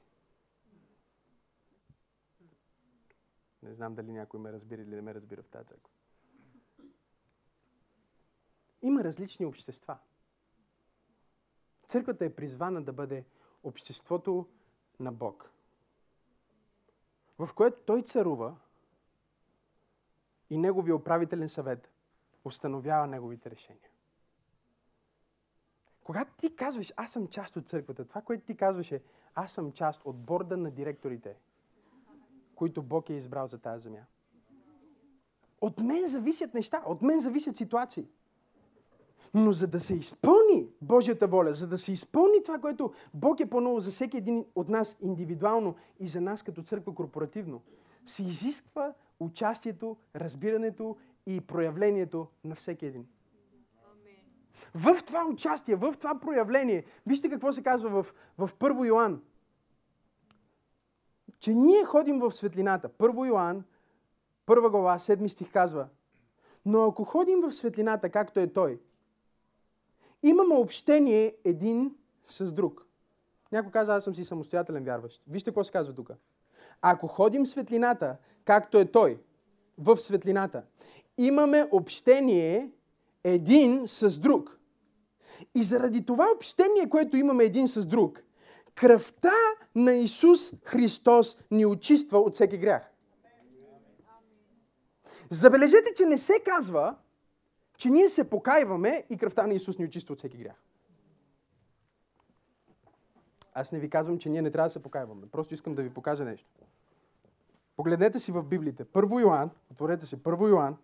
Не 3.63 3.73
знам 3.73 3.95
дали 3.95 4.11
някой 4.11 4.39
ме 4.39 4.51
разбира 4.51 4.81
или 4.81 4.95
не 4.95 5.01
ме 5.01 5.13
разбира 5.13 5.43
в 5.43 5.47
тази 5.47 5.65
църква. 5.65 5.93
Има 8.81 9.03
различни 9.03 9.45
общества. 9.45 9.97
Църквата 11.87 12.25
е 12.25 12.35
призвана 12.35 12.83
да 12.83 12.93
бъде 12.93 13.25
обществото 13.63 14.47
на 14.99 15.11
Бог. 15.11 15.51
В 17.39 17.49
което 17.55 17.81
Той 17.81 18.01
царува 18.01 18.55
и 20.49 20.57
Неговия 20.57 20.95
управителен 20.95 21.49
съвет 21.49 21.89
установява 22.45 23.07
Неговите 23.07 23.51
решения. 23.51 23.89
Когато 26.03 26.31
ти 26.37 26.55
казваш, 26.55 26.93
аз 26.95 27.11
съм 27.11 27.27
част 27.27 27.55
от 27.55 27.67
църквата, 27.67 28.05
това, 28.05 28.21
което 28.21 28.45
ти 28.45 28.57
казваш 28.57 28.91
е, 28.91 29.01
аз 29.35 29.51
съм 29.51 29.71
част 29.71 30.01
от 30.05 30.17
борда 30.17 30.57
на 30.57 30.71
директорите, 30.71 31.35
които 32.55 32.83
Бог 32.83 33.09
е 33.09 33.13
избрал 33.13 33.47
за 33.47 33.57
тази 33.57 33.83
земя. 33.83 34.05
От 35.61 35.79
мен 35.79 36.07
зависят 36.07 36.53
неща, 36.53 36.83
от 36.85 37.01
мен 37.01 37.21
зависят 37.21 37.57
ситуации. 37.57 38.07
Но 39.33 39.51
за 39.51 39.67
да 39.67 39.79
се 39.79 39.93
изпълни 39.93 40.67
Божията 40.81 41.27
воля, 41.27 41.53
за 41.53 41.67
да 41.67 41.77
се 41.77 41.91
изпълни 41.91 42.43
това, 42.43 42.59
което 42.59 42.93
Бог 43.13 43.39
е 43.39 43.49
планувал 43.49 43.79
за 43.79 43.91
всеки 43.91 44.17
един 44.17 44.45
от 44.55 44.69
нас 44.69 44.97
индивидуално 45.01 45.75
и 45.99 46.07
за 46.07 46.21
нас 46.21 46.43
като 46.43 46.63
църква 46.63 46.95
корпоративно, 46.95 47.61
се 48.05 48.23
изисква 48.23 48.93
участието, 49.19 49.97
разбирането 50.15 50.97
и 51.25 51.41
проявлението 51.41 52.27
на 52.43 52.55
всеки 52.55 52.85
един. 52.85 53.05
В 54.75 55.03
това 55.05 55.25
участие, 55.25 55.75
в 55.75 55.95
това 55.99 56.19
проявление, 56.19 56.85
вижте 57.07 57.29
какво 57.29 57.51
се 57.51 57.63
казва 57.63 57.89
в, 57.89 58.13
в 58.37 58.55
1 58.59 58.87
Йоан. 58.87 59.21
Че 61.39 61.53
ние 61.53 61.83
ходим 61.83 62.19
в 62.19 62.31
светлината. 62.31 62.89
1 62.89 63.27
Йоан, 63.27 63.63
1 64.47 64.69
глава, 64.69 64.99
7 64.99 65.27
стих 65.27 65.51
казва. 65.51 65.87
Но 66.65 66.83
ако 66.83 67.03
ходим 67.03 67.41
в 67.41 67.51
светлината, 67.51 68.09
както 68.09 68.39
е 68.39 68.47
Той, 68.47 68.79
имаме 70.27 70.55
общение 70.55 71.35
един 71.45 71.95
с 72.25 72.53
друг. 72.53 72.85
Някой 73.51 73.71
каза, 73.71 73.95
аз 73.95 74.03
съм 74.03 74.15
си 74.15 74.25
самостоятелен 74.25 74.83
вярващ. 74.83 75.21
Вижте 75.27 75.49
какво 75.49 75.63
се 75.63 75.71
казва 75.71 75.93
тук. 75.93 76.11
Ако 76.81 77.07
ходим 77.07 77.45
в 77.45 77.49
светлината, 77.49 78.17
както 78.45 78.79
е 78.79 78.85
Той, 78.85 79.19
в 79.77 79.97
светлината, 79.97 80.63
имаме 81.17 81.69
общение 81.71 82.71
един 83.23 83.87
с 83.87 84.19
друг. 84.19 84.59
И 85.55 85.63
заради 85.63 86.05
това 86.05 86.27
общение, 86.35 86.89
което 86.89 87.17
имаме 87.17 87.43
един 87.43 87.67
с 87.67 87.87
друг, 87.87 88.23
кръвта 88.75 89.33
на 89.75 89.93
Исус 89.93 90.51
Христос 90.63 91.37
ни 91.51 91.65
очиства 91.65 92.19
от 92.19 92.33
всеки 92.33 92.57
грях. 92.57 92.91
Забележете, 95.29 95.93
че 95.95 96.05
не 96.05 96.17
се 96.17 96.33
казва, 96.45 96.95
че 97.77 97.89
ние 97.89 98.09
се 98.09 98.29
покайваме 98.29 99.03
и 99.09 99.17
кръвта 99.17 99.47
на 99.47 99.53
Исус 99.53 99.77
ни 99.77 99.85
очиства 99.85 100.13
от 100.13 100.19
всеки 100.19 100.37
грях. 100.37 100.55
Аз 103.53 103.71
не 103.71 103.79
ви 103.79 103.89
казвам, 103.89 104.19
че 104.19 104.29
ние 104.29 104.41
не 104.41 104.51
трябва 104.51 104.67
да 104.67 104.73
се 104.73 104.83
покайваме. 104.83 105.27
Просто 105.31 105.53
искам 105.53 105.75
да 105.75 105.81
ви 105.81 105.89
покажа 105.89 106.25
нещо. 106.25 106.49
Погледнете 107.75 108.19
си 108.19 108.31
в 108.31 108.43
Библията. 108.43 108.85
Първо 108.85 109.19
Йоан, 109.19 109.49
отворете 109.71 110.05
се, 110.05 110.23
Първо 110.23 110.47
Йоан, 110.47 110.77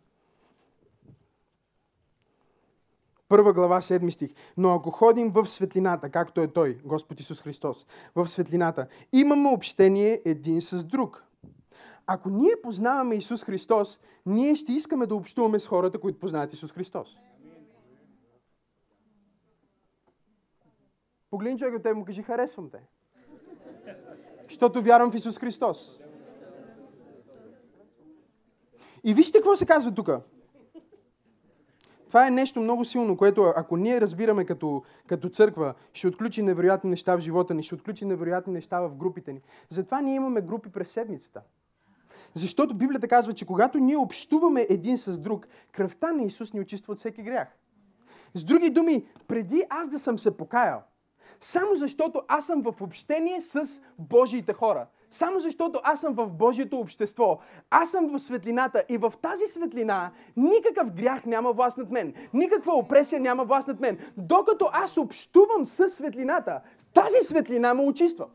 Първа 3.28 3.54
глава, 3.54 3.82
седми 3.82 4.12
стих. 4.12 4.32
Но 4.58 4.74
ако 4.74 4.92
ходим 4.92 5.32
в 5.32 5.48
светлината, 5.48 6.10
както 6.10 6.42
е 6.42 6.48
Той, 6.48 6.80
Господ 6.86 7.20
Исус 7.20 7.42
Христос, 7.42 7.86
в 8.16 8.28
светлината, 8.28 8.88
имаме 9.12 9.50
общение 9.50 10.22
един 10.26 10.62
с 10.62 10.84
друг. 10.84 11.24
Ако 12.08 12.30
ние 12.30 12.54
познаваме 12.64 13.16
Исус 13.16 13.44
Христос, 13.44 14.00
ние 14.26 14.56
ще 14.56 14.72
искаме 14.72 15.06
да 15.06 15.16
общуваме 15.16 15.60
с 15.60 15.68
хората, 15.68 16.00
които 16.00 16.20
познават 16.20 16.54
Исус 16.54 16.72
Христос. 16.72 17.18
Погледни 21.30 21.60
човек 21.60 21.84
теб 21.84 21.96
му 21.96 22.06
кажи, 22.06 22.24
харесвам 22.24 22.70
те. 22.70 22.80
Защото 24.50 24.82
вярвам 24.82 25.12
в 25.12 25.16
Исус 25.16 25.40
Христос. 25.40 26.00
И 29.04 29.14
вижте 29.14 29.38
какво 29.38 29.56
се 29.56 29.66
казва 29.66 29.92
тук. 29.94 30.10
Това 32.08 32.28
е 32.28 32.32
нещо 32.32 32.62
много 32.62 32.86
силно, 32.86 33.18
което 33.18 33.54
ако 33.56 33.78
ние 33.78 34.02
разбираме 34.02 34.46
като, 34.46 34.84
като 35.08 35.30
църква, 35.30 35.74
ще 35.94 36.08
отключи 36.08 36.42
невероятни 36.42 36.90
неща 36.90 37.16
в 37.16 37.20
живота 37.20 37.54
ни, 37.54 37.64
ще 37.64 37.76
отключи 37.76 38.06
невероятни 38.06 38.54
неща 38.54 38.82
в 38.82 38.96
групите 38.96 39.34
ни. 39.34 39.42
Затова 39.70 40.02
ние 40.02 40.16
имаме 40.16 40.42
групи 40.42 40.72
през 40.72 40.92
седмицата. 40.92 41.42
Защото 42.36 42.74
Библията 42.74 43.08
казва, 43.08 43.34
че 43.34 43.46
когато 43.46 43.78
ние 43.78 43.98
общуваме 43.98 44.68
един 44.70 44.98
с 44.98 45.20
друг, 45.20 45.48
кръвта 45.72 46.12
на 46.12 46.24
Исус 46.24 46.54
ни 46.54 46.60
очиства 46.60 46.94
от 46.94 47.00
всеки 47.00 47.24
грях. 47.24 47.48
С 48.34 48.44
други 48.44 48.70
думи, 48.70 49.06
преди 49.28 49.64
аз 49.70 49.90
да 49.90 50.00
съм 50.00 50.20
се 50.20 50.38
покаял, 50.38 50.82
само 51.42 51.76
защото 51.76 52.22
аз 52.28 52.46
съм 52.46 52.62
в 52.62 52.82
общение 52.82 53.42
с 53.42 53.82
Божиите 54.00 54.54
хора, 54.54 54.88
само 55.12 55.40
защото 55.40 55.80
аз 55.84 56.02
съм 56.02 56.14
в 56.14 56.28
Божието 56.28 56.78
общество, 56.78 57.40
аз 57.70 57.92
съм 57.92 58.10
в 58.10 58.20
светлината 58.20 58.84
и 58.90 58.98
в 58.98 59.14
тази 59.22 59.48
светлина 59.48 60.12
никакъв 60.38 60.92
грях 60.92 61.26
няма 61.26 61.52
власт 61.52 61.78
над 61.78 61.92
мен, 61.92 62.14
никаква 62.34 62.74
опресия 62.74 63.20
няма 63.22 63.46
власт 63.46 63.68
над 63.68 63.80
мен. 63.80 63.98
Докато 64.18 64.70
аз 64.74 64.98
общувам 64.98 65.66
с 65.66 65.90
светлината, 65.90 66.62
тази 66.94 67.22
светлина 67.22 67.74
ме 67.74 67.84
очиства. 67.84 68.26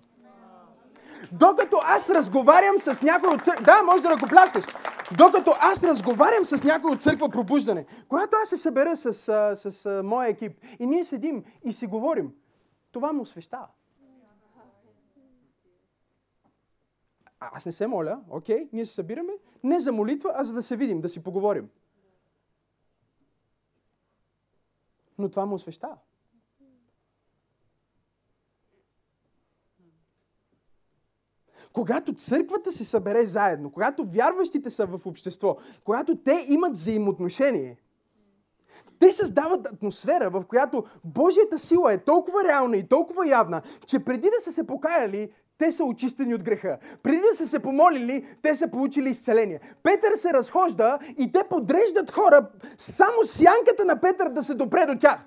Докато 1.32 1.80
аз 1.82 2.10
разговарям 2.10 2.78
с 2.78 3.02
някой 3.02 3.34
от 3.34 3.44
църква... 3.44 3.64
Да, 3.64 3.82
може 3.82 4.02
да 4.02 4.10
ръкопляскаш. 4.10 4.64
Докато 5.18 5.54
аз 5.60 5.82
разговарям 5.82 6.44
с 6.44 6.64
някой 6.64 6.90
от 6.90 7.02
църква 7.02 7.28
пробуждане, 7.28 7.86
когато 8.08 8.36
аз 8.42 8.48
се 8.48 8.56
събера 8.56 8.96
с, 8.96 9.12
с, 9.12 9.56
с, 9.62 9.72
с 9.72 10.02
моя 10.04 10.28
екип 10.28 10.52
и 10.78 10.86
ние 10.86 11.04
седим 11.04 11.44
и 11.64 11.72
си 11.72 11.86
говорим, 11.86 12.32
това 12.92 13.12
му 13.12 13.22
освещава. 13.22 13.68
Аз 17.40 17.66
не 17.66 17.72
се 17.72 17.86
моля, 17.86 18.20
окей, 18.30 18.68
ние 18.72 18.86
се 18.86 18.94
събираме, 18.94 19.32
не 19.62 19.80
за 19.80 19.92
молитва, 19.92 20.32
а 20.34 20.44
за 20.44 20.54
да 20.54 20.62
се 20.62 20.76
видим, 20.76 21.00
да 21.00 21.08
си 21.08 21.22
поговорим. 21.22 21.70
Но 25.18 25.28
това 25.28 25.46
му 25.46 25.54
освещава. 25.54 25.96
Когато 31.72 32.14
църквата 32.14 32.72
се 32.72 32.84
събере 32.84 33.26
заедно, 33.26 33.70
когато 33.70 34.04
вярващите 34.04 34.70
са 34.70 34.86
в 34.86 35.06
общество, 35.06 35.56
когато 35.84 36.16
те 36.16 36.46
имат 36.48 36.76
взаимоотношение, 36.76 37.76
те 38.98 39.12
създават 39.12 39.66
атмосфера, 39.66 40.30
в 40.30 40.44
която 40.48 40.84
Божията 41.04 41.58
сила 41.58 41.92
е 41.92 41.98
толкова 41.98 42.44
реална 42.44 42.76
и 42.76 42.88
толкова 42.88 43.28
явна, 43.28 43.62
че 43.86 43.98
преди 43.98 44.30
да 44.38 44.44
са 44.44 44.52
се 44.52 44.66
покаяли, 44.66 45.30
те 45.58 45.72
са 45.72 45.84
очистени 45.84 46.34
от 46.34 46.42
греха. 46.42 46.78
Преди 47.02 47.20
да 47.30 47.36
са 47.36 47.46
се 47.46 47.58
помолили, 47.58 48.26
те 48.42 48.54
са 48.54 48.68
получили 48.68 49.10
изцеление. 49.10 49.60
Петър 49.82 50.16
се 50.16 50.32
разхожда 50.32 50.98
и 51.18 51.32
те 51.32 51.42
подреждат 51.50 52.10
хора 52.10 52.48
само 52.78 53.24
сянката 53.24 53.84
на 53.84 54.00
Петър 54.00 54.28
да 54.28 54.42
се 54.42 54.54
допре 54.54 54.86
до 54.86 54.98
тях. 54.98 55.18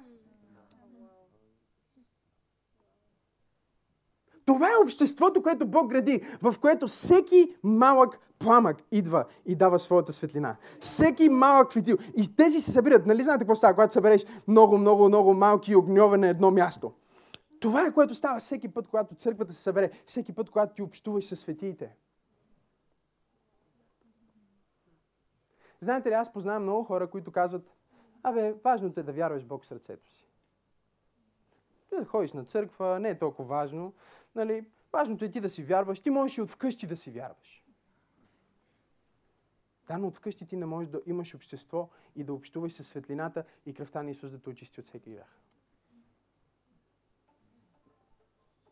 Това 4.52 4.68
е 4.68 4.84
обществото, 4.84 5.43
което 5.43 5.66
Бог 5.66 5.89
гради, 5.89 6.22
в 6.41 6.56
което 6.62 6.88
всеки 6.88 7.56
малък 7.64 8.20
пламък 8.39 8.78
идва 8.91 9.26
и 9.45 9.56
дава 9.56 9.80
своята 9.80 10.14
светлина. 10.14 10.56
Всеки 10.80 11.30
малък 11.30 11.74
фитил. 11.74 11.97
И 12.18 12.36
тези 12.36 12.62
се 12.62 12.72
събират. 12.72 13.06
Нали 13.06 13.24
знаете 13.24 13.43
какво 13.43 13.56
става, 13.56 13.74
когато 13.74 13.93
събереш 13.93 14.26
много, 14.47 14.78
много, 14.78 15.08
много 15.08 15.34
малки 15.34 15.76
огньове 15.76 16.18
на 16.18 16.28
едно 16.28 16.52
място? 16.52 16.93
Това 17.60 17.86
е 17.88 17.93
което 17.93 18.16
става 18.16 18.39
всеки 18.39 18.68
път, 18.68 18.88
когато 18.88 19.16
църквата 19.16 19.54
се 19.54 19.62
събере, 19.62 19.91
всеки 20.06 20.36
път, 20.36 20.49
когато 20.49 20.74
ти 20.74 20.82
общуваш 20.82 21.26
със 21.26 21.39
светиите. 21.39 21.95
Знаете 25.80 26.10
ли, 26.10 26.14
аз 26.14 26.34
познавам 26.34 26.64
много 26.64 26.84
хора, 26.84 27.10
които 27.10 27.32
казват, 27.32 27.72
абе, 28.24 28.54
важното 28.64 28.99
е 28.99 29.04
да 29.04 29.14
вярваш 29.14 29.43
Бог 29.43 29.64
в 29.64 29.68
сърцето 29.68 30.14
си. 30.14 30.28
Да 31.99 32.06
ходиш 32.06 32.34
на 32.34 32.45
църква, 32.45 32.99
не 32.99 33.10
е 33.10 33.20
толкова 33.20 33.47
важно. 33.56 33.93
Нали, 34.36 34.66
важното 34.94 35.26
е 35.26 35.32
ти 35.32 35.40
да 35.40 35.50
си 35.50 35.64
вярваш. 35.64 36.00
Ти 36.00 36.10
можеш 36.10 36.38
и 36.38 36.42
от 36.42 36.52
вкъщи 36.52 36.88
да 36.88 36.96
си 36.96 37.12
вярваш. 37.12 37.64
Да, 39.88 39.98
но 39.98 40.08
от 40.08 40.16
вкъщи 40.16 40.46
ти 40.46 40.58
не 40.58 40.66
можеш 40.66 40.90
да 40.90 41.02
имаш 41.06 41.36
общество 41.36 41.90
и 42.16 42.24
да 42.24 42.34
общуваш 42.34 42.74
със 42.74 42.88
светлината 42.88 43.44
и 43.66 43.74
кръвта 43.74 44.04
на 44.04 44.12
Исус 44.12 44.32
да 44.32 44.40
те 44.40 44.50
очисти 44.50 44.80
от 44.80 44.86
всеки 44.86 45.10
грях. 45.10 45.41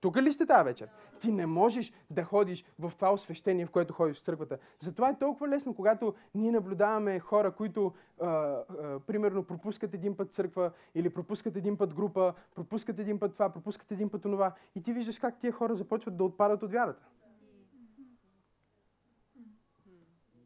Тук 0.01 0.17
ли 0.17 0.31
сте 0.31 0.45
тази 0.45 0.63
вечер? 0.63 0.89
Ти 1.19 1.31
не 1.31 1.45
можеш 1.45 1.93
да 2.09 2.23
ходиш 2.23 2.65
в 2.79 2.91
това 2.95 3.13
освещение, 3.13 3.65
в 3.65 3.71
което 3.71 3.93
ходиш 3.93 4.17
в 4.17 4.23
църквата. 4.23 4.57
Затова 4.79 5.09
е 5.09 5.19
толкова 5.19 5.47
лесно, 5.47 5.75
когато 5.75 6.13
ние 6.35 6.51
наблюдаваме 6.51 7.19
хора, 7.19 7.51
които, 7.51 7.93
а, 8.21 8.27
а, 8.27 8.63
примерно, 9.07 9.43
пропускат 9.43 9.93
един 9.93 10.17
път 10.17 10.33
църква 10.33 10.71
или 10.95 11.09
пропускат 11.09 11.55
един 11.55 11.77
път 11.77 11.93
група, 11.93 12.33
пропускат 12.55 12.99
един 12.99 13.19
път 13.19 13.33
това, 13.33 13.49
пропускат 13.49 13.91
един 13.91 14.09
път 14.09 14.21
това. 14.21 14.51
И 14.75 14.83
ти 14.83 14.93
виждаш 14.93 15.19
как 15.19 15.39
тия 15.39 15.51
хора 15.51 15.75
започват 15.75 16.17
да 16.17 16.23
отпадат 16.23 16.63
от 16.63 16.71
вярата. 16.71 17.05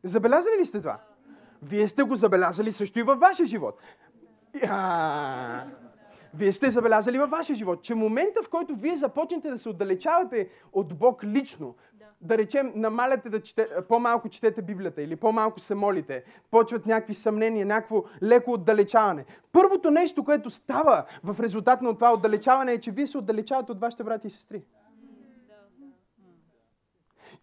Забелязали 0.03 0.59
ли 0.59 0.65
сте 0.65 0.79
това? 0.79 0.99
Вие 1.61 1.87
сте 1.87 2.03
го 2.03 2.15
забелязали 2.15 2.71
също 2.71 2.99
и 2.99 3.03
във 3.03 3.19
вашия 3.19 3.45
живот. 3.45 3.81
А, 4.67 5.65
вие 6.33 6.53
сте 6.53 6.71
забелязали 6.71 7.19
във 7.19 7.29
вашия 7.29 7.55
живот, 7.55 7.81
че 7.81 7.95
момента, 7.95 8.43
в 8.43 8.49
който 8.49 8.75
вие 8.75 8.97
започнете 8.97 9.49
да 9.49 9.57
се 9.57 9.69
отдалечавате 9.69 10.49
от 10.73 10.97
Бог 10.97 11.23
лично, 11.23 11.75
да, 11.93 12.05
да 12.21 12.37
речем, 12.37 12.71
намаляте 12.75 13.29
да 13.29 13.41
чете, 13.41 13.67
по-малко 13.89 14.29
четете 14.29 14.61
Библията 14.61 15.01
или 15.01 15.15
по-малко 15.15 15.59
се 15.59 15.75
молите, 15.75 16.23
почват 16.51 16.85
някакви 16.85 17.13
съмнения, 17.13 17.65
някакво 17.65 18.03
леко 18.23 18.51
отдалечаване. 18.51 19.25
Първото 19.51 19.91
нещо, 19.91 20.23
което 20.23 20.49
става 20.49 21.05
в 21.23 21.39
резултат 21.39 21.81
на 21.81 21.95
това 21.95 22.13
отдалечаване 22.13 22.71
е, 22.73 22.79
че 22.79 22.91
вие 22.91 23.07
се 23.07 23.17
отдалечавате 23.17 23.71
от 23.71 23.79
вашите 23.79 24.03
брати 24.03 24.27
и 24.27 24.29
сестри. 24.29 24.63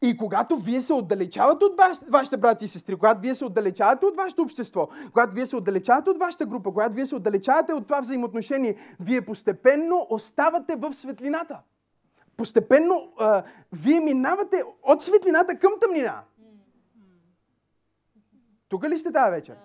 И 0.03 0.17
когато 0.17 0.57
вие 0.57 0.81
се 0.81 0.93
отдалечавате 0.93 1.65
от 1.65 1.81
вашите 2.09 2.37
брати 2.37 2.65
и 2.65 2.69
сестри, 2.69 2.97
когато 2.97 3.21
вие 3.21 3.35
се 3.35 3.45
отдалечавате 3.45 4.07
от 4.07 4.17
вашето 4.17 4.43
общество, 4.43 4.89
когато 5.13 5.35
вие 5.35 5.47
се 5.47 5.57
отдалечавате 5.57 6.11
от 6.11 6.19
вашата 6.19 6.47
група, 6.47 6.73
когато 6.73 6.95
вие 6.95 7.07
се 7.07 7.15
отдалечавате 7.15 7.73
от 7.73 7.87
това 7.87 8.01
взаимоотношение, 8.01 8.77
вие 9.01 9.21
постепенно 9.21 10.07
оставате 10.11 10.77
в 10.77 10.95
светлината. 10.95 11.59
Постепенно 12.37 13.13
а, 13.19 13.43
вие 13.73 14.01
минавате 14.01 14.63
от 14.83 15.03
светлината 15.03 15.59
към 15.59 15.73
тъмнина. 15.81 16.23
Тук 18.69 18.85
ли 18.85 18.99
сте 18.99 19.13
тази 19.13 19.31
вечер? 19.31 19.57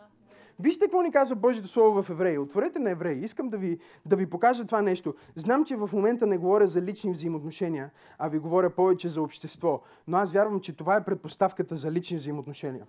Вижте 0.59 0.85
какво 0.85 1.01
ни 1.01 1.11
казва 1.11 1.35
Божието 1.35 1.67
Слово 1.67 2.03
в 2.03 2.09
Евреи. 2.09 2.37
Отворете 2.37 2.79
на 2.79 2.89
Евреи. 2.89 3.23
Искам 3.23 3.49
да 3.49 3.57
ви, 3.57 3.79
да 4.05 4.15
ви 4.15 4.29
покажа 4.29 4.65
това 4.65 4.81
нещо. 4.81 5.15
Знам, 5.35 5.65
че 5.65 5.75
в 5.75 5.89
момента 5.93 6.27
не 6.27 6.37
говоря 6.37 6.67
за 6.67 6.81
лични 6.81 7.11
взаимоотношения, 7.11 7.91
а 8.17 8.27
ви 8.27 8.39
говоря 8.39 8.69
повече 8.69 9.09
за 9.09 9.21
общество. 9.21 9.81
Но 10.07 10.17
аз 10.17 10.31
вярвам, 10.31 10.59
че 10.59 10.77
това 10.77 10.95
е 10.95 11.05
предпоставката 11.05 11.75
за 11.75 11.91
лични 11.91 12.17
взаимоотношения. 12.17 12.85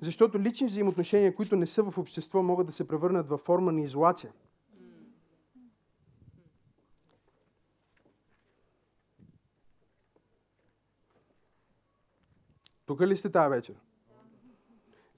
Защото 0.00 0.38
лични 0.38 0.66
взаимоотношения, 0.66 1.34
които 1.34 1.56
не 1.56 1.66
са 1.66 1.82
в 1.82 1.98
общество, 1.98 2.42
могат 2.42 2.66
да 2.66 2.72
се 2.72 2.88
превърнат 2.88 3.28
във 3.28 3.40
форма 3.40 3.72
на 3.72 3.80
изолация. 3.80 4.32
Тук 12.86 13.00
ли 13.00 13.16
сте 13.16 13.32
тази 13.32 13.50
вечер? 13.50 13.74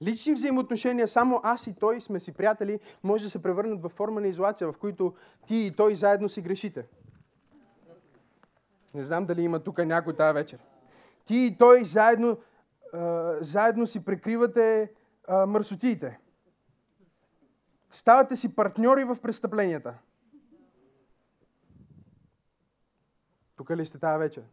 Лични 0.03 0.33
взаимоотношения, 0.33 1.07
само 1.07 1.39
аз 1.43 1.67
и 1.67 1.73
той 1.75 2.01
сме 2.01 2.19
си 2.19 2.31
приятели, 2.31 2.79
може 3.03 3.23
да 3.23 3.29
се 3.29 3.41
превърнат 3.41 3.81
в 3.81 3.89
форма 3.89 4.21
на 4.21 4.27
изолация, 4.27 4.71
в 4.71 4.77
които 4.77 5.13
ти 5.47 5.55
и 5.55 5.75
той 5.75 5.95
заедно 5.95 6.29
си 6.29 6.41
грешите. 6.41 6.87
Не 8.93 9.03
знам 9.03 9.25
дали 9.25 9.41
има 9.41 9.59
тук 9.59 9.77
някой 9.77 10.15
тази 10.15 10.33
вечер. 10.33 10.59
Ти 11.25 11.35
и 11.35 11.57
той 11.57 11.85
заедно, 11.85 12.37
а, 12.93 13.33
заедно 13.41 13.87
си 13.87 14.05
прикривате 14.05 14.91
а, 15.27 15.45
мърсотиите. 15.45 16.19
Ставате 17.91 18.35
си 18.35 18.55
партньори 18.55 19.03
в 19.03 19.17
престъпленията. 19.21 19.97
Тук 23.55 23.71
ли 23.71 23.85
сте 23.85 23.99
тази 23.99 24.19
вечер? 24.19 24.43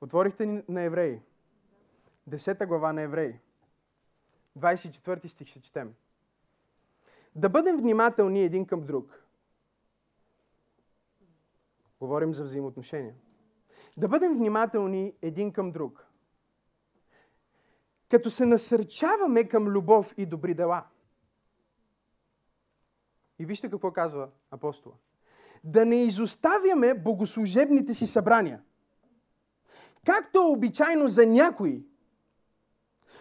Отворихте 0.00 0.64
на 0.68 0.82
евреи. 0.82 1.20
Десета 2.26 2.66
глава 2.66 2.92
на 2.92 3.02
евреи. 3.02 3.38
24 4.58 5.26
стих 5.26 5.48
ще 5.48 5.60
четем. 5.60 5.94
Да 7.34 7.48
бъдем 7.48 7.76
внимателни 7.76 8.42
един 8.42 8.66
към 8.66 8.86
друг. 8.86 9.24
Говорим 12.00 12.34
за 12.34 12.44
взаимоотношения. 12.44 13.14
Да 13.96 14.08
бъдем 14.08 14.36
внимателни 14.36 15.14
един 15.22 15.52
към 15.52 15.72
друг. 15.72 16.06
Като 18.08 18.30
се 18.30 18.46
насърчаваме 18.46 19.48
към 19.48 19.68
любов 19.68 20.14
и 20.16 20.26
добри 20.26 20.54
дела. 20.54 20.86
И 23.38 23.46
вижте 23.46 23.70
какво 23.70 23.92
казва 23.92 24.28
апостола. 24.50 24.94
Да 25.64 25.84
не 25.86 26.04
изоставяме 26.04 26.94
богослужебните 26.94 27.94
си 27.94 28.06
събрания. 28.06 28.62
Както 30.06 30.38
е 30.38 30.52
обичайно 30.52 31.08
за 31.08 31.26
някои, 31.26 31.84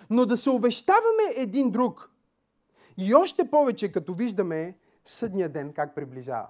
но 0.10 0.26
да 0.26 0.38
се 0.38 0.50
увещаваме 0.50 1.24
един 1.36 1.72
друг. 1.72 2.10
И 2.98 3.16
още 3.16 3.50
повече, 3.50 3.92
като 3.92 4.14
виждаме 4.14 4.78
съдния 5.06 5.50
ден 5.50 5.74
как 5.74 5.96
приближава. 5.96 6.48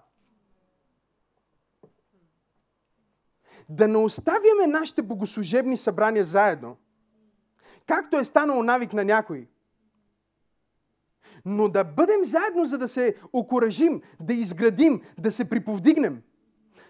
Да 3.69 3.87
не 3.87 3.97
оставяме 3.97 4.67
нашите 4.67 5.01
богослужебни 5.01 5.77
събрания 5.77 6.25
заедно, 6.25 6.77
както 7.87 8.17
е 8.17 8.23
станало 8.23 8.63
навик 8.63 8.93
на 8.93 9.05
някой. 9.05 9.47
Но 11.45 11.69
да 11.69 11.83
бъдем 11.83 12.23
заедно, 12.23 12.65
за 12.65 12.77
да 12.77 12.87
се 12.87 13.15
окоръжим, 13.33 14.01
да 14.19 14.33
изградим, 14.33 15.01
да 15.17 15.31
се 15.31 15.49
приповдигнем. 15.49 16.21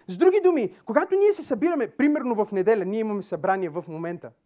С 0.08 0.18
други 0.18 0.40
думи, 0.40 0.76
когато 0.84 1.14
ние 1.14 1.32
се 1.32 1.42
събираме, 1.42 1.90
примерно 1.90 2.44
в 2.44 2.52
неделя, 2.52 2.84
ние 2.84 3.00
имаме 3.00 3.22
събрание 3.22 3.68
в 3.68 3.84
момента– 3.88 4.30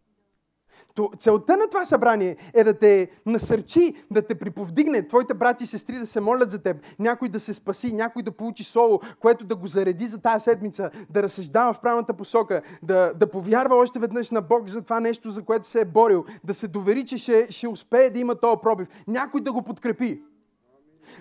целта 1.19 1.57
на 1.57 1.67
това 1.67 1.85
събрание 1.85 2.37
е 2.53 2.63
да 2.63 2.73
те 2.73 3.09
насърчи, 3.25 3.95
да 4.11 4.21
те 4.21 4.35
приповдигне, 4.35 5.07
твоите 5.07 5.33
брати 5.33 5.63
и 5.63 5.67
сестри 5.67 5.99
да 5.99 6.05
се 6.05 6.21
молят 6.21 6.51
за 6.51 6.59
теб, 6.59 6.77
някой 6.99 7.29
да 7.29 7.39
се 7.39 7.53
спаси, 7.53 7.93
някой 7.93 8.23
да 8.23 8.31
получи 8.31 8.63
слово, 8.63 9.01
което 9.19 9.45
да 9.45 9.55
го 9.55 9.67
зареди 9.67 10.07
за 10.07 10.21
тази 10.21 10.43
седмица, 10.43 10.91
да 11.09 11.23
разсъждава 11.23 11.73
в 11.73 11.81
правилната 11.81 12.13
посока, 12.13 12.61
да, 12.83 13.13
да 13.13 13.31
повярва 13.31 13.75
още 13.75 13.99
веднъж 13.99 14.31
на 14.31 14.41
Бог 14.41 14.69
за 14.69 14.81
това 14.81 14.99
нещо, 14.99 15.29
за 15.29 15.41
което 15.41 15.67
се 15.67 15.81
е 15.81 15.85
борил, 15.85 16.25
да 16.43 16.53
се 16.53 16.67
довери, 16.67 17.05
че 17.05 17.17
ще, 17.17 17.47
ще 17.49 17.67
успее 17.67 18.09
да 18.09 18.19
има 18.19 18.35
този 18.35 18.57
пробив, 18.61 18.87
някой 19.07 19.41
да 19.41 19.53
го 19.53 19.61
подкрепи. 19.61 20.21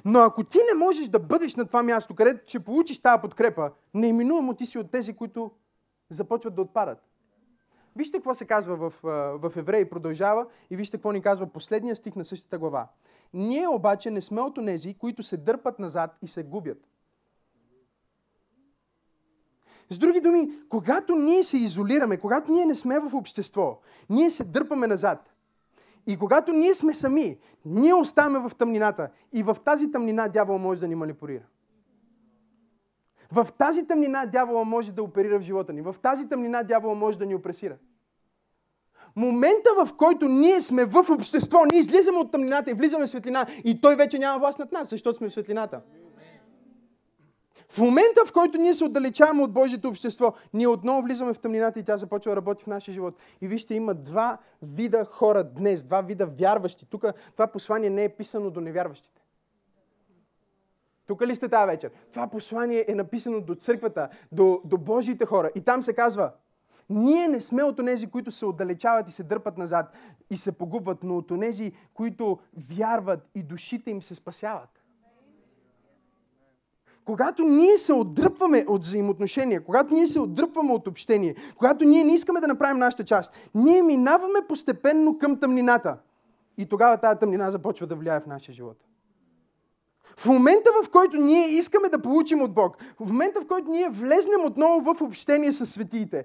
Но 0.04 0.18
ако 0.18 0.44
ти 0.44 0.58
не 0.72 0.78
можеш 0.78 1.08
да 1.08 1.18
бъдеш 1.18 1.56
на 1.56 1.64
това 1.64 1.82
място, 1.82 2.14
където 2.14 2.40
ще 2.46 2.60
получиш 2.60 2.98
тази 2.98 3.20
подкрепа, 3.20 3.70
неименуемо 3.94 4.54
ти 4.54 4.66
си 4.66 4.78
от 4.78 4.90
тези, 4.90 5.12
които 5.12 5.50
започват 6.10 6.54
да 6.54 6.62
отпадат. 6.62 6.98
Вижте 7.96 8.18
какво 8.18 8.34
се 8.34 8.44
казва 8.44 8.76
в, 8.76 8.92
в 9.38 9.52
Евреи, 9.56 9.90
продължава 9.90 10.46
и 10.70 10.76
вижте 10.76 10.96
какво 10.96 11.12
ни 11.12 11.22
казва 11.22 11.46
последния 11.46 11.96
стих 11.96 12.16
на 12.16 12.24
същата 12.24 12.58
глава. 12.58 12.88
Ние 13.34 13.68
обаче 13.68 14.10
не 14.10 14.20
сме 14.20 14.40
от 14.40 14.58
онези, 14.58 14.94
които 14.94 15.22
се 15.22 15.36
дърпат 15.36 15.78
назад 15.78 16.16
и 16.22 16.28
се 16.28 16.42
губят. 16.42 16.78
С 19.90 19.98
други 19.98 20.20
думи, 20.20 20.50
когато 20.68 21.14
ние 21.14 21.44
се 21.44 21.56
изолираме, 21.56 22.16
когато 22.16 22.52
ние 22.52 22.66
не 22.66 22.74
сме 22.74 22.98
в 22.98 23.14
общество, 23.14 23.80
ние 24.10 24.30
се 24.30 24.44
дърпаме 24.44 24.86
назад. 24.86 25.34
И 26.06 26.18
когато 26.18 26.52
ние 26.52 26.74
сме 26.74 26.94
сами, 26.94 27.38
ние 27.64 27.94
оставаме 27.94 28.48
в 28.48 28.54
тъмнината. 28.54 29.10
И 29.32 29.42
в 29.42 29.56
тази 29.64 29.92
тъмнина 29.92 30.28
дявол 30.28 30.58
може 30.58 30.80
да 30.80 30.88
ни 30.88 30.94
манипулира. 30.94 31.44
В 33.32 33.48
тази 33.58 33.86
тъмнина 33.86 34.26
дявола 34.26 34.64
може 34.64 34.92
да 34.92 35.02
оперира 35.02 35.38
в 35.38 35.42
живота 35.42 35.72
ни. 35.72 35.80
В 35.80 35.96
тази 36.02 36.28
тъмнина 36.28 36.62
дявола 36.62 36.94
може 36.94 37.18
да 37.18 37.26
ни 37.26 37.34
опресира. 37.34 37.76
Момента, 39.16 39.70
в 39.84 39.94
който 39.96 40.28
ние 40.28 40.60
сме 40.60 40.84
в 40.84 41.04
общество, 41.10 41.58
ние 41.64 41.80
излизаме 41.80 42.18
от 42.18 42.32
тъмнината 42.32 42.70
и 42.70 42.74
влизаме 42.74 43.06
в 43.06 43.10
светлина 43.10 43.46
и 43.64 43.80
той 43.80 43.96
вече 43.96 44.18
няма 44.18 44.38
власт 44.38 44.58
над 44.58 44.72
нас, 44.72 44.88
защото 44.88 45.18
сме 45.18 45.28
в 45.28 45.32
светлината. 45.32 45.80
В 47.68 47.78
момента, 47.78 48.26
в 48.26 48.32
който 48.32 48.58
ние 48.58 48.74
се 48.74 48.84
отдалечаваме 48.84 49.42
от 49.42 49.52
Божието 49.52 49.88
общество, 49.88 50.32
ние 50.54 50.66
отново 50.66 51.02
влизаме 51.02 51.34
в 51.34 51.38
тъмнината 51.38 51.78
и 51.78 51.82
тя 51.82 51.96
започва 51.96 52.30
да 52.30 52.36
работи 52.36 52.64
в 52.64 52.66
нашия 52.66 52.94
живот. 52.94 53.14
И 53.40 53.48
вижте, 53.48 53.74
има 53.74 53.94
два 53.94 54.38
вида 54.62 55.04
хора 55.04 55.44
днес, 55.44 55.84
два 55.84 56.00
вида 56.00 56.26
вярващи. 56.26 56.86
Тук 56.90 57.04
това 57.32 57.46
послание 57.46 57.90
не 57.90 58.04
е 58.04 58.08
писано 58.08 58.50
до 58.50 58.60
невярващите. 58.60 59.23
Тук 61.06 61.22
ли 61.22 61.34
сте 61.34 61.48
тази 61.48 61.66
вечер? 61.66 61.90
Това 62.10 62.26
послание 62.26 62.84
е 62.88 62.94
написано 62.94 63.40
до 63.40 63.54
църквата, 63.54 64.08
до, 64.32 64.60
до 64.64 64.78
Божиите 64.78 65.26
хора. 65.26 65.50
И 65.54 65.60
там 65.60 65.82
се 65.82 65.92
казва, 65.92 66.32
ние 66.90 67.28
не 67.28 67.40
сме 67.40 67.62
от 67.62 67.78
онези, 67.80 68.06
които 68.06 68.30
се 68.30 68.46
отдалечават 68.46 69.08
и 69.08 69.12
се 69.12 69.22
дърпат 69.22 69.58
назад 69.58 69.92
и 70.30 70.36
се 70.36 70.52
погубват, 70.52 71.02
но 71.02 71.16
от 71.16 71.30
онези, 71.30 71.72
които 71.94 72.38
вярват 72.76 73.28
и 73.34 73.42
душите 73.42 73.90
им 73.90 74.02
се 74.02 74.14
спасяват. 74.14 74.84
Когато 77.04 77.42
ние 77.42 77.78
се 77.78 77.92
отдръпваме 77.92 78.64
от 78.68 78.82
взаимоотношения, 78.82 79.64
когато 79.64 79.94
ние 79.94 80.06
се 80.06 80.20
отдръпваме 80.20 80.72
от 80.72 80.86
общение, 80.86 81.34
когато 81.56 81.84
ние 81.84 82.04
не 82.04 82.14
искаме 82.14 82.40
да 82.40 82.46
направим 82.46 82.78
нашата 82.78 83.04
част, 83.04 83.32
ние 83.54 83.82
минаваме 83.82 84.38
постепенно 84.48 85.18
към 85.18 85.40
тъмнината. 85.40 85.98
И 86.58 86.66
тогава 86.66 86.96
тази 86.96 87.18
тъмнина 87.18 87.50
започва 87.50 87.86
да 87.86 87.96
влияе 87.96 88.20
в 88.20 88.26
нашия 88.26 88.54
живот. 88.54 88.76
В 90.16 90.26
момента, 90.26 90.70
в 90.84 90.90
който 90.90 91.16
ние 91.16 91.48
искаме 91.48 91.88
да 91.88 92.02
получим 92.02 92.42
от 92.42 92.54
Бог, 92.54 92.76
в 93.00 93.08
момента, 93.08 93.40
в 93.40 93.46
който 93.46 93.70
ние 93.70 93.88
влезнем 93.88 94.44
отново 94.44 94.94
в 94.94 95.02
общение 95.02 95.52
с 95.52 95.66
светиите, 95.66 96.24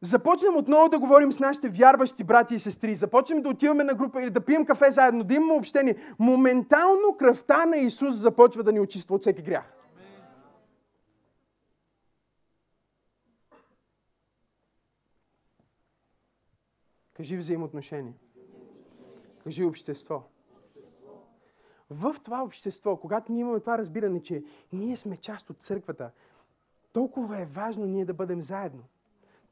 започнем 0.00 0.56
отново 0.56 0.88
да 0.88 0.98
говорим 0.98 1.32
с 1.32 1.40
нашите 1.40 1.68
вярващи 1.68 2.24
брати 2.24 2.54
и 2.54 2.58
сестри, 2.58 2.94
започнем 2.94 3.42
да 3.42 3.48
отиваме 3.48 3.84
на 3.84 3.94
група 3.94 4.22
или 4.22 4.30
да 4.30 4.40
пием 4.40 4.64
кафе 4.64 4.90
заедно, 4.90 5.24
да 5.24 5.34
имаме 5.34 5.52
общение, 5.52 5.96
моментално 6.18 7.16
кръвта 7.18 7.66
на 7.66 7.76
Исус 7.76 8.14
започва 8.14 8.62
да 8.62 8.72
ни 8.72 8.80
очиства 8.80 9.14
от 9.14 9.20
всеки 9.20 9.42
грях. 9.42 9.72
Кажи 17.14 17.36
взаимоотношение. 17.36 18.14
Кажи 19.44 19.64
общество. 19.64 20.22
В 21.90 22.16
това 22.24 22.42
общество, 22.42 22.96
когато 22.96 23.32
ние 23.32 23.40
имаме 23.40 23.60
това 23.60 23.78
разбиране, 23.78 24.22
че 24.22 24.44
ние 24.72 24.96
сме 24.96 25.16
част 25.16 25.50
от 25.50 25.62
църквата, 25.62 26.10
толкова 26.92 27.40
е 27.40 27.44
важно 27.44 27.86
ние 27.86 28.04
да 28.04 28.14
бъдем 28.14 28.42
заедно. 28.42 28.82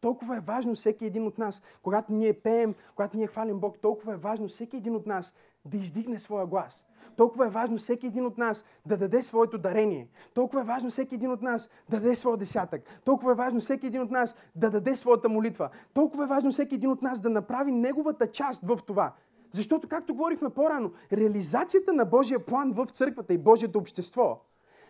Толкова 0.00 0.36
е 0.36 0.40
важно 0.40 0.74
всеки 0.74 1.06
един 1.06 1.26
от 1.26 1.38
нас, 1.38 1.62
когато 1.82 2.12
ние 2.12 2.32
пеем, 2.32 2.74
когато 2.94 3.16
ние 3.16 3.26
хвалим 3.26 3.58
Бог, 3.58 3.78
толкова 3.78 4.12
е 4.14 4.16
важно 4.16 4.48
всеки 4.48 4.76
един 4.76 4.96
от 4.96 5.06
нас 5.06 5.34
да 5.64 5.76
издигне 5.76 6.18
своя 6.18 6.46
глас. 6.46 6.86
Толкова 7.16 7.46
е 7.46 7.50
важно 7.50 7.78
всеки 7.78 8.06
един 8.06 8.26
от 8.26 8.38
нас 8.38 8.64
да 8.86 8.96
даде 8.96 9.22
своето 9.22 9.58
дарение. 9.58 10.08
Толкова 10.34 10.60
е 10.60 10.64
важно 10.64 10.90
всеки 10.90 11.14
един 11.14 11.30
от 11.30 11.42
нас 11.42 11.70
да 11.90 12.00
даде 12.00 12.16
своя 12.16 12.36
десятък. 12.36 13.00
Толкова 13.04 13.32
е 13.32 13.34
важно 13.34 13.60
всеки 13.60 13.86
един 13.86 14.02
от 14.02 14.10
нас 14.10 14.34
да 14.56 14.70
даде 14.70 14.96
своята 14.96 15.28
молитва. 15.28 15.70
Толкова 15.94 16.24
е 16.24 16.26
важно 16.26 16.50
всеки 16.50 16.74
един 16.74 16.90
от 16.90 17.02
нас 17.02 17.20
да 17.20 17.30
направи 17.30 17.72
неговата 17.72 18.30
част 18.30 18.62
в 18.64 18.78
това. 18.86 19.12
Защото, 19.54 19.88
както 19.88 20.14
говорихме 20.14 20.50
по-рано, 20.50 20.92
реализацията 21.12 21.92
на 21.92 22.04
Божия 22.04 22.46
план 22.46 22.72
в 22.72 22.86
църквата 22.86 23.34
и 23.34 23.38
Божието 23.38 23.78
общество 23.78 24.40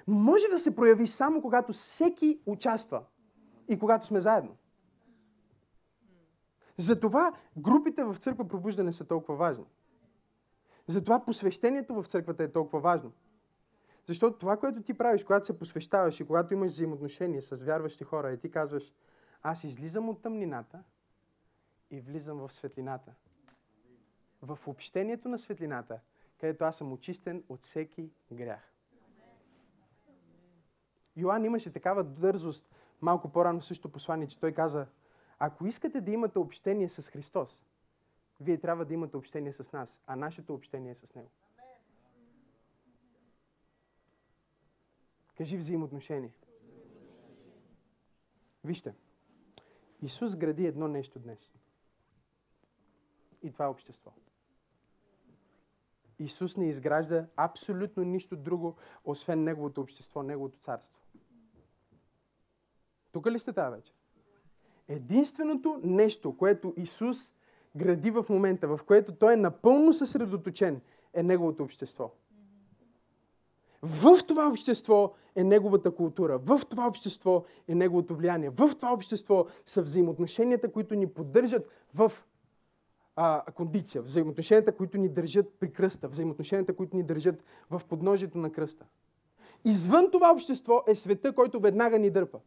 може 0.06 0.48
да 0.48 0.58
се 0.58 0.76
прояви 0.76 1.06
само 1.06 1.42
когато 1.42 1.72
всеки 1.72 2.40
участва 2.46 3.02
и 3.68 3.78
когато 3.78 4.06
сме 4.06 4.20
заедно. 4.20 4.56
Затова 6.76 7.32
групите 7.56 8.04
в 8.04 8.16
църква 8.16 8.48
пробуждане 8.48 8.92
са 8.92 9.04
толкова 9.04 9.36
важни. 9.36 9.64
Затова 10.86 11.24
посвещението 11.24 11.94
в 11.94 12.06
църквата 12.06 12.42
е 12.42 12.52
толкова 12.52 12.80
важно. 12.80 13.12
Защото 14.06 14.38
това, 14.38 14.56
което 14.56 14.82
ти 14.82 14.94
правиш, 14.94 15.24
когато 15.24 15.46
се 15.46 15.58
посвещаваш 15.58 16.20
и 16.20 16.26
когато 16.26 16.54
имаш 16.54 16.70
взаимоотношения 16.70 17.42
с 17.42 17.62
вярващи 17.62 18.04
хора 18.04 18.32
и 18.32 18.38
ти 18.38 18.50
казваш, 18.50 18.94
аз 19.42 19.64
излизам 19.64 20.08
от 20.08 20.22
тъмнината 20.22 20.82
и 21.90 22.00
влизам 22.00 22.38
в 22.38 22.52
светлината. 22.52 23.12
В 24.44 24.58
общението 24.66 25.28
на 25.28 25.38
светлината, 25.38 26.00
където 26.38 26.64
аз 26.64 26.76
съм 26.76 26.92
очистен 26.92 27.44
от 27.48 27.62
всеки 27.62 28.10
грях. 28.32 28.72
Йоанн 31.16 31.44
имаше 31.44 31.72
такава 31.72 32.04
дързост 32.04 32.70
малко 33.00 33.32
по-рано 33.32 33.60
в 33.60 33.64
същото 33.64 33.92
послание, 33.92 34.28
че 34.28 34.40
той 34.40 34.52
каза, 34.52 34.86
ако 35.38 35.66
искате 35.66 36.00
да 36.00 36.10
имате 36.10 36.38
общение 36.38 36.88
с 36.88 37.10
Христос, 37.10 37.60
вие 38.40 38.60
трябва 38.60 38.84
да 38.84 38.94
имате 38.94 39.16
общение 39.16 39.52
с 39.52 39.72
нас, 39.72 40.00
а 40.06 40.16
нашето 40.16 40.54
общение 40.54 40.92
е 40.92 40.94
с 40.94 41.14
Него. 41.14 41.30
Кажи 45.36 45.56
взаимоотношение. 45.56 46.32
Вижте, 48.64 48.94
Исус 50.02 50.36
гради 50.36 50.66
едно 50.66 50.88
нещо 50.88 51.18
днес. 51.18 51.52
И 53.42 53.52
това 53.52 53.64
е 53.64 53.68
общество. 53.68 54.12
Исус 56.18 56.56
не 56.56 56.68
изгражда 56.68 57.26
абсолютно 57.36 58.02
нищо 58.02 58.36
друго, 58.36 58.76
освен 59.04 59.44
Неговото 59.44 59.80
общество, 59.80 60.22
Неговото 60.22 60.58
царство. 60.58 61.00
Тук 63.12 63.26
ли 63.26 63.38
сте 63.38 63.52
тази 63.52 63.76
вечер? 63.76 63.94
Единственото 64.88 65.80
нещо, 65.84 66.36
което 66.36 66.74
Исус 66.76 67.32
гради 67.76 68.10
в 68.10 68.26
момента, 68.28 68.68
в 68.68 68.80
което 68.86 69.14
Той 69.14 69.32
е 69.32 69.36
напълно 69.36 69.92
съсредоточен, 69.92 70.80
е 71.14 71.22
Неговото 71.22 71.62
общество. 71.62 72.10
В 73.82 74.18
това 74.26 74.48
общество 74.48 75.14
е 75.34 75.44
неговата 75.44 75.94
култура. 75.94 76.38
В 76.38 76.60
това 76.70 76.86
общество 76.86 77.44
е 77.68 77.74
неговото 77.74 78.16
влияние. 78.16 78.50
В 78.50 78.74
това 78.76 78.92
общество 78.92 79.46
са 79.66 79.82
взаимоотношенията, 79.82 80.72
които 80.72 80.94
ни 80.94 81.06
поддържат 81.06 81.68
в 81.94 82.12
а, 83.16 83.42
кондиция. 83.54 84.02
Взаимоотношенията, 84.02 84.76
които 84.76 84.98
ни 84.98 85.08
държат 85.08 85.54
при 85.60 85.72
кръста. 85.72 86.08
Взаимоотношенията, 86.08 86.76
които 86.76 86.96
ни 86.96 87.02
държат 87.02 87.44
в 87.70 87.82
подножието 87.88 88.38
на 88.38 88.52
кръста. 88.52 88.86
Извън 89.64 90.10
това 90.10 90.32
общество 90.32 90.82
е 90.86 90.94
света, 90.94 91.34
който 91.34 91.60
веднага 91.60 91.98
ни 91.98 92.10
дърпа. 92.10 92.38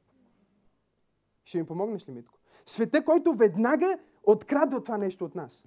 Ще 1.45 1.57
ми 1.57 1.65
помогнеш 1.65 2.07
ли, 2.07 2.11
Митко? 2.11 2.39
Света, 2.65 3.05
който 3.05 3.34
веднага 3.34 3.97
открадва 4.24 4.84
това 4.84 4.97
нещо 4.97 5.26
от 5.26 5.36
нас. 5.36 5.65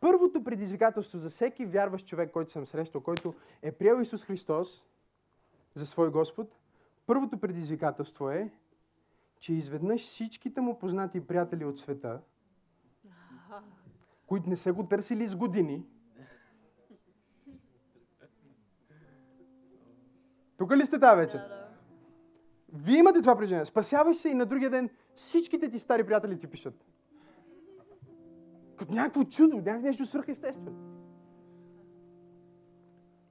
Първото 0.00 0.44
предизвикателство 0.44 1.18
за 1.18 1.30
всеки 1.30 1.66
вярващ 1.66 2.06
човек, 2.06 2.30
който 2.32 2.50
съм 2.50 2.66
срещал, 2.66 3.00
който 3.00 3.34
е 3.62 3.72
приел 3.72 4.00
Исус 4.00 4.24
Христос 4.24 4.84
за 5.74 5.86
свой 5.86 6.10
Господ, 6.10 6.56
първото 7.06 7.38
предизвикателство 7.38 8.30
е, 8.30 8.50
че 9.38 9.52
изведнъж 9.52 10.00
всичките 10.00 10.60
му 10.60 10.78
познати 10.78 11.26
приятели 11.26 11.64
от 11.64 11.78
света, 11.78 12.20
които 14.26 14.48
не 14.48 14.56
са 14.56 14.72
го 14.72 14.86
търсили 14.86 15.28
с 15.28 15.36
години, 15.36 15.86
тук 20.56 20.76
ли 20.76 20.86
сте 20.86 21.00
тази 21.00 21.16
вечер? 21.16 21.40
Вие 22.72 22.98
имате 22.98 23.20
това 23.20 23.36
преживение. 23.36 23.66
Спасявай 23.66 24.14
се 24.14 24.28
и 24.28 24.34
на 24.34 24.46
другия 24.46 24.70
ден 24.70 24.90
всичките 25.14 25.68
ти 25.68 25.78
стари 25.78 26.06
приятели 26.06 26.38
ти 26.38 26.46
пишат. 26.46 26.84
Като 28.76 28.94
някакво 28.94 29.24
чудо, 29.24 29.56
някакво 29.56 29.86
нещо 29.86 30.04
свръхестествено. 30.04 30.96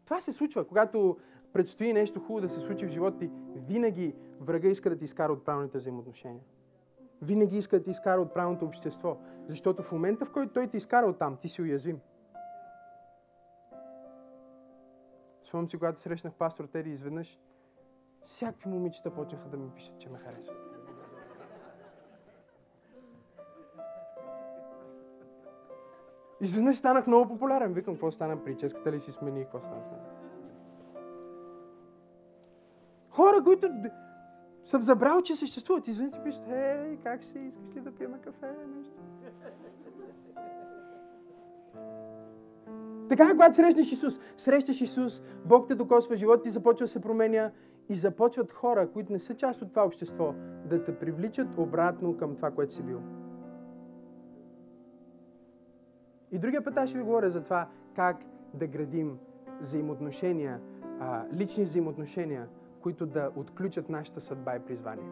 Това 0.06 0.20
се 0.20 0.32
случва, 0.32 0.68
когато 0.68 1.18
предстои 1.56 1.94
нещо 1.94 2.20
хубаво 2.20 2.42
да 2.42 2.50
се 2.50 2.60
случи 2.60 2.86
в 2.86 2.90
живота 2.90 3.18
ти. 3.18 3.32
Винаги 3.56 4.16
врага 4.40 4.68
иска 4.68 4.90
да 4.90 4.98
ти 4.98 5.06
изкара 5.06 5.34
от 5.34 5.46
правилните 5.46 5.78
взаимоотношения. 5.78 6.44
Винаги 7.22 7.58
иска 7.58 7.78
да 7.78 7.84
ти 7.84 7.92
изкара 7.92 8.22
от 8.22 8.34
правилното 8.34 8.66
общество. 8.66 9.18
Защото 9.48 9.84
в 9.84 9.92
момента, 9.92 10.26
в 10.26 10.32
който 10.32 10.54
той 10.54 10.68
ти 10.68 10.78
изкара 10.78 11.06
от 11.06 11.18
там, 11.18 11.38
ти 11.38 11.50
си 11.50 11.62
уязвим. 11.62 12.00
Спомням 15.44 15.70
си, 15.70 15.78
когато 15.78 16.02
срещнах 16.02 16.34
пастор 16.34 16.66
Тери 16.66 16.90
изведнъж, 16.90 17.40
всякакви 18.24 18.70
момичета 18.70 19.14
почнаха 19.14 19.50
да 19.50 19.58
ми 19.58 19.70
пишат, 19.70 20.00
че 20.00 20.10
ме 20.10 20.18
харесват. 20.18 20.58
Изведнъж 26.42 26.78
станах 26.78 27.08
много 27.08 27.34
популярен. 27.34 27.74
Викам, 27.74 27.94
какво 27.94 28.12
стана? 28.12 28.44
Прическата 28.44 28.92
ли 28.92 29.00
си 29.00 29.12
смени? 29.12 29.44
Какво 29.44 29.60
стана 29.60 30.15
Хора, 33.16 33.44
които 33.44 33.70
съм 34.66 34.82
забрал, 34.82 35.22
че 35.22 35.36
съществуват. 35.36 35.88
Изведнъж 35.88 36.14
ти 36.14 36.20
пишат, 36.24 36.48
ей, 36.48 36.98
как 37.04 37.24
си? 37.24 37.40
Искаш 37.40 37.76
ли 37.76 37.82
да 37.82 37.92
пием 37.92 38.14
кафе? 38.24 38.54
Нещо. 38.78 38.94
Така, 43.10 43.32
когато 43.32 43.56
срещнеш 43.56 43.92
Исус, 43.92 44.20
срещаш 44.38 44.82
Исус, 44.82 45.22
Бог 45.46 45.68
те 45.68 45.76
докосва, 45.76 46.16
живота 46.16 46.42
ти 46.42 46.50
започва 46.50 46.84
да 46.84 46.88
се 46.88 47.02
променя 47.02 47.52
и 47.90 47.96
започват 47.96 48.52
хора, 48.54 48.92
които 48.92 49.12
не 49.12 49.20
са 49.20 49.36
част 49.36 49.62
от 49.62 49.70
това 49.70 49.86
общество, 49.86 50.34
да 50.66 50.84
те 50.84 51.00
привличат 51.00 51.58
обратно 51.58 52.18
към 52.18 52.36
това, 52.36 52.52
което 52.52 52.74
си 52.74 52.84
бил. 52.84 53.02
И 56.32 56.40
другия 56.40 56.64
път 56.64 56.78
аз 56.78 56.90
ще 56.90 56.98
ви 56.98 57.04
говоря 57.04 57.30
за 57.30 57.44
това 57.44 57.68
как 57.96 58.18
да 58.54 58.68
градим 58.68 59.18
взаимоотношения, 59.62 60.62
лични 61.34 61.64
взаимоотношения, 61.64 62.48
които 62.86 63.06
да 63.06 63.32
отключат 63.36 63.90
нашата 63.90 64.22
съдба 64.22 64.56
и 64.56 64.60
призвание. 64.60 65.10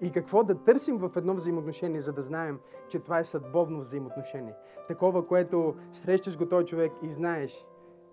И 0.00 0.10
какво 0.10 0.44
да 0.44 0.54
търсим 0.54 0.98
в 0.98 1.10
едно 1.16 1.34
взаимоотношение, 1.34 2.00
за 2.00 2.12
да 2.12 2.22
знаем, 2.22 2.58
че 2.88 2.98
това 2.98 3.18
е 3.18 3.24
съдбовно 3.24 3.80
взаимоотношение. 3.80 4.54
Такова, 4.88 5.26
което 5.26 5.74
срещаш 5.92 6.38
го 6.38 6.48
този 6.48 6.66
човек 6.66 6.92
и 7.02 7.12
знаеш, 7.12 7.66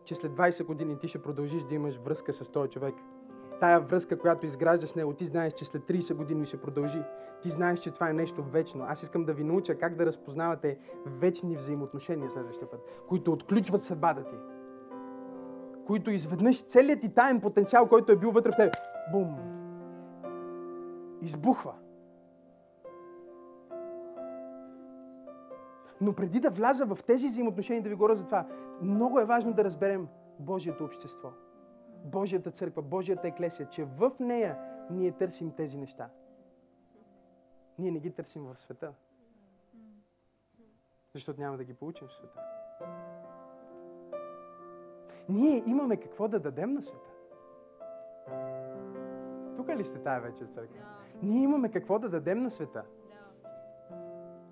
че 0.03 0.15
след 0.15 0.31
20 0.31 0.65
години 0.65 0.99
ти 0.99 1.07
ще 1.07 1.21
продължиш 1.21 1.63
да 1.63 1.75
имаш 1.75 1.97
връзка 1.97 2.33
с 2.33 2.49
този 2.49 2.69
човек. 2.69 2.95
Тая 3.59 3.79
връзка, 3.79 4.19
която 4.19 4.45
изграждаш 4.45 4.89
с 4.89 4.95
него, 4.95 5.13
ти 5.13 5.25
знаеш, 5.25 5.53
че 5.53 5.65
след 5.65 5.83
30 5.83 6.15
години 6.15 6.45
ще 6.45 6.61
продължи. 6.61 7.03
Ти 7.41 7.49
знаеш, 7.49 7.79
че 7.79 7.91
това 7.91 8.09
е 8.09 8.13
нещо 8.13 8.43
вечно. 8.43 8.85
Аз 8.87 9.03
искам 9.03 9.25
да 9.25 9.33
ви 9.33 9.43
науча 9.43 9.77
как 9.77 9.95
да 9.95 10.05
разпознавате 10.05 10.79
вечни 11.05 11.55
взаимоотношения 11.55 12.31
следващия 12.31 12.69
път, 12.69 12.81
които 13.07 13.31
отключват 13.31 13.83
съдбата 13.83 14.23
ти. 14.23 14.58
Които 15.89 16.11
изведнъж 16.11 16.67
целият 16.67 17.01
ти 17.01 17.13
таен 17.13 17.41
потенциал, 17.41 17.89
който 17.89 18.11
е 18.11 18.17
бил 18.17 18.31
вътре 18.31 18.51
в 18.51 18.55
теб, 18.55 18.75
бум, 19.11 19.37
избухва. 21.21 21.73
Но 26.01 26.13
преди 26.13 26.39
да 26.39 26.49
вляза 26.49 26.85
в 26.85 27.03
тези 27.07 27.27
взаимоотношения 27.27 27.83
да 27.83 27.89
ви 27.89 27.95
говоря 27.95 28.15
за 28.15 28.25
това, 28.25 28.47
много 28.81 29.19
е 29.19 29.25
важно 29.25 29.53
да 29.53 29.63
разберем 29.63 30.07
Божието 30.39 30.85
общество. 30.85 31.29
Божията 32.05 32.51
църква, 32.51 32.81
Божията 32.81 33.27
еклесия, 33.27 33.69
че 33.69 33.83
в 33.83 34.11
нея 34.19 34.57
ние 34.91 35.11
търсим 35.11 35.51
тези 35.51 35.77
неща. 35.77 36.09
Ние 37.79 37.91
не 37.91 37.99
ги 37.99 38.11
търсим 38.11 38.43
в 38.43 38.59
света. 38.59 38.93
Защото 41.13 41.41
няма 41.41 41.57
да 41.57 41.63
ги 41.63 41.73
получим 41.73 42.07
в 42.07 42.13
света. 42.13 42.39
Ние 45.29 45.63
имаме 45.65 45.97
какво 45.97 46.27
да 46.27 46.39
дадем 46.39 46.73
на 46.73 46.81
света. 46.81 47.09
Тук 49.57 49.69
ли 49.69 49.85
сте 49.85 49.99
тая 49.99 50.21
вечер, 50.21 50.45
църква? 50.45 50.79
Ние 51.21 51.43
имаме 51.43 51.71
какво 51.71 51.99
да 51.99 52.09
дадем 52.09 52.43
на 52.43 52.51
света. 52.51 52.83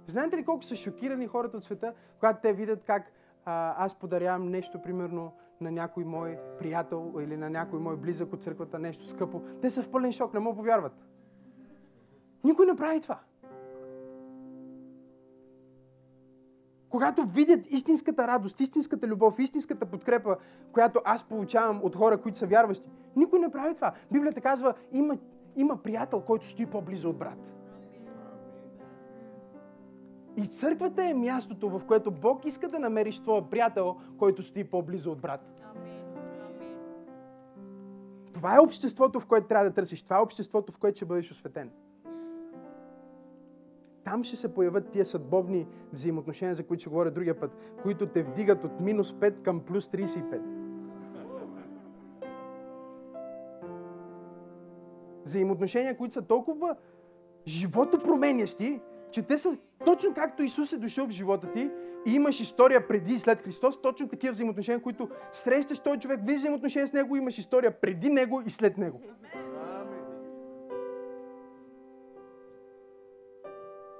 Знаете 0.06 0.38
ли 0.38 0.46
колко 0.46 0.64
са 0.64 0.76
шокирани 0.76 1.28
хората 1.28 1.58
от 1.58 1.64
света, 1.64 1.94
когато 2.20 2.42
те 2.42 2.54
видят 2.54 2.84
как 2.84 3.12
а, 3.46 3.86
аз 3.86 4.00
подарявам 4.00 4.50
нещо, 4.50 4.82
примерно, 4.82 5.34
на 5.62 5.72
някой 5.72 6.04
мой 6.04 6.40
приятел 6.60 7.14
или 7.20 7.38
на 7.38 7.50
някой 7.50 7.80
мой 7.80 7.98
близък 7.98 8.34
от 8.34 8.44
църквата, 8.44 8.80
нещо 8.80 9.08
скъпо. 9.08 9.42
Те 9.62 9.70
са 9.70 9.84
в 9.84 9.92
пълен 9.92 10.12
шок, 10.12 10.34
не 10.34 10.40
могат 10.40 10.58
повярват. 10.58 11.08
Никой 12.44 12.66
не 12.66 12.76
прави 12.76 13.02
това. 13.02 13.20
Когато 16.90 17.26
видят 17.26 17.72
истинската 17.72 18.28
радост, 18.28 18.60
истинската 18.60 19.08
любов, 19.08 19.40
истинската 19.40 19.86
подкрепа, 19.86 20.38
която 20.72 21.02
аз 21.06 21.24
получавам 21.24 21.80
от 21.84 21.96
хора, 21.96 22.22
които 22.22 22.38
са 22.38 22.48
вярващи, 22.48 22.90
никой 23.16 23.40
не 23.40 23.52
прави 23.52 23.76
това. 23.76 23.94
Библията 24.12 24.42
казва, 24.42 24.74
има, 24.92 25.18
има 25.56 25.78
приятел, 25.84 26.22
който 26.22 26.48
стои 26.48 26.66
по-близо 26.66 27.10
от 27.10 27.18
брат. 27.18 27.54
И 30.38 30.48
църквата 30.48 31.04
е 31.04 31.14
мястото, 31.14 31.70
в 31.70 31.82
което 31.88 32.12
Бог 32.12 32.46
иска 32.46 32.68
да 32.68 32.80
намериш 32.80 33.20
твоя 33.20 33.50
приятел, 33.50 33.96
който 34.18 34.44
стои 34.44 34.64
по-близо 34.64 35.12
от 35.12 35.20
брат. 35.20 35.64
Това 38.34 38.56
е 38.56 38.60
обществото, 38.60 39.20
в 39.20 39.26
което 39.26 39.48
трябва 39.48 39.66
да 39.66 39.74
търсиш. 39.74 40.04
Това 40.04 40.18
е 40.18 40.22
обществото, 40.22 40.72
в 40.72 40.80
което 40.80 40.96
ще 40.96 41.06
бъдеш 41.06 41.32
осветен. 41.32 41.72
Там 44.08 44.24
ще 44.24 44.36
се 44.36 44.54
появят 44.54 44.90
тия 44.90 45.06
съдбовни 45.06 45.68
взаимоотношения, 45.94 46.56
за 46.56 46.64
които 46.64 46.82
ще 46.82 46.90
говоря 46.90 47.12
другия 47.12 47.40
път, 47.40 47.52
които 47.84 48.08
те 48.08 48.24
вдигат 48.24 48.64
от 48.64 48.80
минус 48.80 49.14
5 49.14 49.42
към 49.42 49.60
плюс 49.60 49.90
35. 49.90 50.42
Взаимоотношения, 55.26 55.98
които 55.98 56.14
са 56.14 56.22
толкова 56.22 56.76
живото 57.48 58.00
променящи, 58.00 58.80
че 59.12 59.22
те 59.22 59.38
са 59.38 59.58
точно 59.86 60.14
както 60.14 60.44
Исус 60.44 60.74
е 60.74 60.78
дошъл 60.78 61.08
в 61.08 61.12
живота 61.12 61.52
ти 61.52 61.70
и 62.06 62.14
имаш 62.14 62.40
история 62.40 62.88
преди 62.88 63.14
и 63.14 63.20
след 63.20 63.42
Христос, 63.42 63.82
точно 63.82 64.08
такива 64.08 64.34
взаимоотношения, 64.34 64.82
които 64.82 65.10
срещаш 65.32 65.80
този 65.80 66.00
човек, 66.00 66.20
влизаш 66.24 66.40
взаимоотношения 66.40 66.88
с 66.88 66.94
него, 66.94 67.16
имаш 67.16 67.38
история 67.38 67.82
преди 67.82 68.10
него 68.10 68.42
и 68.46 68.50
след 68.50 68.78
него. 68.78 69.02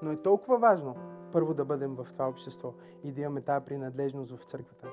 Но 0.08 0.14
е 0.14 0.22
толкова 0.22 0.58
важно 0.58 0.96
първо 1.32 1.54
да 1.54 1.64
бъдем 1.64 1.94
в 1.94 2.06
това 2.12 2.28
общество 2.28 2.74
и 3.04 3.12
да 3.12 3.20
имаме 3.20 3.40
тази 3.40 3.64
принадлежност 3.64 4.36
в 4.36 4.44
църквата. 4.44 4.88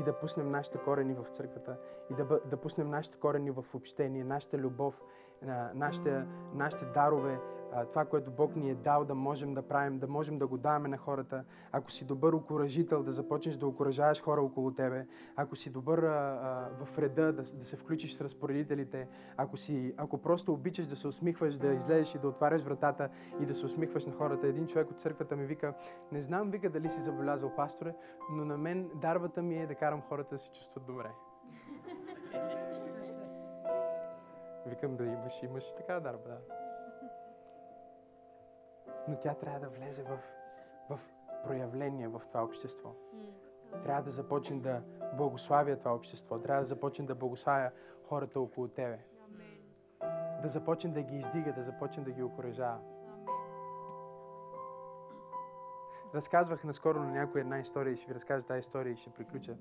И 0.00 0.02
да 0.02 0.12
пуснем 0.12 0.50
нашите 0.50 0.78
корени 0.78 1.14
в 1.14 1.24
църквата. 1.24 1.76
И 2.10 2.14
да, 2.14 2.40
да 2.50 2.56
пуснем 2.56 2.90
нашите 2.90 3.18
корени 3.18 3.50
в 3.50 3.64
общение, 3.74 4.24
нашата 4.24 4.58
любов, 4.58 5.02
нашите, 5.74 6.24
нашите 6.54 6.84
дарове, 6.84 7.38
това, 7.90 8.04
което 8.04 8.30
Бог 8.30 8.56
ни 8.56 8.70
е 8.70 8.74
дал 8.74 9.04
да 9.04 9.14
можем 9.14 9.54
да 9.54 9.62
правим, 9.62 9.98
да 9.98 10.08
можем 10.08 10.38
да 10.38 10.46
го 10.46 10.58
даваме 10.58 10.88
на 10.88 10.96
хората. 10.96 11.44
Ако 11.72 11.90
си 11.90 12.04
добър 12.04 12.32
окоръжител, 12.32 13.02
да 13.02 13.12
започнеш 13.12 13.56
да 13.56 13.66
окоръжаваш 13.66 14.22
хора 14.22 14.42
около 14.42 14.70
тебе. 14.70 15.06
Ако 15.36 15.56
си 15.56 15.70
добър 15.70 15.98
а, 15.98 16.38
а, 16.80 16.84
в 16.84 16.98
реда, 16.98 17.32
да, 17.32 17.32
да 17.32 17.64
се 17.64 17.76
включиш 17.76 18.14
с 18.14 18.20
разпоредителите. 18.20 19.08
Ако, 19.36 19.56
си, 19.56 19.94
ако 19.96 20.18
просто 20.18 20.52
обичаш 20.52 20.86
да 20.86 20.96
се 20.96 21.08
усмихваш, 21.08 21.58
да 21.58 21.68
излезеш 21.74 22.14
и 22.14 22.18
да 22.18 22.28
отваряш 22.28 22.62
вратата 22.62 23.08
и 23.40 23.46
да 23.46 23.54
се 23.54 23.66
усмихваш 23.66 24.06
на 24.06 24.12
хората. 24.12 24.46
Един 24.46 24.66
човек 24.66 24.90
от 24.90 25.00
църквата 25.00 25.36
ми 25.36 25.46
вика, 25.46 25.74
не 26.12 26.20
знам, 26.20 26.50
вика 26.50 26.70
дали 26.70 26.88
си 26.88 27.00
забелязал 27.00 27.56
пасторе, 27.56 27.94
но 28.32 28.44
на 28.44 28.58
мен 28.58 28.90
дарбата 28.94 29.42
ми 29.42 29.56
е 29.56 29.66
да 29.66 29.74
карам 29.74 30.02
хората 30.08 30.34
да 30.34 30.38
се 30.38 30.50
чувстват 30.52 30.84
добре. 30.86 31.10
Викам 34.70 34.96
да 34.96 35.04
имаш, 35.04 35.42
имаш 35.42 35.70
и 35.70 35.76
така 35.76 36.00
дарба. 36.00 36.28
Да 36.28 36.38
но 39.08 39.16
тя 39.16 39.34
трябва 39.34 39.60
да 39.60 39.68
влезе 39.68 40.02
в, 40.02 40.18
в 40.88 41.00
проявление 41.44 42.08
в 42.08 42.22
това 42.28 42.44
общество. 42.44 42.94
Трябва 43.84 44.02
да 44.02 44.10
започне 44.10 44.60
да 44.60 44.82
благославя 45.16 45.76
това 45.76 45.94
общество. 45.94 46.38
Трябва 46.38 46.60
да 46.60 46.66
започне 46.66 47.06
да 47.06 47.14
благославя 47.14 47.70
хората 48.08 48.40
около 48.40 48.68
тебе. 48.68 48.98
Да 50.42 50.48
започне 50.48 50.90
да 50.90 51.02
ги 51.02 51.16
издига, 51.16 51.52
да 51.52 51.62
започне 51.62 52.04
да 52.04 52.10
ги 52.10 52.22
окоръжава. 52.22 52.78
Разказвах 56.14 56.64
наскоро 56.64 56.98
на 56.98 57.10
някой 57.10 57.40
една 57.40 57.58
история 57.58 57.92
и 57.92 57.96
ще 57.96 58.06
ви 58.06 58.14
разкажа 58.14 58.46
тази 58.46 58.58
история 58.58 58.92
и 58.92 58.96
ще 58.96 59.10
приключа. 59.10 59.56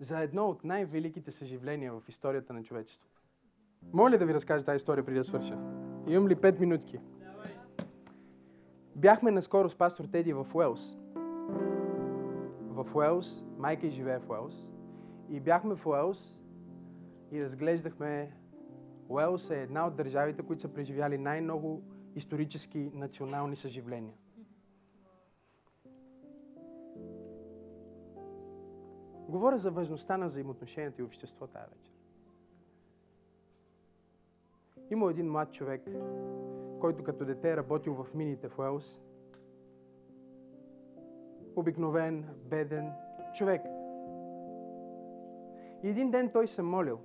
За 0.00 0.20
едно 0.20 0.48
от 0.48 0.64
най-великите 0.64 1.30
съживления 1.30 1.92
в 1.92 2.08
историята 2.08 2.52
на 2.52 2.62
човечеството. 2.62 3.20
Моля 3.92 4.18
да 4.18 4.26
ви 4.26 4.34
разкажа 4.34 4.64
тази 4.64 4.76
история 4.76 5.04
преди 5.04 5.18
да 5.18 5.24
свърша. 5.24 5.54
Имам 6.08 6.28
ли 6.28 6.36
5 6.36 6.60
минутки? 6.60 6.98
Бяхме 8.96 9.30
наскоро 9.30 9.70
с 9.70 9.74
пастор 9.74 10.04
Теди 10.04 10.32
в 10.32 10.46
Уелс. 10.54 10.98
В 12.60 12.86
Уелс, 12.94 13.44
майка 13.58 13.86
и 13.86 13.90
живее 13.90 14.18
в 14.18 14.30
Уелс. 14.30 14.72
И 15.28 15.40
бяхме 15.40 15.74
в 15.74 15.86
Уелс 15.86 16.40
и 17.32 17.44
разглеждахме 17.44 18.36
Уелс 19.08 19.50
е 19.50 19.62
една 19.62 19.86
от 19.86 19.96
държавите, 19.96 20.42
които 20.42 20.62
са 20.62 20.68
преживяли 20.68 21.18
най-много 21.18 21.82
исторически 22.14 22.90
национални 22.94 23.56
съживления. 23.56 24.14
Говоря 29.30 29.58
за 29.58 29.70
важността 29.70 30.16
на 30.16 30.26
взаимоотношенията 30.26 31.02
и 31.02 31.04
общество 31.04 31.46
тази 31.46 31.64
вечер. 31.70 31.92
Има 34.90 35.10
един 35.10 35.30
млад 35.30 35.52
човек, 35.52 35.82
който 36.80 37.04
като 37.04 37.24
дете 37.24 37.50
е 37.50 37.56
работил 37.56 37.94
в 37.94 38.14
мините 38.14 38.48
в 38.48 38.58
Уелс. 38.58 39.00
Обикновен, 41.56 42.28
беден 42.44 42.92
човек. 43.34 43.62
И 45.82 45.88
един 45.88 46.10
ден 46.10 46.30
той 46.32 46.46
се 46.46 46.62
молил. 46.62 46.98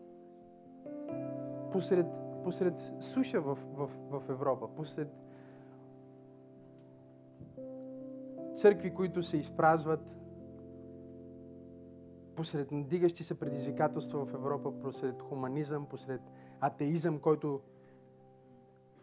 Посред, 1.71 2.07
посред 2.43 2.91
суша 2.99 3.41
в, 3.41 3.57
в, 3.73 3.89
в 4.09 4.29
Европа, 4.29 4.67
посред 4.75 5.07
църкви, 8.55 8.93
които 8.93 9.23
се 9.23 9.37
изпразват, 9.37 10.15
посред 12.35 12.71
надигащи 12.71 13.23
се 13.23 13.39
предизвикателства 13.39 14.25
в 14.25 14.33
Европа, 14.33 14.71
посред 14.79 15.21
хуманизъм, 15.21 15.85
посред 15.85 16.21
атеизъм, 16.59 17.19
който 17.19 17.61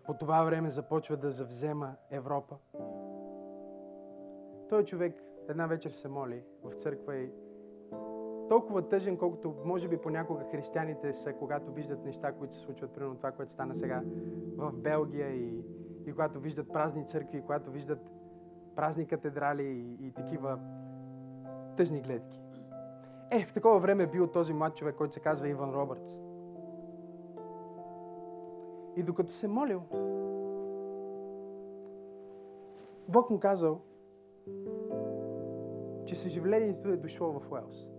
по 0.07 0.15
това 0.15 0.45
време 0.45 0.71
започва 0.71 1.17
да 1.17 1.31
завзема 1.31 1.95
Европа. 2.11 2.57
Той 4.69 4.85
човек 4.85 5.23
една 5.49 5.67
вечер 5.67 5.91
се 5.91 6.09
моли 6.09 6.43
в 6.65 6.75
църква 6.75 7.17
и 7.17 7.31
толкова 8.49 8.89
тъжен, 8.89 9.17
колкото 9.17 9.55
може 9.65 9.89
би 9.89 9.97
понякога 9.97 10.45
християните 10.51 11.13
са, 11.13 11.33
когато 11.33 11.73
виждат 11.73 12.05
неща, 12.05 12.33
които 12.33 12.55
се 12.55 12.61
случват, 12.61 12.91
примерно 12.91 13.17
това, 13.17 13.33
което 13.33 13.53
стана 13.53 13.75
сега 13.75 14.03
в 14.57 14.73
Белгия 14.73 15.29
и, 15.29 15.65
и 16.07 16.13
когато 16.13 16.41
виждат 16.41 16.73
празни 16.73 17.07
църкви, 17.07 17.39
и 17.39 17.43
когато 17.43 17.71
виждат 17.71 18.11
празни 18.77 19.07
катедрали 19.07 19.63
и, 19.63 20.07
и 20.07 20.13
такива 20.13 20.59
тъжни 21.77 22.01
гледки. 22.01 22.41
Е, 23.33 23.45
в 23.45 23.53
такова 23.53 23.79
време 23.79 24.03
е 24.03 24.07
бил 24.07 24.27
този 24.27 24.53
млад 24.53 24.77
човек, 24.77 24.95
който 24.95 25.15
се 25.15 25.21
казва 25.21 25.49
Иван 25.49 25.71
Робъртс. 25.75 26.13
И 28.97 29.03
докато 29.03 29.33
се 29.33 29.49
молил, 29.49 29.83
Бог 33.09 33.31
му 33.31 33.41
казал, 33.41 33.81
че 36.05 36.17
съживлението 36.17 36.89
е 36.89 36.97
дошло 36.97 37.33
в 37.33 37.53
Уелс. 37.53 37.91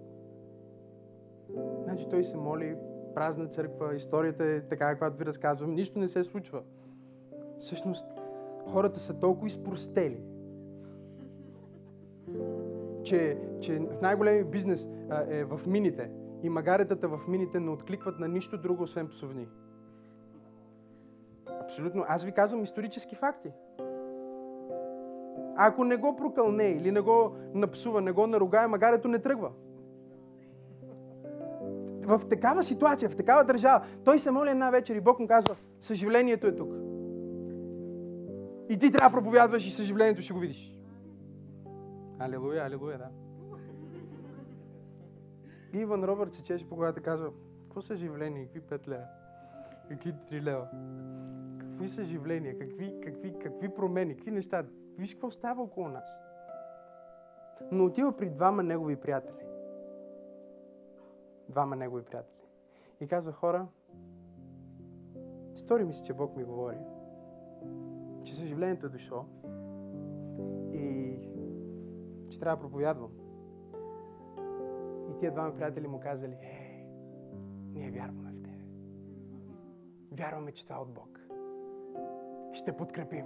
Значи 1.83 2.09
той 2.09 2.23
се 2.23 2.37
моли, 2.37 2.75
празна 3.15 3.47
църква, 3.47 3.95
историята 3.95 4.45
е 4.45 4.61
така, 4.61 4.89
каквато 4.89 5.17
ви 5.17 5.25
разказвам, 5.25 5.73
нищо 5.73 5.99
не 5.99 6.07
се 6.07 6.23
случва. 6.23 6.63
Всъщност, 7.59 8.05
хората 8.71 8.99
са 8.99 9.19
толкова 9.19 9.47
изпростели, 9.47 10.23
че, 13.03 13.37
че 13.61 13.79
в 13.79 14.01
най-големи 14.01 14.43
бизнес 14.43 14.89
а, 15.09 15.25
е 15.29 15.43
в 15.43 15.59
мините 15.67 16.09
и 16.43 16.49
магаретата 16.49 17.07
в 17.07 17.19
мините 17.27 17.59
не 17.59 17.71
откликват 17.71 18.19
на 18.19 18.27
нищо 18.27 18.57
друго, 18.57 18.83
освен 18.83 19.07
псовни. 19.07 19.47
Абсолютно. 21.61 22.05
Аз 22.07 22.23
ви 22.23 22.31
казвам 22.31 22.63
исторически 22.63 23.15
факти. 23.15 23.49
А 25.55 25.67
ако 25.67 25.83
не 25.83 25.97
го 25.97 26.15
прокълне 26.15 26.63
или 26.63 26.91
не 26.91 27.01
го 27.01 27.35
напсува, 27.53 28.01
не 28.01 28.11
го 28.11 28.27
наругае, 28.27 28.67
магарето 28.67 29.07
не 29.07 29.19
тръгва. 29.19 29.51
В 32.05 32.21
такава 32.29 32.63
ситуация, 32.63 33.09
в 33.09 33.15
такава 33.15 33.43
държава, 33.43 33.85
той 34.03 34.19
се 34.19 34.31
моли 34.31 34.49
една 34.49 34.69
вечер 34.69 34.95
и 34.95 35.01
Бог 35.01 35.19
му 35.19 35.27
казва, 35.27 35.55
съживлението 35.79 36.47
е 36.47 36.55
тук. 36.55 36.73
И 38.69 38.79
ти 38.79 38.91
трябва 38.91 39.09
да 39.09 39.15
проповядваш 39.15 39.67
и 39.67 39.69
съживлението 39.71 40.21
ще 40.21 40.33
го 40.33 40.39
видиш. 40.39 40.82
Алелуя, 42.19 42.65
алелуя, 42.65 42.97
да. 42.97 43.09
Иван 45.73 46.03
Робърт 46.03 46.33
се 46.33 46.43
чеше 46.43 46.69
по 46.69 46.75
главата 46.75 46.99
и 46.99 47.03
казва, 47.03 47.31
какво 47.63 47.81
съживление, 47.81 48.45
какви 48.45 48.61
5 48.61 48.87
лева, 48.87 49.05
какви 49.89 50.13
3 50.13 50.41
лева, 50.41 50.67
какви 51.59 51.87
съживления, 51.87 52.59
какви, 52.59 52.99
какви, 53.03 53.39
какви 53.39 53.69
промени, 53.69 54.15
какви 54.15 54.31
неща. 54.31 54.65
Виж 54.97 55.13
какво 55.13 55.31
става 55.31 55.63
около 55.63 55.87
нас. 55.87 56.21
Но 57.71 57.85
отива 57.85 58.17
при 58.17 58.29
двама 58.29 58.63
негови 58.63 58.95
приятели. 58.95 59.45
Двама 61.49 61.75
негови 61.75 62.03
приятели. 62.03 62.47
И 63.01 63.07
казва, 63.07 63.31
хора, 63.31 63.67
стори 65.55 65.83
ми 65.83 65.93
се, 65.93 66.03
че 66.03 66.13
Бог 66.13 66.35
ми 66.35 66.43
говори, 66.43 66.77
че 68.23 68.35
съживлението 68.35 68.85
е 68.85 68.89
дошло 68.89 69.25
и 70.73 71.17
че 72.33 72.39
трябва 72.39 72.55
да 72.55 72.61
проповядвам. 72.61 73.11
И 75.09 75.19
тия 75.19 75.31
двама 75.31 75.55
приятели 75.55 75.87
му 75.87 75.99
казали, 75.99 76.33
е, 76.33 76.85
ние 77.73 77.91
вярваме 77.91 78.31
в 78.31 78.41
тебе. 78.41 78.63
Вярваме, 80.11 80.51
че 80.51 80.65
това 80.65 80.75
е 80.75 80.79
от 80.79 80.93
Бог. 80.93 81.19
Ще 82.53 82.77
подкрепим. 82.77 83.25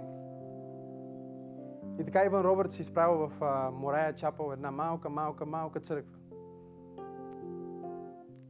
И 1.98 2.04
така 2.04 2.24
Иван 2.24 2.42
Робърт 2.42 2.72
се 2.72 2.82
изправил 2.82 3.28
в 3.28 3.70
Морая 3.72 4.14
Чапъл, 4.14 4.52
една 4.52 4.70
малка, 4.70 5.10
малка, 5.10 5.46
малка 5.46 5.80
църква. 5.80 6.18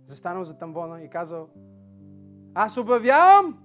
Застанал 0.06 0.44
за 0.44 0.54
тамбона 0.54 1.02
и 1.02 1.09
казал, 1.09 1.48
аз 2.54 2.76
обявявам, 2.76 3.59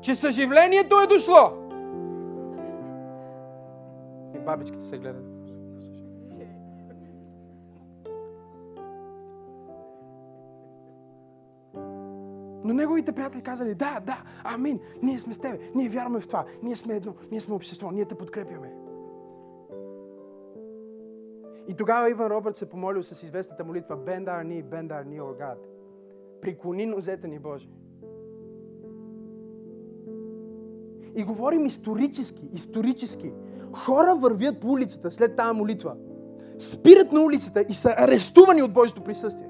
че 0.00 0.14
съживлението 0.14 1.00
е 1.00 1.06
дошло. 1.06 1.63
Бабичките 4.44 4.84
се 4.84 4.98
гледат. 4.98 5.34
Но 12.64 12.74
неговите 12.74 13.12
приятели 13.12 13.42
казали, 13.42 13.74
да, 13.74 14.00
да, 14.06 14.22
амин, 14.44 14.80
ние 15.02 15.18
сме 15.18 15.34
с 15.34 15.38
тебе, 15.38 15.70
ние 15.74 15.88
вярваме 15.88 16.20
в 16.20 16.26
това, 16.26 16.44
ние 16.62 16.76
сме 16.76 16.94
едно, 16.94 17.14
ние 17.30 17.40
сме 17.40 17.54
общество, 17.54 17.90
ние 17.90 18.04
те 18.04 18.14
подкрепяме. 18.14 18.72
И 21.68 21.74
тогава 21.76 22.10
Иван 22.10 22.26
Робърт 22.26 22.56
се 22.56 22.68
помолил 22.68 23.02
с 23.02 23.22
известната 23.22 23.64
молитва 23.64 23.98
Bend 23.98 24.24
our 24.24 24.44
knee, 24.44 24.64
bend 24.64 24.88
our. 24.88 25.56
Приклони 26.40 26.86
нозете 26.86 27.28
ни, 27.28 27.38
Боже. 27.38 27.68
И 31.16 31.24
говорим 31.24 31.66
исторически, 31.66 32.48
исторически. 32.52 33.32
Хора 33.72 34.14
вървят 34.14 34.60
по 34.60 34.68
улицата 34.68 35.10
след 35.10 35.36
тази 35.36 35.56
молитва. 35.56 35.94
Спират 36.58 37.12
на 37.12 37.20
улицата 37.20 37.64
и 37.68 37.74
са 37.74 37.94
арестувани 37.96 38.62
от 38.62 38.72
Божието 38.72 39.00
присъствие. 39.00 39.48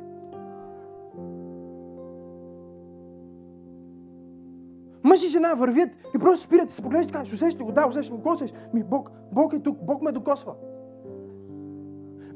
Мъж 5.04 5.24
и 5.24 5.28
жена 5.28 5.54
вървят 5.54 5.88
и 6.14 6.18
просто 6.18 6.44
спират 6.44 6.70
и 6.70 6.72
се 6.72 6.82
поглеждат 6.82 7.10
и 7.10 7.12
казват, 7.12 7.34
усещате 7.34 7.64
го, 7.64 7.72
да, 7.72 7.86
усещам 7.88 8.16
го, 8.16 8.30
усещаш. 8.30 8.58
Ми, 8.74 8.82
Бог, 8.82 9.10
Бог 9.32 9.52
е 9.52 9.58
тук, 9.58 9.78
Бог 9.82 10.02
ме 10.02 10.12
докосва. 10.12 10.54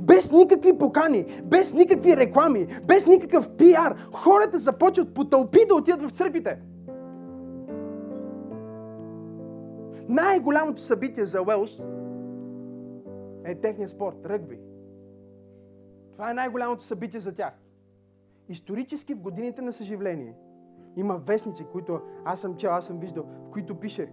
Без 0.01 0.33
никакви 0.33 0.79
покани, 0.79 1.27
без 1.45 1.75
никакви 1.75 2.17
реклами, 2.17 2.67
без 2.85 3.07
никакъв 3.07 3.49
пиар, 3.49 3.97
хората 4.13 4.59
започват 4.59 5.15
по 5.15 5.25
тълпи 5.25 5.59
да 5.69 5.75
отидат 5.75 6.03
в 6.03 6.11
църквите. 6.11 6.59
Най-голямото 10.09 10.81
събитие 10.81 11.27
за 11.27 11.43
Уелс 11.43 11.87
е 13.45 13.55
техния 13.55 13.89
спорт, 13.89 14.27
ръгби. 14.27 14.59
Това 16.13 16.31
е 16.31 16.35
най-голямото 16.35 16.85
събитие 16.85 17.21
за 17.21 17.35
тях. 17.35 17.55
Исторически 18.49 19.15
в 19.15 19.21
годините 19.21 19.63
на 19.63 19.73
съживление 19.73 20.35
има 20.97 21.17
вестници, 21.17 21.67
които 21.73 22.01
аз 22.25 22.41
съм 22.41 22.57
чел, 22.57 22.71
аз 22.71 22.87
съм 22.87 22.99
виждал, 22.99 23.25
в 23.25 23.51
които 23.51 23.81
пише 23.81 24.11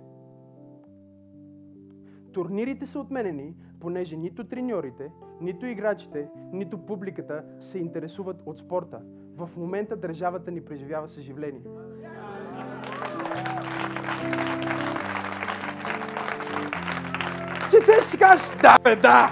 Турнирите 2.36 2.86
са 2.86 3.00
отменени, 3.00 3.56
понеже 3.80 4.18
нито 4.18 4.44
треньорите, 4.44 5.12
нито 5.42 5.66
играчите, 5.66 6.30
нито 6.54 6.86
публиката 6.86 7.44
се 7.60 7.80
интересуват 7.80 8.38
от 8.46 8.58
спорта. 8.58 9.02
В 9.36 9.50
момента 9.58 9.96
държавата 9.96 10.52
ни 10.52 10.66
преживява 10.66 11.08
съживление. 11.08 11.62
Четеш 17.72 18.04
си 18.04 18.18
кажеш, 18.18 18.46
да 18.62 18.78
бе, 18.84 18.96
да! 18.96 19.32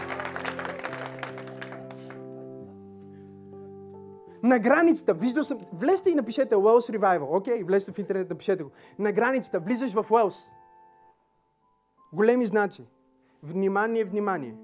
На 4.44 4.60
границата, 4.60 5.14
виждал 5.14 5.44
съм, 5.44 5.60
влезте 5.74 6.10
и 6.10 6.16
напишете 6.16 6.56
Wells 6.56 6.98
Revival, 6.98 7.28
окей, 7.30 7.54
okay? 7.54 7.66
влезте 7.66 7.92
в 7.92 8.00
интернет, 8.00 8.30
напишете 8.30 8.64
го. 8.64 8.72
На 9.00 9.12
границата, 9.12 9.60
влизаш 9.60 9.94
в 9.94 10.06
Уелс. 10.12 10.46
Големи 12.14 12.46
знаци. 12.46 12.88
Внимание, 13.44 14.04
внимание. 14.04 14.56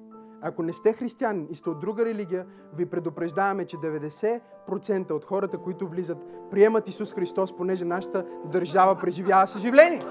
Ако 0.42 0.64
не 0.64 0.74
сте 0.74 0.94
християни 0.94 1.48
и 1.50 1.56
сте 1.56 1.70
от 1.70 1.80
друга 1.80 2.06
религия, 2.06 2.46
ви 2.74 2.86
предупреждаваме, 2.86 3.66
че 3.66 3.78
90% 3.78 5.12
от 5.12 5.26
хората, 5.26 5.58
които 5.58 5.88
влизат, 5.88 6.26
приемат 6.52 6.88
Исус 6.88 7.14
Христос, 7.14 7.58
понеже 7.58 7.86
нашата 7.86 8.26
държава 8.46 8.96
преживява 8.96 9.48
съживление. 9.48 10.02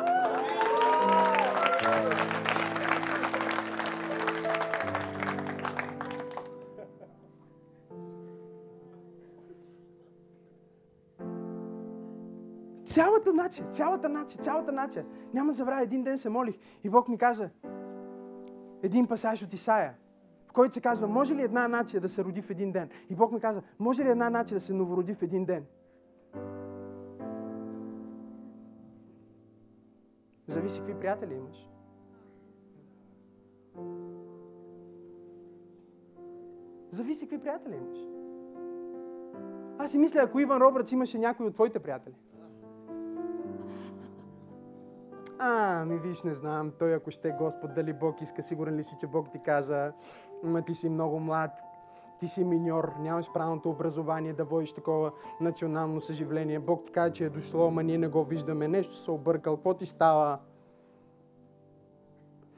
Цялата 13.29 13.43
нация, 13.43 13.67
цялата 13.73 14.09
нация, 14.09 14.43
цялата 14.43 14.73
нация. 14.73 15.07
Няма 15.35 15.53
да 15.53 15.57
забравя, 15.57 15.83
един 15.83 16.03
ден 16.03 16.19
се 16.19 16.29
молих 16.29 16.59
и 16.85 16.91
Бог 16.91 17.09
ми 17.09 17.19
каза 17.19 17.51
един 18.83 19.07
пасаж 19.07 19.43
от 19.43 19.53
Исаия, 19.53 19.95
в 20.49 20.53
който 20.53 20.75
се 20.75 20.81
казва, 20.81 21.09
може 21.09 21.35
ли 21.35 21.43
една 21.43 21.69
нация 21.69 22.01
да 22.01 22.09
се 22.09 22.25
роди 22.25 22.43
в 22.43 22.51
един 22.51 22.73
ден? 22.73 22.89
И 23.11 23.15
Бог 23.15 23.33
ми 23.33 23.41
каза, 23.41 23.63
може 23.79 24.05
ли 24.05 24.09
една 24.09 24.31
нация 24.31 24.57
да 24.57 24.61
се 24.61 24.73
новороди 24.73 25.15
в 25.15 25.23
един 25.23 25.45
ден? 25.45 25.67
Зависи 30.47 30.79
какви 30.79 30.95
приятели 30.95 31.35
имаш. 31.35 31.71
Зависи 36.91 37.21
какви 37.21 37.39
приятели 37.39 37.77
имаш. 37.77 37.99
Аз 39.79 39.91
си 39.91 39.99
мисля, 39.99 40.21
ако 40.21 40.41
Иван 40.41 40.63
Робъртс 40.63 40.93
имаше 40.93 41.19
някой 41.19 41.47
от 41.47 41.55
твоите 41.55 41.79
приятели. 41.79 42.15
А, 45.39 45.85
ми 45.85 45.99
виж, 45.99 46.23
не 46.23 46.35
знам, 46.35 46.73
той 46.79 46.95
ако 46.95 47.11
ще 47.11 47.31
Господ, 47.31 47.75
дали 47.75 47.93
Бог 47.93 48.21
иска, 48.23 48.43
сигурен 48.43 48.77
ли 48.77 48.83
си, 48.83 48.97
че 49.01 49.07
Бог 49.07 49.31
ти 49.33 49.39
каза, 49.39 49.93
ма 50.43 50.63
ти 50.63 50.75
си 50.75 50.89
много 50.89 51.21
млад, 51.21 51.51
ти 52.19 52.29
си 52.29 52.45
миньор, 52.45 52.93
нямаш 53.01 53.33
правилното 53.33 53.71
образование 53.71 54.33
да 54.33 54.45
водиш 54.45 54.73
такова 54.73 55.13
национално 55.41 56.01
съживление. 56.01 56.59
Бог 56.59 56.85
ти 56.85 56.93
каза, 56.93 57.13
че 57.13 57.25
е 57.25 57.31
дошло, 57.31 57.67
ама 57.67 57.83
ние 57.83 57.99
не 57.99 58.09
го 58.09 58.25
виждаме, 58.25 58.69
нещо 58.69 58.95
се 58.95 59.11
объркал, 59.11 59.57
какво 59.57 59.75
ти 59.75 59.87
става? 59.87 60.39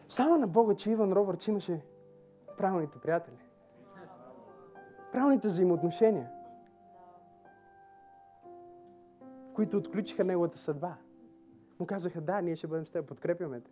Само 0.09 0.39
на 0.39 0.47
Бога, 0.47 0.75
че 0.75 0.91
Иван 0.91 1.13
Робъртс 1.13 1.49
имаше 1.49 1.81
правилните 2.59 2.99
приятели. 2.99 3.39
Правилните 5.13 5.49
взаимоотношения, 5.49 6.31
които 9.55 9.77
отключиха 9.77 10.25
неговата 10.25 10.59
съдба 10.59 10.97
му 11.81 11.87
казаха, 11.87 12.21
да, 12.21 12.41
ние 12.41 12.57
ще 12.57 12.67
бъдем 12.67 12.87
с 12.87 12.91
теб, 12.91 13.07
подкрепяме 13.07 13.61
те. 13.61 13.71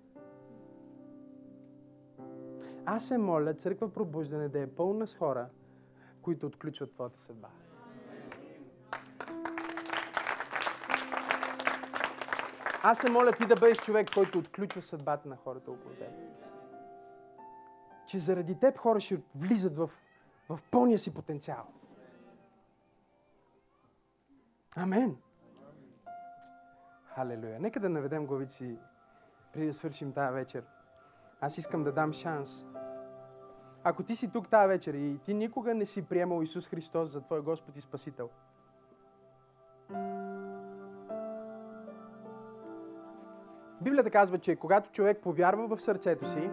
Аз 2.87 3.09
се 3.09 3.19
моля 3.19 3.55
църква 3.55 3.93
пробуждане 3.93 4.49
да 4.49 4.61
е 4.61 4.67
пълна 4.67 5.07
с 5.07 5.17
хора, 5.17 5.49
които 6.23 6.47
отключват 6.47 6.93
твоята 6.93 7.21
съдба. 7.21 7.49
Аз 12.83 12.99
се 12.99 13.11
моля 13.11 13.33
ти 13.33 13.47
да 13.47 13.55
бъдеш 13.55 13.79
човек, 13.79 14.15
който 14.15 14.39
отключва 14.39 14.83
съдбата 14.83 15.29
на 15.29 15.37
хората 15.37 15.71
около 15.71 15.95
теб. 15.95 16.11
Че 18.07 18.19
заради 18.19 18.59
теб 18.61 18.79
хора 18.79 19.01
ще 19.01 19.21
влизат 19.35 19.77
в, 19.77 19.91
в 20.49 20.61
пълния 20.71 20.99
си 20.99 21.15
потенциал. 21.15 21.67
Амен. 24.77 25.17
Халелуя. 27.19 27.61
Нека 27.61 27.81
да 27.81 27.89
наведем 27.89 28.27
главици 28.27 28.79
преди 29.53 29.67
да 29.67 29.75
свършим 29.75 30.13
тази 30.13 30.35
вечер. 30.35 30.65
Аз 31.41 31.59
искам 31.59 31.85
да 31.85 31.93
дам 31.93 32.13
шанс. 32.13 32.67
Ако 33.85 34.03
ти 34.03 34.15
си 34.15 34.33
тук 34.33 34.49
тази 34.49 34.69
вечер 34.69 34.95
и 34.95 35.19
ти 35.25 35.35
никога 35.35 35.75
не 35.75 35.87
си 35.87 36.03
приемал 36.03 36.43
Исус 36.43 36.69
Христос 36.69 37.11
за 37.11 37.21
Твой 37.21 37.41
Господ 37.41 37.77
и 37.77 37.81
Спасител, 37.81 38.31
Библията 43.81 44.11
казва, 44.11 44.39
че 44.39 44.57
когато 44.57 44.91
човек 44.91 45.19
повярва 45.23 45.77
в 45.77 45.83
сърцето 45.83 46.29
си 46.29 46.51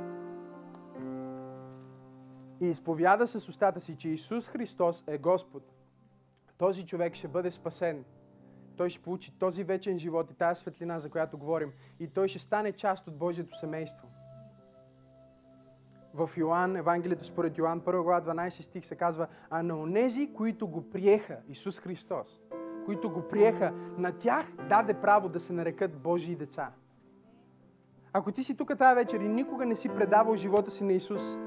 и 2.62 2.70
изповяда 2.70 3.28
с 3.28 3.50
устата 3.50 3.80
си, 3.80 3.98
че 3.98 4.10
Исус 4.10 4.50
Христос 4.50 5.04
е 5.08 5.18
Господ, 5.18 5.64
този 6.58 6.86
човек 6.86 7.16
ще 7.16 7.28
бъде 7.28 7.52
спасен. 7.52 8.06
Той 8.78 8.90
ще 8.90 9.02
получи 9.02 9.32
този 9.40 9.64
вечен 9.64 10.00
живот 10.00 10.32
и 10.32 10.34
тази 10.34 10.62
светлина, 10.62 11.00
за 11.00 11.10
която 11.10 11.38
говорим. 11.38 11.72
И 12.00 12.08
той 12.08 12.28
ще 12.28 12.40
стане 12.40 12.72
част 12.72 13.08
от 13.08 13.18
Божието 13.18 13.58
семейство. 13.58 14.08
В 16.14 16.30
Йоан, 16.38 16.76
Евангелието 16.76 17.26
според 17.26 17.58
Йоан, 17.58 17.82
1 17.82 18.04
глава 18.04 18.22
12 18.22 18.50
стих 18.50 18.86
се 18.86 18.96
казва, 18.96 19.28
а 19.50 19.64
на 19.64 19.80
онези, 19.80 20.34
които 20.34 20.68
го 20.68 20.90
приеха, 20.90 21.38
Исус 21.50 21.80
Христос, 21.80 22.42
които 22.86 23.10
го 23.10 23.28
приеха, 23.28 23.74
на 23.98 24.12
тях 24.12 24.46
даде 24.70 24.94
право 24.94 25.30
да 25.30 25.40
се 25.40 25.54
нарекат 25.54 25.98
Божии 25.98 26.36
деца. 26.36 26.72
Ако 28.14 28.32
ти 28.32 28.44
си 28.44 28.58
тук 28.58 28.78
тази 28.78 28.96
вечер 28.96 29.20
и 29.20 29.28
никога 29.28 29.66
не 29.66 29.76
си 29.76 29.90
предавал 29.90 30.36
живота 30.36 30.72
си 30.72 30.84
на 30.84 30.94
Исус, 30.94 31.38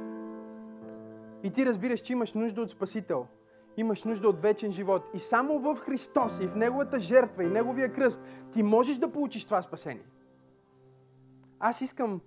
и 1.43 1.51
ти 1.51 1.67
разбираш, 1.67 2.01
че 2.01 2.13
имаш 2.13 2.35
нужда 2.35 2.63
от 2.63 2.71
Спасител, 2.71 3.27
имаш 3.81 4.05
нужда 4.05 4.29
от 4.29 4.43
вечен 4.43 4.73
живот 4.73 5.03
и 5.15 5.19
само 5.19 5.59
в 5.59 5.77
Христос 5.77 6.41
и 6.41 6.47
в 6.47 6.57
Неговата 6.57 7.01
жертва 7.01 7.45
и 7.45 7.49
Неговия 7.49 7.93
кръст 7.93 8.23
ти 8.53 8.63
можеш 8.63 8.97
да 8.97 9.13
получиш 9.13 9.45
това 9.45 9.63
спасение. 9.63 10.07
Аз 11.61 11.81
искам 11.81 12.21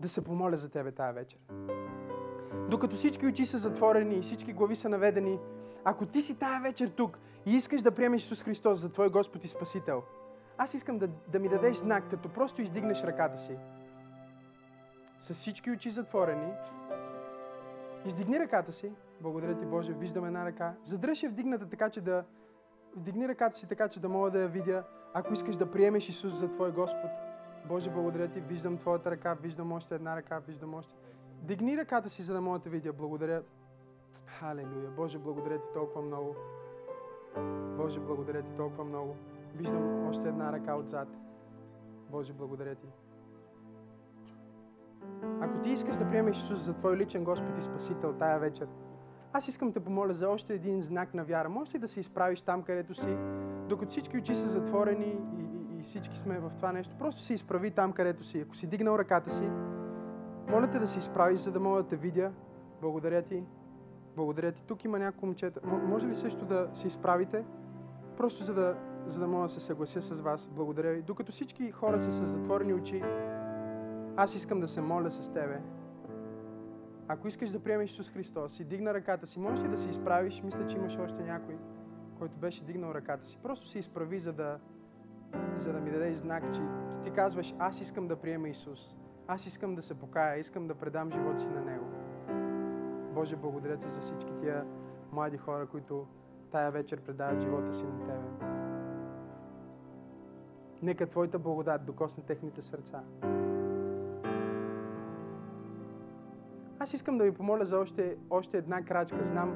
да 0.00 0.08
се 0.08 0.24
помоля 0.24 0.56
за 0.56 0.70
тебе 0.70 0.92
тази 0.92 1.14
вечер. 1.14 1.38
Докато 2.70 2.96
всички 2.96 3.26
очи 3.26 3.46
са 3.46 3.58
затворени 3.58 4.14
и 4.14 4.22
всички 4.22 4.52
глави 4.52 4.76
са 4.76 4.88
наведени, 4.88 5.38
ако 5.84 6.06
ти 6.06 6.22
си 6.22 6.38
тази 6.38 6.62
вечер 6.62 6.88
тук 6.88 7.18
и 7.46 7.50
искаш 7.56 7.82
да 7.82 7.90
приемеш 7.90 8.22
Исус 8.22 8.42
Христос 8.42 8.78
за 8.78 8.92
Твой 8.92 9.10
Господ 9.10 9.44
и 9.44 9.48
Спасител, 9.48 10.02
аз 10.58 10.74
искам 10.74 10.98
да, 10.98 11.08
да 11.08 11.38
ми 11.38 11.48
дадеш 11.48 11.76
знак, 11.76 12.10
като 12.10 12.28
просто 12.28 12.62
издигнеш 12.62 13.02
ръката 13.02 13.36
си. 13.38 13.56
С 15.18 15.34
всички 15.34 15.70
очи 15.70 15.90
затворени, 15.90 16.52
издигни 18.04 18.40
ръката 18.40 18.72
си. 18.72 18.92
Благодаря 19.20 19.58
ти, 19.58 19.66
Боже, 19.66 19.92
виждам 19.92 20.24
една 20.24 20.44
ръка. 20.44 20.74
Задръж 20.84 21.22
я 21.22 21.30
вдигната 21.30 21.68
така, 21.68 21.90
че 21.90 22.00
да... 22.00 22.24
Вдигни 22.96 23.28
ръката 23.28 23.58
си 23.58 23.66
така, 23.68 23.88
че 23.88 24.00
да 24.00 24.08
мога 24.08 24.30
да 24.30 24.40
я 24.40 24.48
видя. 24.48 24.84
Ако 25.14 25.32
искаш 25.32 25.56
да 25.56 25.70
приемеш 25.70 26.08
Исус 26.08 26.32
за 26.32 26.48
Твой 26.48 26.72
Господ, 26.72 27.10
Боже, 27.68 27.90
благодаря 27.90 28.28
ти, 28.28 28.40
виждам 28.40 28.78
Твоята 28.78 29.10
ръка, 29.10 29.34
виждам 29.34 29.72
още 29.72 29.94
една 29.94 30.16
ръка, 30.16 30.38
виждам 30.38 30.74
още. 30.74 30.94
Дигни 31.42 31.76
ръката 31.76 32.10
си, 32.10 32.22
за 32.22 32.34
да 32.34 32.40
мога 32.40 32.58
да 32.58 32.70
видя. 32.70 32.92
Благодаря. 32.92 33.42
Халелуя. 34.26 34.90
Боже, 34.90 35.18
благодаря 35.18 35.58
ти 35.58 35.68
толкова 35.74 36.02
много. 36.02 36.34
Боже, 37.76 38.00
благодаря 38.00 38.42
ти 38.42 38.54
толкова 38.56 38.84
много. 38.84 39.16
Виждам 39.54 40.08
още 40.08 40.28
една 40.28 40.52
ръка 40.52 40.76
отзад. 40.76 41.08
Боже, 42.10 42.32
благодаря 42.32 42.74
ти. 42.74 42.86
Ако 45.40 45.58
ти 45.58 45.70
искаш 45.70 45.96
да 45.96 46.08
приемеш 46.08 46.36
Исус 46.36 46.58
за 46.60 46.74
Твой 46.74 46.96
личен 46.96 47.24
Господ 47.24 47.58
и 47.58 47.62
Спасител 47.62 48.12
тая 48.12 48.38
вечер, 48.38 48.68
аз 49.32 49.48
искам 49.48 49.70
да 49.70 49.80
помоля 49.80 50.14
за 50.14 50.28
още 50.28 50.54
един 50.54 50.82
знак 50.82 51.14
на 51.14 51.24
вяра. 51.24 51.48
Можеш 51.48 51.74
ли 51.74 51.78
да 51.78 51.88
се 51.88 52.00
изправиш 52.00 52.40
там, 52.40 52.62
където 52.62 52.94
си, 52.94 53.16
докато 53.68 53.90
всички 53.90 54.18
очи 54.18 54.34
са 54.34 54.48
затворени 54.48 55.18
и, 55.38 55.42
и, 55.42 55.78
и 55.78 55.82
всички 55.82 56.18
сме 56.18 56.38
в 56.38 56.52
това 56.56 56.72
нещо? 56.72 56.94
Просто 56.98 57.22
се 57.22 57.34
изправи 57.34 57.70
там, 57.70 57.92
където 57.92 58.24
си. 58.24 58.40
Ако 58.40 58.56
си 58.56 58.66
дигнал 58.66 58.98
ръката 58.98 59.30
си, 59.30 59.50
моля 60.48 60.70
те 60.70 60.78
да 60.78 60.86
се 60.86 60.98
изправиш, 60.98 61.38
за 61.38 61.52
да 61.52 61.60
мога 61.60 61.82
да 61.82 61.88
те 61.88 61.96
видя. 61.96 62.32
Благодаря 62.80 63.22
ти. 63.22 63.44
Благодаря 64.16 64.52
ти. 64.52 64.62
Тук 64.62 64.84
има 64.84 64.98
няколко 64.98 65.26
момчета. 65.26 65.60
Може 65.66 66.06
ли 66.06 66.14
също 66.14 66.44
да 66.44 66.68
се 66.72 66.86
изправите? 66.86 67.44
Просто 68.16 68.44
за 68.44 68.54
да, 68.54 68.76
за 69.06 69.20
да 69.20 69.26
мога 69.26 69.42
да 69.42 69.48
се 69.48 69.60
съглася 69.60 70.02
с 70.02 70.20
вас. 70.20 70.48
Благодаря 70.52 70.92
ви. 70.92 71.02
Докато 71.02 71.32
всички 71.32 71.70
хора 71.70 72.00
са 72.00 72.12
с 72.12 72.24
затворени 72.24 72.74
очи, 72.74 73.02
аз 74.16 74.34
искам 74.34 74.60
да 74.60 74.68
се 74.68 74.80
моля 74.80 75.10
с 75.10 75.32
тебе. 75.32 75.60
Ако 77.08 77.28
искаш 77.28 77.50
да 77.50 77.60
приемеш 77.60 77.90
Исус 77.90 78.10
Христос 78.10 78.60
и 78.60 78.64
дигна 78.64 78.94
ръката 78.94 79.26
си, 79.26 79.40
можеш 79.40 79.64
ли 79.64 79.68
да 79.68 79.76
се 79.76 79.90
изправиш? 79.90 80.42
Мисля, 80.42 80.66
че 80.66 80.76
имаш 80.76 80.98
още 80.98 81.22
някой, 81.22 81.56
който 82.18 82.38
беше 82.38 82.64
дигнал 82.64 82.90
ръката 82.94 83.26
си. 83.26 83.38
Просто 83.42 83.66
се 83.68 83.78
изправи, 83.78 84.18
за 84.18 84.32
да, 84.32 84.58
за 85.56 85.72
да 85.72 85.80
ми 85.80 85.90
даде 85.90 86.14
знак, 86.14 86.54
че 86.54 86.60
ти 87.04 87.10
казваш, 87.10 87.54
аз 87.58 87.80
искам 87.80 88.08
да 88.08 88.16
приема 88.16 88.48
Исус. 88.48 88.96
Аз 89.26 89.46
искам 89.46 89.74
да 89.74 89.82
се 89.82 89.94
покая, 89.94 90.38
искам 90.38 90.68
да 90.68 90.74
предам 90.74 91.12
живота 91.12 91.40
си 91.40 91.48
на 91.48 91.60
Него. 91.60 91.84
Боже, 93.14 93.36
благодаря 93.36 93.76
ти 93.76 93.88
за 93.88 94.00
всички 94.00 94.32
тия 94.40 94.66
млади 95.12 95.36
хора, 95.36 95.66
които 95.66 96.06
тая 96.50 96.70
вечер 96.70 97.00
предават 97.00 97.40
живота 97.40 97.72
си 97.72 97.84
на 97.84 98.06
Тебе. 98.06 98.54
Нека 100.82 101.06
Твоята 101.06 101.38
благодат 101.38 101.84
докосне 101.84 102.24
техните 102.24 102.62
сърца. 102.62 103.02
Аз 106.84 106.92
искам 106.92 107.18
да 107.18 107.24
ви 107.24 107.32
помоля 107.32 107.64
за 107.64 107.78
още, 107.78 108.16
още 108.30 108.58
една 108.58 108.82
крачка. 108.82 109.24
Знам, 109.24 109.54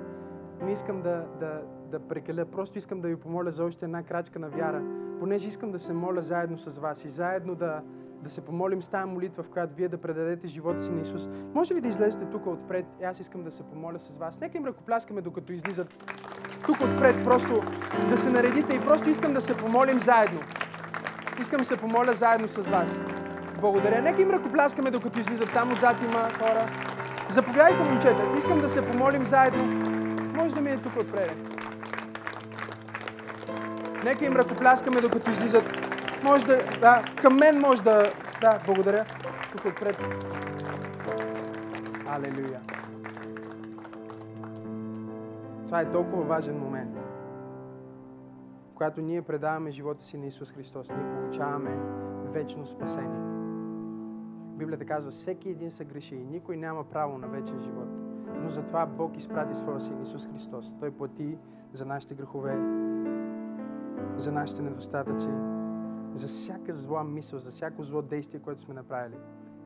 не 0.63 0.73
искам 0.73 1.03
да, 1.03 1.27
да, 1.41 1.63
да 1.91 2.01
прекаля, 2.01 2.45
просто 2.45 2.79
искам 2.79 3.01
да 3.01 3.09
ви 3.09 3.17
помоля 3.17 3.51
за 3.51 3.65
още 3.65 3.85
една 3.85 4.03
крачка 4.03 4.39
на 4.39 4.49
вяра, 4.49 4.83
понеже 5.19 5.49
искам 5.49 5.73
да 5.73 5.79
се 5.79 5.93
моля 5.93 6.23
заедно 6.23 6.59
с 6.59 6.79
вас 6.79 7.05
и 7.05 7.09
заедно 7.09 7.55
да, 7.55 7.83
да 8.23 8.31
се 8.31 8.41
помолим 8.41 8.83
с 8.83 8.89
тази 8.89 9.09
молитва, 9.09 9.43
в 9.43 9.49
която 9.49 9.75
вие 9.75 9.89
да 9.89 9.99
предадете 9.99 10.47
живота 10.47 10.83
си 10.83 10.91
на 10.91 11.01
Исус. 11.01 11.31
Може 11.55 11.75
ли 11.75 11.81
да 11.81 11.89
излезете 11.89 12.25
тук 12.25 12.47
отпред? 12.47 12.87
И 13.01 13.05
аз 13.05 13.21
искам 13.21 13.43
да 13.43 13.51
се 13.51 13.63
помоля 13.63 13.99
с 13.99 14.17
вас. 14.17 14.41
Нека 14.41 14.59
им 14.59 14.65
ръкопляскаме, 14.65 15.21
докато 15.21 15.53
излизат 15.53 16.05
тук 16.65 16.77
отпред, 16.77 17.25
просто 17.25 17.61
да 18.11 18.19
се 18.19 18.31
наредите 18.31 18.77
и 18.77 18.81
просто 18.81 19.11
искам 19.11 19.35
да 19.35 19.41
се 19.41 19.57
помолим 19.57 19.99
заедно. 19.99 20.41
Искам 21.41 21.59
да 21.59 21.67
се 21.67 21.77
помоля 21.77 22.13
заедно 22.13 22.49
с 22.49 22.57
вас. 22.57 22.89
Благодаря. 23.61 24.03
Нека 24.03 24.23
им 24.23 24.31
ръкопляскаме, 24.31 24.91
докато 24.91 25.21
излизат. 25.21 25.53
Там 25.53 25.73
отзад 25.73 26.03
има 26.03 26.31
хора. 26.39 26.67
Заповядайте, 27.31 27.83
момчета. 27.83 28.23
Искам 28.39 28.61
да 28.61 28.69
се 28.69 28.91
помолим 28.91 29.27
заедно. 29.27 29.65
Може 30.35 30.55
да 30.55 30.61
ми 30.61 30.71
е 30.71 30.77
тук 30.77 30.97
отпред. 30.97 31.33
Нека 34.05 34.25
им 34.25 34.33
ръкопляскаме, 34.33 35.01
докато 35.01 35.31
излизат. 35.31 35.65
Може 36.23 36.47
да, 36.47 36.57
да, 36.81 37.03
към 37.23 37.37
мен 37.37 37.61
може 37.61 37.83
да, 37.83 38.13
да, 38.41 38.59
благодаря. 38.67 39.05
Тук 39.53 39.65
отпред. 39.65 40.05
Алелуя. 42.09 42.61
Това 45.67 45.81
е 45.81 45.91
толкова 45.91 46.23
важен 46.23 46.59
момент. 46.59 46.97
Когато 48.75 49.01
ние 49.01 49.23
предаваме 49.23 49.71
живота 49.71 50.03
си 50.03 50.19
на 50.19 50.27
Исус 50.27 50.53
Христос, 50.53 50.91
ние 50.91 51.15
получаваме 51.15 51.71
вечно 52.33 52.67
спасение. 52.67 53.38
Библията 54.59 54.85
казва, 54.85 55.11
всеки 55.11 55.49
един 55.49 55.71
се 55.71 55.85
греши 55.85 56.17
и 56.17 56.25
никой 56.25 56.57
няма 56.57 56.85
право 56.85 57.19
на 57.19 57.29
вечен 57.29 57.61
живот. 57.61 57.89
Но 58.43 58.51
затова 58.51 58.87
Бог 58.87 59.17
изпрати 59.17 59.55
своя 59.55 59.81
син 59.81 60.03
Исус 60.03 60.27
Христос. 60.27 60.75
Той 60.81 60.91
плати 60.91 61.39
за 61.73 61.87
нашите 61.87 62.15
грехове, 62.15 62.53
за 64.17 64.33
нашите 64.33 64.63
недостатъци, 64.63 65.29
за 66.15 66.27
всяка 66.27 66.75
зла 66.75 67.05
мисъл, 67.05 67.39
за 67.39 67.51
всяко 67.51 67.83
зло 67.83 68.03
действие, 68.03 68.41
което 68.41 68.61
сме 68.61 68.75
направили, 68.75 69.17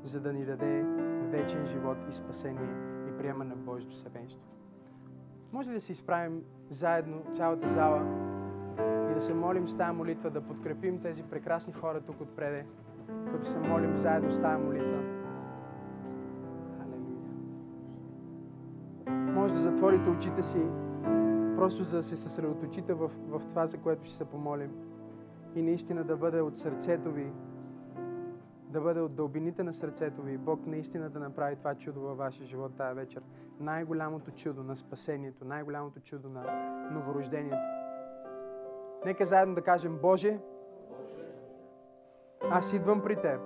за 0.02 0.20
да 0.20 0.32
ни 0.32 0.44
даде 0.44 0.82
вечен 1.30 1.66
живот 1.66 1.98
и 2.10 2.12
спасение 2.12 2.70
и 3.08 3.18
приема 3.18 3.44
на 3.44 3.56
Божието 3.56 3.96
съвенство. 3.96 4.42
Може 5.52 5.70
ли 5.70 5.74
да 5.74 5.80
се 5.80 5.92
изправим 5.92 6.42
заедно, 6.70 7.22
цялата 7.34 7.68
зала, 7.68 8.02
и 9.10 9.14
да 9.14 9.20
се 9.20 9.34
молим 9.34 9.68
с 9.68 9.76
тази 9.76 9.96
молитва, 9.96 10.30
да 10.30 10.40
подкрепим 10.40 11.00
тези 11.00 11.22
прекрасни 11.22 11.72
хора 11.72 12.00
тук 12.00 12.20
отпреде, 12.20 12.66
като 13.32 13.46
се 13.46 13.58
молим 13.58 13.96
заедно 13.96 14.32
с 14.32 14.40
тази 14.40 14.62
молитва. 14.62 15.02
Халелуя. 16.78 17.32
Може 19.34 19.54
да 19.54 19.60
затворите 19.60 20.10
очите 20.10 20.42
си, 20.42 20.62
просто 21.56 21.82
за 21.82 21.96
да 21.96 22.02
се 22.02 22.16
съсредоточите 22.16 22.94
в, 22.94 23.10
в 23.28 23.40
това, 23.48 23.66
за 23.66 23.78
което 23.78 24.04
ще 24.04 24.14
се 24.14 24.24
помолим. 24.24 24.70
И 25.54 25.62
наистина 25.62 26.04
да 26.04 26.16
бъде 26.16 26.40
от 26.40 26.58
сърцето 26.58 27.12
ви, 27.12 27.32
да 28.68 28.80
бъде 28.80 29.00
от 29.00 29.14
дълбините 29.14 29.62
на 29.62 29.74
сърцето 29.74 30.22
ви, 30.22 30.38
Бог 30.38 30.66
наистина 30.66 31.10
да 31.10 31.20
направи 31.20 31.56
това 31.56 31.74
чудо 31.74 32.00
във 32.00 32.18
вашия 32.18 32.46
живот 32.46 32.76
тази 32.76 32.94
вечер. 32.94 33.22
Най-голямото 33.60 34.30
чудо 34.30 34.62
на 34.62 34.76
спасението, 34.76 35.44
най-голямото 35.44 36.00
чудо 36.00 36.28
на 36.28 36.44
новорождението. 36.92 37.56
Нека 39.04 39.24
заедно 39.24 39.54
да 39.54 39.62
кажем, 39.62 39.98
Боже, 40.02 40.38
аз 42.50 42.72
идвам 42.72 43.00
при 43.00 43.16
Теб. 43.16 43.40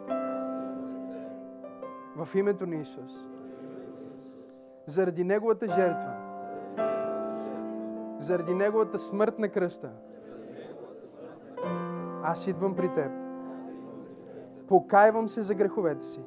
В 2.17 2.29
името 2.35 2.67
на 2.67 2.75
Исус. 2.75 3.29
Заради 4.87 5.25
Неговата 5.25 5.69
жертва. 5.69 6.13
Заради 8.21 8.55
Неговата 8.55 8.99
смърт 8.99 9.39
на 9.39 9.49
кръста. 9.49 9.91
Аз 12.23 12.47
идвам 12.47 12.75
при 12.77 12.95
Теб. 12.95 13.11
Покайвам 14.69 15.29
се 15.29 15.43
за 15.43 15.55
греховете 15.55 16.07
си. 16.07 16.21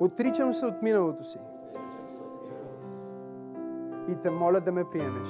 Отричам 0.00 0.54
се 0.54 0.66
от 0.66 0.82
миналото 0.82 1.24
си. 1.24 1.38
И 4.08 4.16
те 4.16 4.30
моля 4.30 4.60
да 4.60 4.72
ме 4.72 4.84
приемеш. 4.84 5.28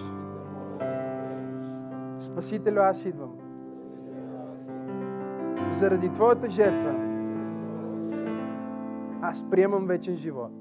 Спасителю, 2.18 2.80
аз 2.80 3.04
идвам. 3.04 3.47
Заради 5.72 6.08
Твоята 6.08 6.50
жертва, 6.50 6.94
аз 9.22 9.50
приемам 9.50 9.86
вечен 9.86 10.16
живот. 10.16 10.52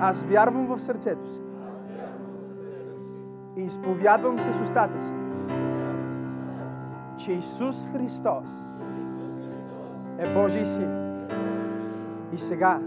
Аз 0.00 0.22
вярвам 0.22 0.66
в 0.66 0.78
сърцето 0.78 1.30
си. 1.30 1.42
И 3.56 3.62
изповядвам 3.62 4.40
с 4.40 4.60
устата 4.60 5.00
си, 5.00 5.12
че 7.16 7.32
Исус 7.32 7.88
Христос 7.92 8.50
е 10.18 10.34
Божий 10.34 10.64
син. 10.64 10.90
И 12.32 12.38
сега 12.38 12.80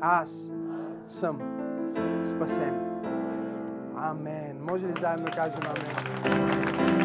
аз 0.00 0.50
съм 1.08 1.38
спасен. 2.24 2.74
Амен. 3.96 4.58
Може 4.70 4.86
ли 4.86 4.92
заедно 5.00 5.24
да 5.24 5.30
кажем 5.30 5.60
амен? 5.66 6.98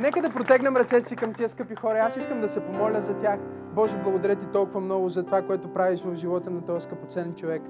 Нека 0.00 0.22
да 0.22 0.30
протегнем 0.30 0.76
ръцете 0.76 1.08
си 1.08 1.16
към 1.16 1.34
тия 1.34 1.48
скъпи 1.48 1.74
хора. 1.74 1.98
Аз 1.98 2.16
искам 2.16 2.40
да 2.40 2.48
се 2.48 2.60
помоля 2.60 3.00
за 3.00 3.14
тях. 3.14 3.40
Боже, 3.74 3.96
благодаря 3.96 4.36
ти 4.36 4.46
толкова 4.46 4.80
много 4.80 5.08
за 5.08 5.24
това, 5.24 5.42
което 5.42 5.72
правиш 5.72 6.02
в 6.02 6.14
живота 6.14 6.50
на 6.50 6.64
този 6.64 6.84
скъпоценен 6.84 7.34
човек. 7.34 7.62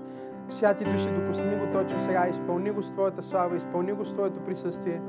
Святи 0.48 0.85
души, 0.85 1.11
докосни 1.11 1.57
го 1.57 1.73
точно 1.73 1.98
сега, 1.98 2.27
изпълни 2.28 2.70
го 2.70 2.82
с 2.82 2.93
Твоята 2.93 3.23
слава, 3.23 3.57
изпълни 3.57 3.93
го 3.93 4.05
с 4.05 4.15
Твоето 4.15 4.40
присъствие. 4.40 5.01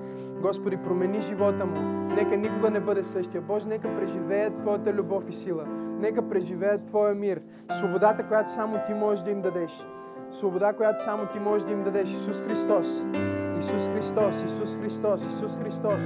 Господи, 0.42 0.78
промени 0.78 1.22
живота 1.22 1.66
му. 1.66 1.80
Нека 2.16 2.38
никога 2.38 2.70
не 2.70 2.80
бъде 2.80 3.04
същия. 3.04 3.42
Боже, 3.42 3.68
нека 3.68 3.96
преживее 3.96 4.50
Твоята 4.50 4.94
любов 4.94 5.24
и 5.30 5.34
сила. 5.34 5.66
Нека 6.00 6.30
преживее 6.30 6.86
Твоя 6.86 7.16
мир. 7.16 7.42
Свободата, 7.70 8.28
която 8.28 8.52
само 8.52 8.78
Ти 8.88 8.94
можеш 8.94 9.24
да 9.24 9.32
им 9.32 9.42
дадеш. 9.42 9.88
Свобода, 10.32 10.74
която 10.74 11.04
само 11.04 11.26
Ти 11.26 11.40
можеш 11.40 11.68
да 11.68 11.72
им 11.72 11.84
дадеш. 11.84 12.10
Исус 12.10 12.42
Христос. 12.42 13.06
Исус 13.60 13.88
Христос, 13.88 14.44
Исус 14.44 14.78
Христос, 14.78 15.26
Исус 15.26 15.58
Христос. 15.58 16.02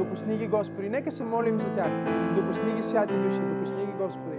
Докосни 0.00 0.36
ги, 0.36 0.48
Господи. 0.48 0.88
Нека 0.88 1.10
се 1.10 1.24
молим 1.24 1.58
за 1.58 1.70
тях. 1.70 1.90
Докосни 2.34 2.72
ги, 2.72 2.82
святи 2.82 3.14
души. 3.14 3.40
Докосни 3.40 3.86
ги, 3.86 3.92
Господи. 3.92 4.36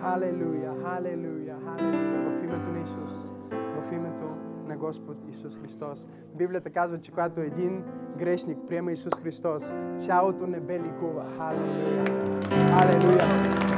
Халелуя, 0.00 0.72
халелуя, 0.82 1.56
халелуя. 1.64 2.40
В 2.40 2.44
името 2.44 2.70
на 2.72 2.80
Исус. 2.84 3.12
В 3.50 3.92
името 3.92 4.24
на 4.68 4.76
Господ 4.76 5.16
Исус 5.30 5.58
Христос. 5.58 6.06
Библията 6.34 6.70
казва, 6.70 7.00
че 7.00 7.10
когато 7.10 7.40
един 7.40 7.84
грешник 8.18 8.58
приема 8.68 8.92
Исус 8.92 9.12
Христос, 9.22 9.74
цялото 9.96 10.46
небе 10.46 10.80
ликува. 10.80 11.24
Халелуя. 11.36 12.04
Халелуя. 12.50 13.24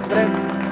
Добре, 0.03 0.27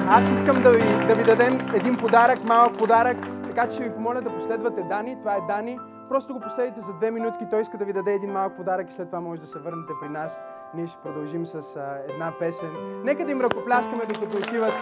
аз 0.07 0.31
искам 0.31 0.63
да 0.63 0.71
ви, 0.71 1.07
да 1.07 1.15
ви 1.15 1.23
дадем 1.23 1.57
един 1.75 1.97
подарък, 1.97 2.43
малък 2.43 2.77
подарък, 2.77 3.17
така 3.47 3.69
че 3.69 3.83
ви 3.83 3.89
помоля 3.89 4.21
да 4.21 4.35
последвате 4.35 4.81
Дани. 4.81 5.15
Това 5.19 5.35
е 5.35 5.41
Дани. 5.47 5.79
Просто 6.09 6.33
го 6.33 6.39
последите 6.39 6.81
за 6.81 6.93
две 6.93 7.11
минутки. 7.11 7.45
Той 7.51 7.61
иска 7.61 7.77
да 7.77 7.85
ви 7.85 7.93
даде 7.93 8.13
един 8.13 8.31
малък 8.31 8.57
подарък 8.57 8.89
и 8.89 8.93
след 8.93 9.07
това 9.07 9.21
може 9.21 9.41
да 9.41 9.47
се 9.47 9.59
върнете 9.59 9.93
при 10.01 10.09
нас. 10.09 10.41
Ние 10.75 10.87
ще 10.87 10.99
продължим 11.03 11.45
с 11.45 11.75
а, 11.75 11.97
една 12.09 12.33
песен. 12.39 12.69
Нека 13.03 13.25
да 13.25 13.31
им 13.31 13.41
ръкопляскаме 13.41 14.05
докато 14.05 14.37
отиват. 14.37 14.73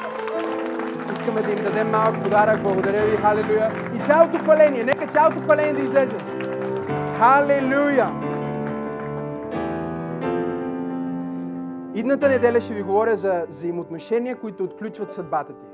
Искаме 1.13 1.41
да 1.41 1.51
им 1.51 1.63
дадем 1.63 1.89
малък 1.89 2.23
подарък. 2.23 2.61
Благодаря 2.61 3.05
ви. 3.05 3.17
Халелуя. 3.17 3.71
И 3.95 4.05
цялото 4.05 4.39
хваление. 4.39 4.83
Нека 4.83 5.07
цялото 5.07 5.41
хваление 5.41 5.73
да 5.73 5.81
излезе. 5.81 6.17
Халелуя. 7.19 8.11
Идната 11.95 12.29
неделя 12.29 12.61
ще 12.61 12.73
ви 12.73 12.81
говоря 12.83 13.17
за 13.17 13.45
взаимоотношения, 13.49 14.35
които 14.35 14.63
отключват 14.63 15.13
съдбата 15.13 15.53
ти. 15.53 15.65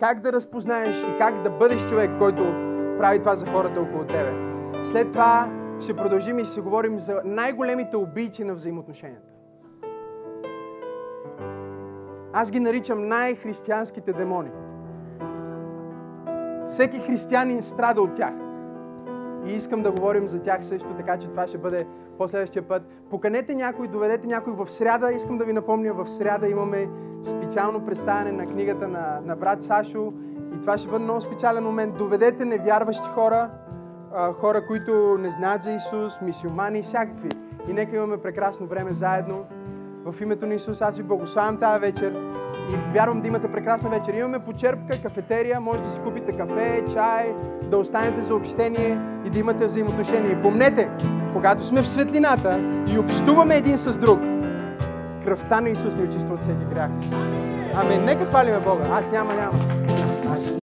Как 0.00 0.20
да 0.20 0.32
разпознаеш 0.32 1.02
и 1.02 1.18
как 1.18 1.42
да 1.42 1.50
бъдеш 1.50 1.88
човек, 1.88 2.10
който 2.18 2.42
прави 2.98 3.18
това 3.18 3.34
за 3.34 3.46
хората 3.46 3.80
около 3.80 4.04
тебе. 4.04 4.41
След 4.84 5.10
това 5.10 5.50
ще 5.80 5.94
продължим 5.94 6.38
и 6.38 6.44
ще 6.44 6.60
говорим 6.60 7.00
за 7.00 7.20
най-големите 7.24 7.96
убийци 7.96 8.44
на 8.44 8.54
взаимоотношенията. 8.54 9.32
Аз 12.32 12.50
ги 12.50 12.60
наричам 12.60 13.08
най-християнските 13.08 14.12
демони. 14.12 14.50
Всеки 16.66 17.00
християнин 17.00 17.62
страда 17.62 18.02
от 18.02 18.14
тях. 18.14 18.34
И 19.46 19.52
искам 19.52 19.82
да 19.82 19.92
говорим 19.92 20.28
за 20.28 20.42
тях 20.42 20.64
също, 20.64 20.94
така 20.96 21.18
че 21.18 21.28
това 21.28 21.46
ще 21.46 21.58
бъде 21.58 21.86
последващия 22.18 22.62
път. 22.62 22.82
Поканете 23.10 23.54
някой, 23.54 23.88
доведете 23.88 24.26
някой 24.26 24.52
в 24.52 24.70
сряда. 24.70 25.12
Искам 25.12 25.38
да 25.38 25.44
ви 25.44 25.52
напомня, 25.52 25.92
в 25.92 26.06
сряда 26.06 26.48
имаме 26.48 26.88
специално 27.22 27.84
представяне 27.84 28.32
на 28.32 28.46
книгата 28.46 28.88
на, 28.88 29.20
на 29.24 29.36
брат 29.36 29.62
Сашо. 29.62 30.12
И 30.56 30.60
това 30.60 30.78
ще 30.78 30.88
бъде 30.88 31.04
много 31.04 31.20
специален 31.20 31.64
момент. 31.64 31.96
Доведете 31.96 32.44
невярващи 32.44 33.08
хора, 33.08 33.50
хора, 34.40 34.66
които 34.66 35.16
не 35.20 35.30
знаят 35.30 35.62
за 35.62 35.70
Исус, 35.70 36.20
мисиомани, 36.20 36.82
всякакви. 36.82 37.28
И 37.68 37.72
нека 37.72 37.96
имаме 37.96 38.16
прекрасно 38.16 38.66
време 38.66 38.92
заедно. 38.92 39.44
В 40.04 40.20
името 40.20 40.46
на 40.46 40.54
Исус 40.54 40.82
аз 40.82 40.96
ви 40.96 41.02
благославям 41.02 41.56
тази 41.56 41.80
вечер 41.80 42.14
и 42.70 42.92
вярвам 42.92 43.20
да 43.20 43.28
имате 43.28 43.52
прекрасна 43.52 43.90
вечер. 43.90 44.14
Имаме 44.14 44.38
почерпка, 44.38 45.02
кафетерия, 45.02 45.60
може 45.60 45.82
да 45.82 45.90
си 45.90 46.00
купите 46.00 46.32
кафе, 46.32 46.84
чай, 46.92 47.34
да 47.62 47.76
останете 47.76 48.22
за 48.22 48.34
общение 48.34 48.98
и 49.26 49.30
да 49.30 49.38
имате 49.38 49.66
взаимоотношения. 49.66 50.32
И 50.32 50.42
помнете, 50.42 50.90
когато 51.32 51.64
сме 51.64 51.82
в 51.82 51.88
светлината 51.88 52.60
и 52.94 52.98
общуваме 52.98 53.56
един 53.56 53.78
с 53.78 53.98
друг, 53.98 54.20
кръвта 55.24 55.60
на 55.60 55.68
Исус 55.68 55.96
ни 55.96 56.02
очиства 56.02 56.34
от 56.34 56.40
всеки 56.40 56.64
грях. 56.70 56.90
Амин. 57.74 58.04
Нека 58.04 58.26
хвалиме 58.26 58.60
Бога. 58.60 58.84
Аз 58.90 59.12
няма, 59.12 59.34
няма. 59.34 59.58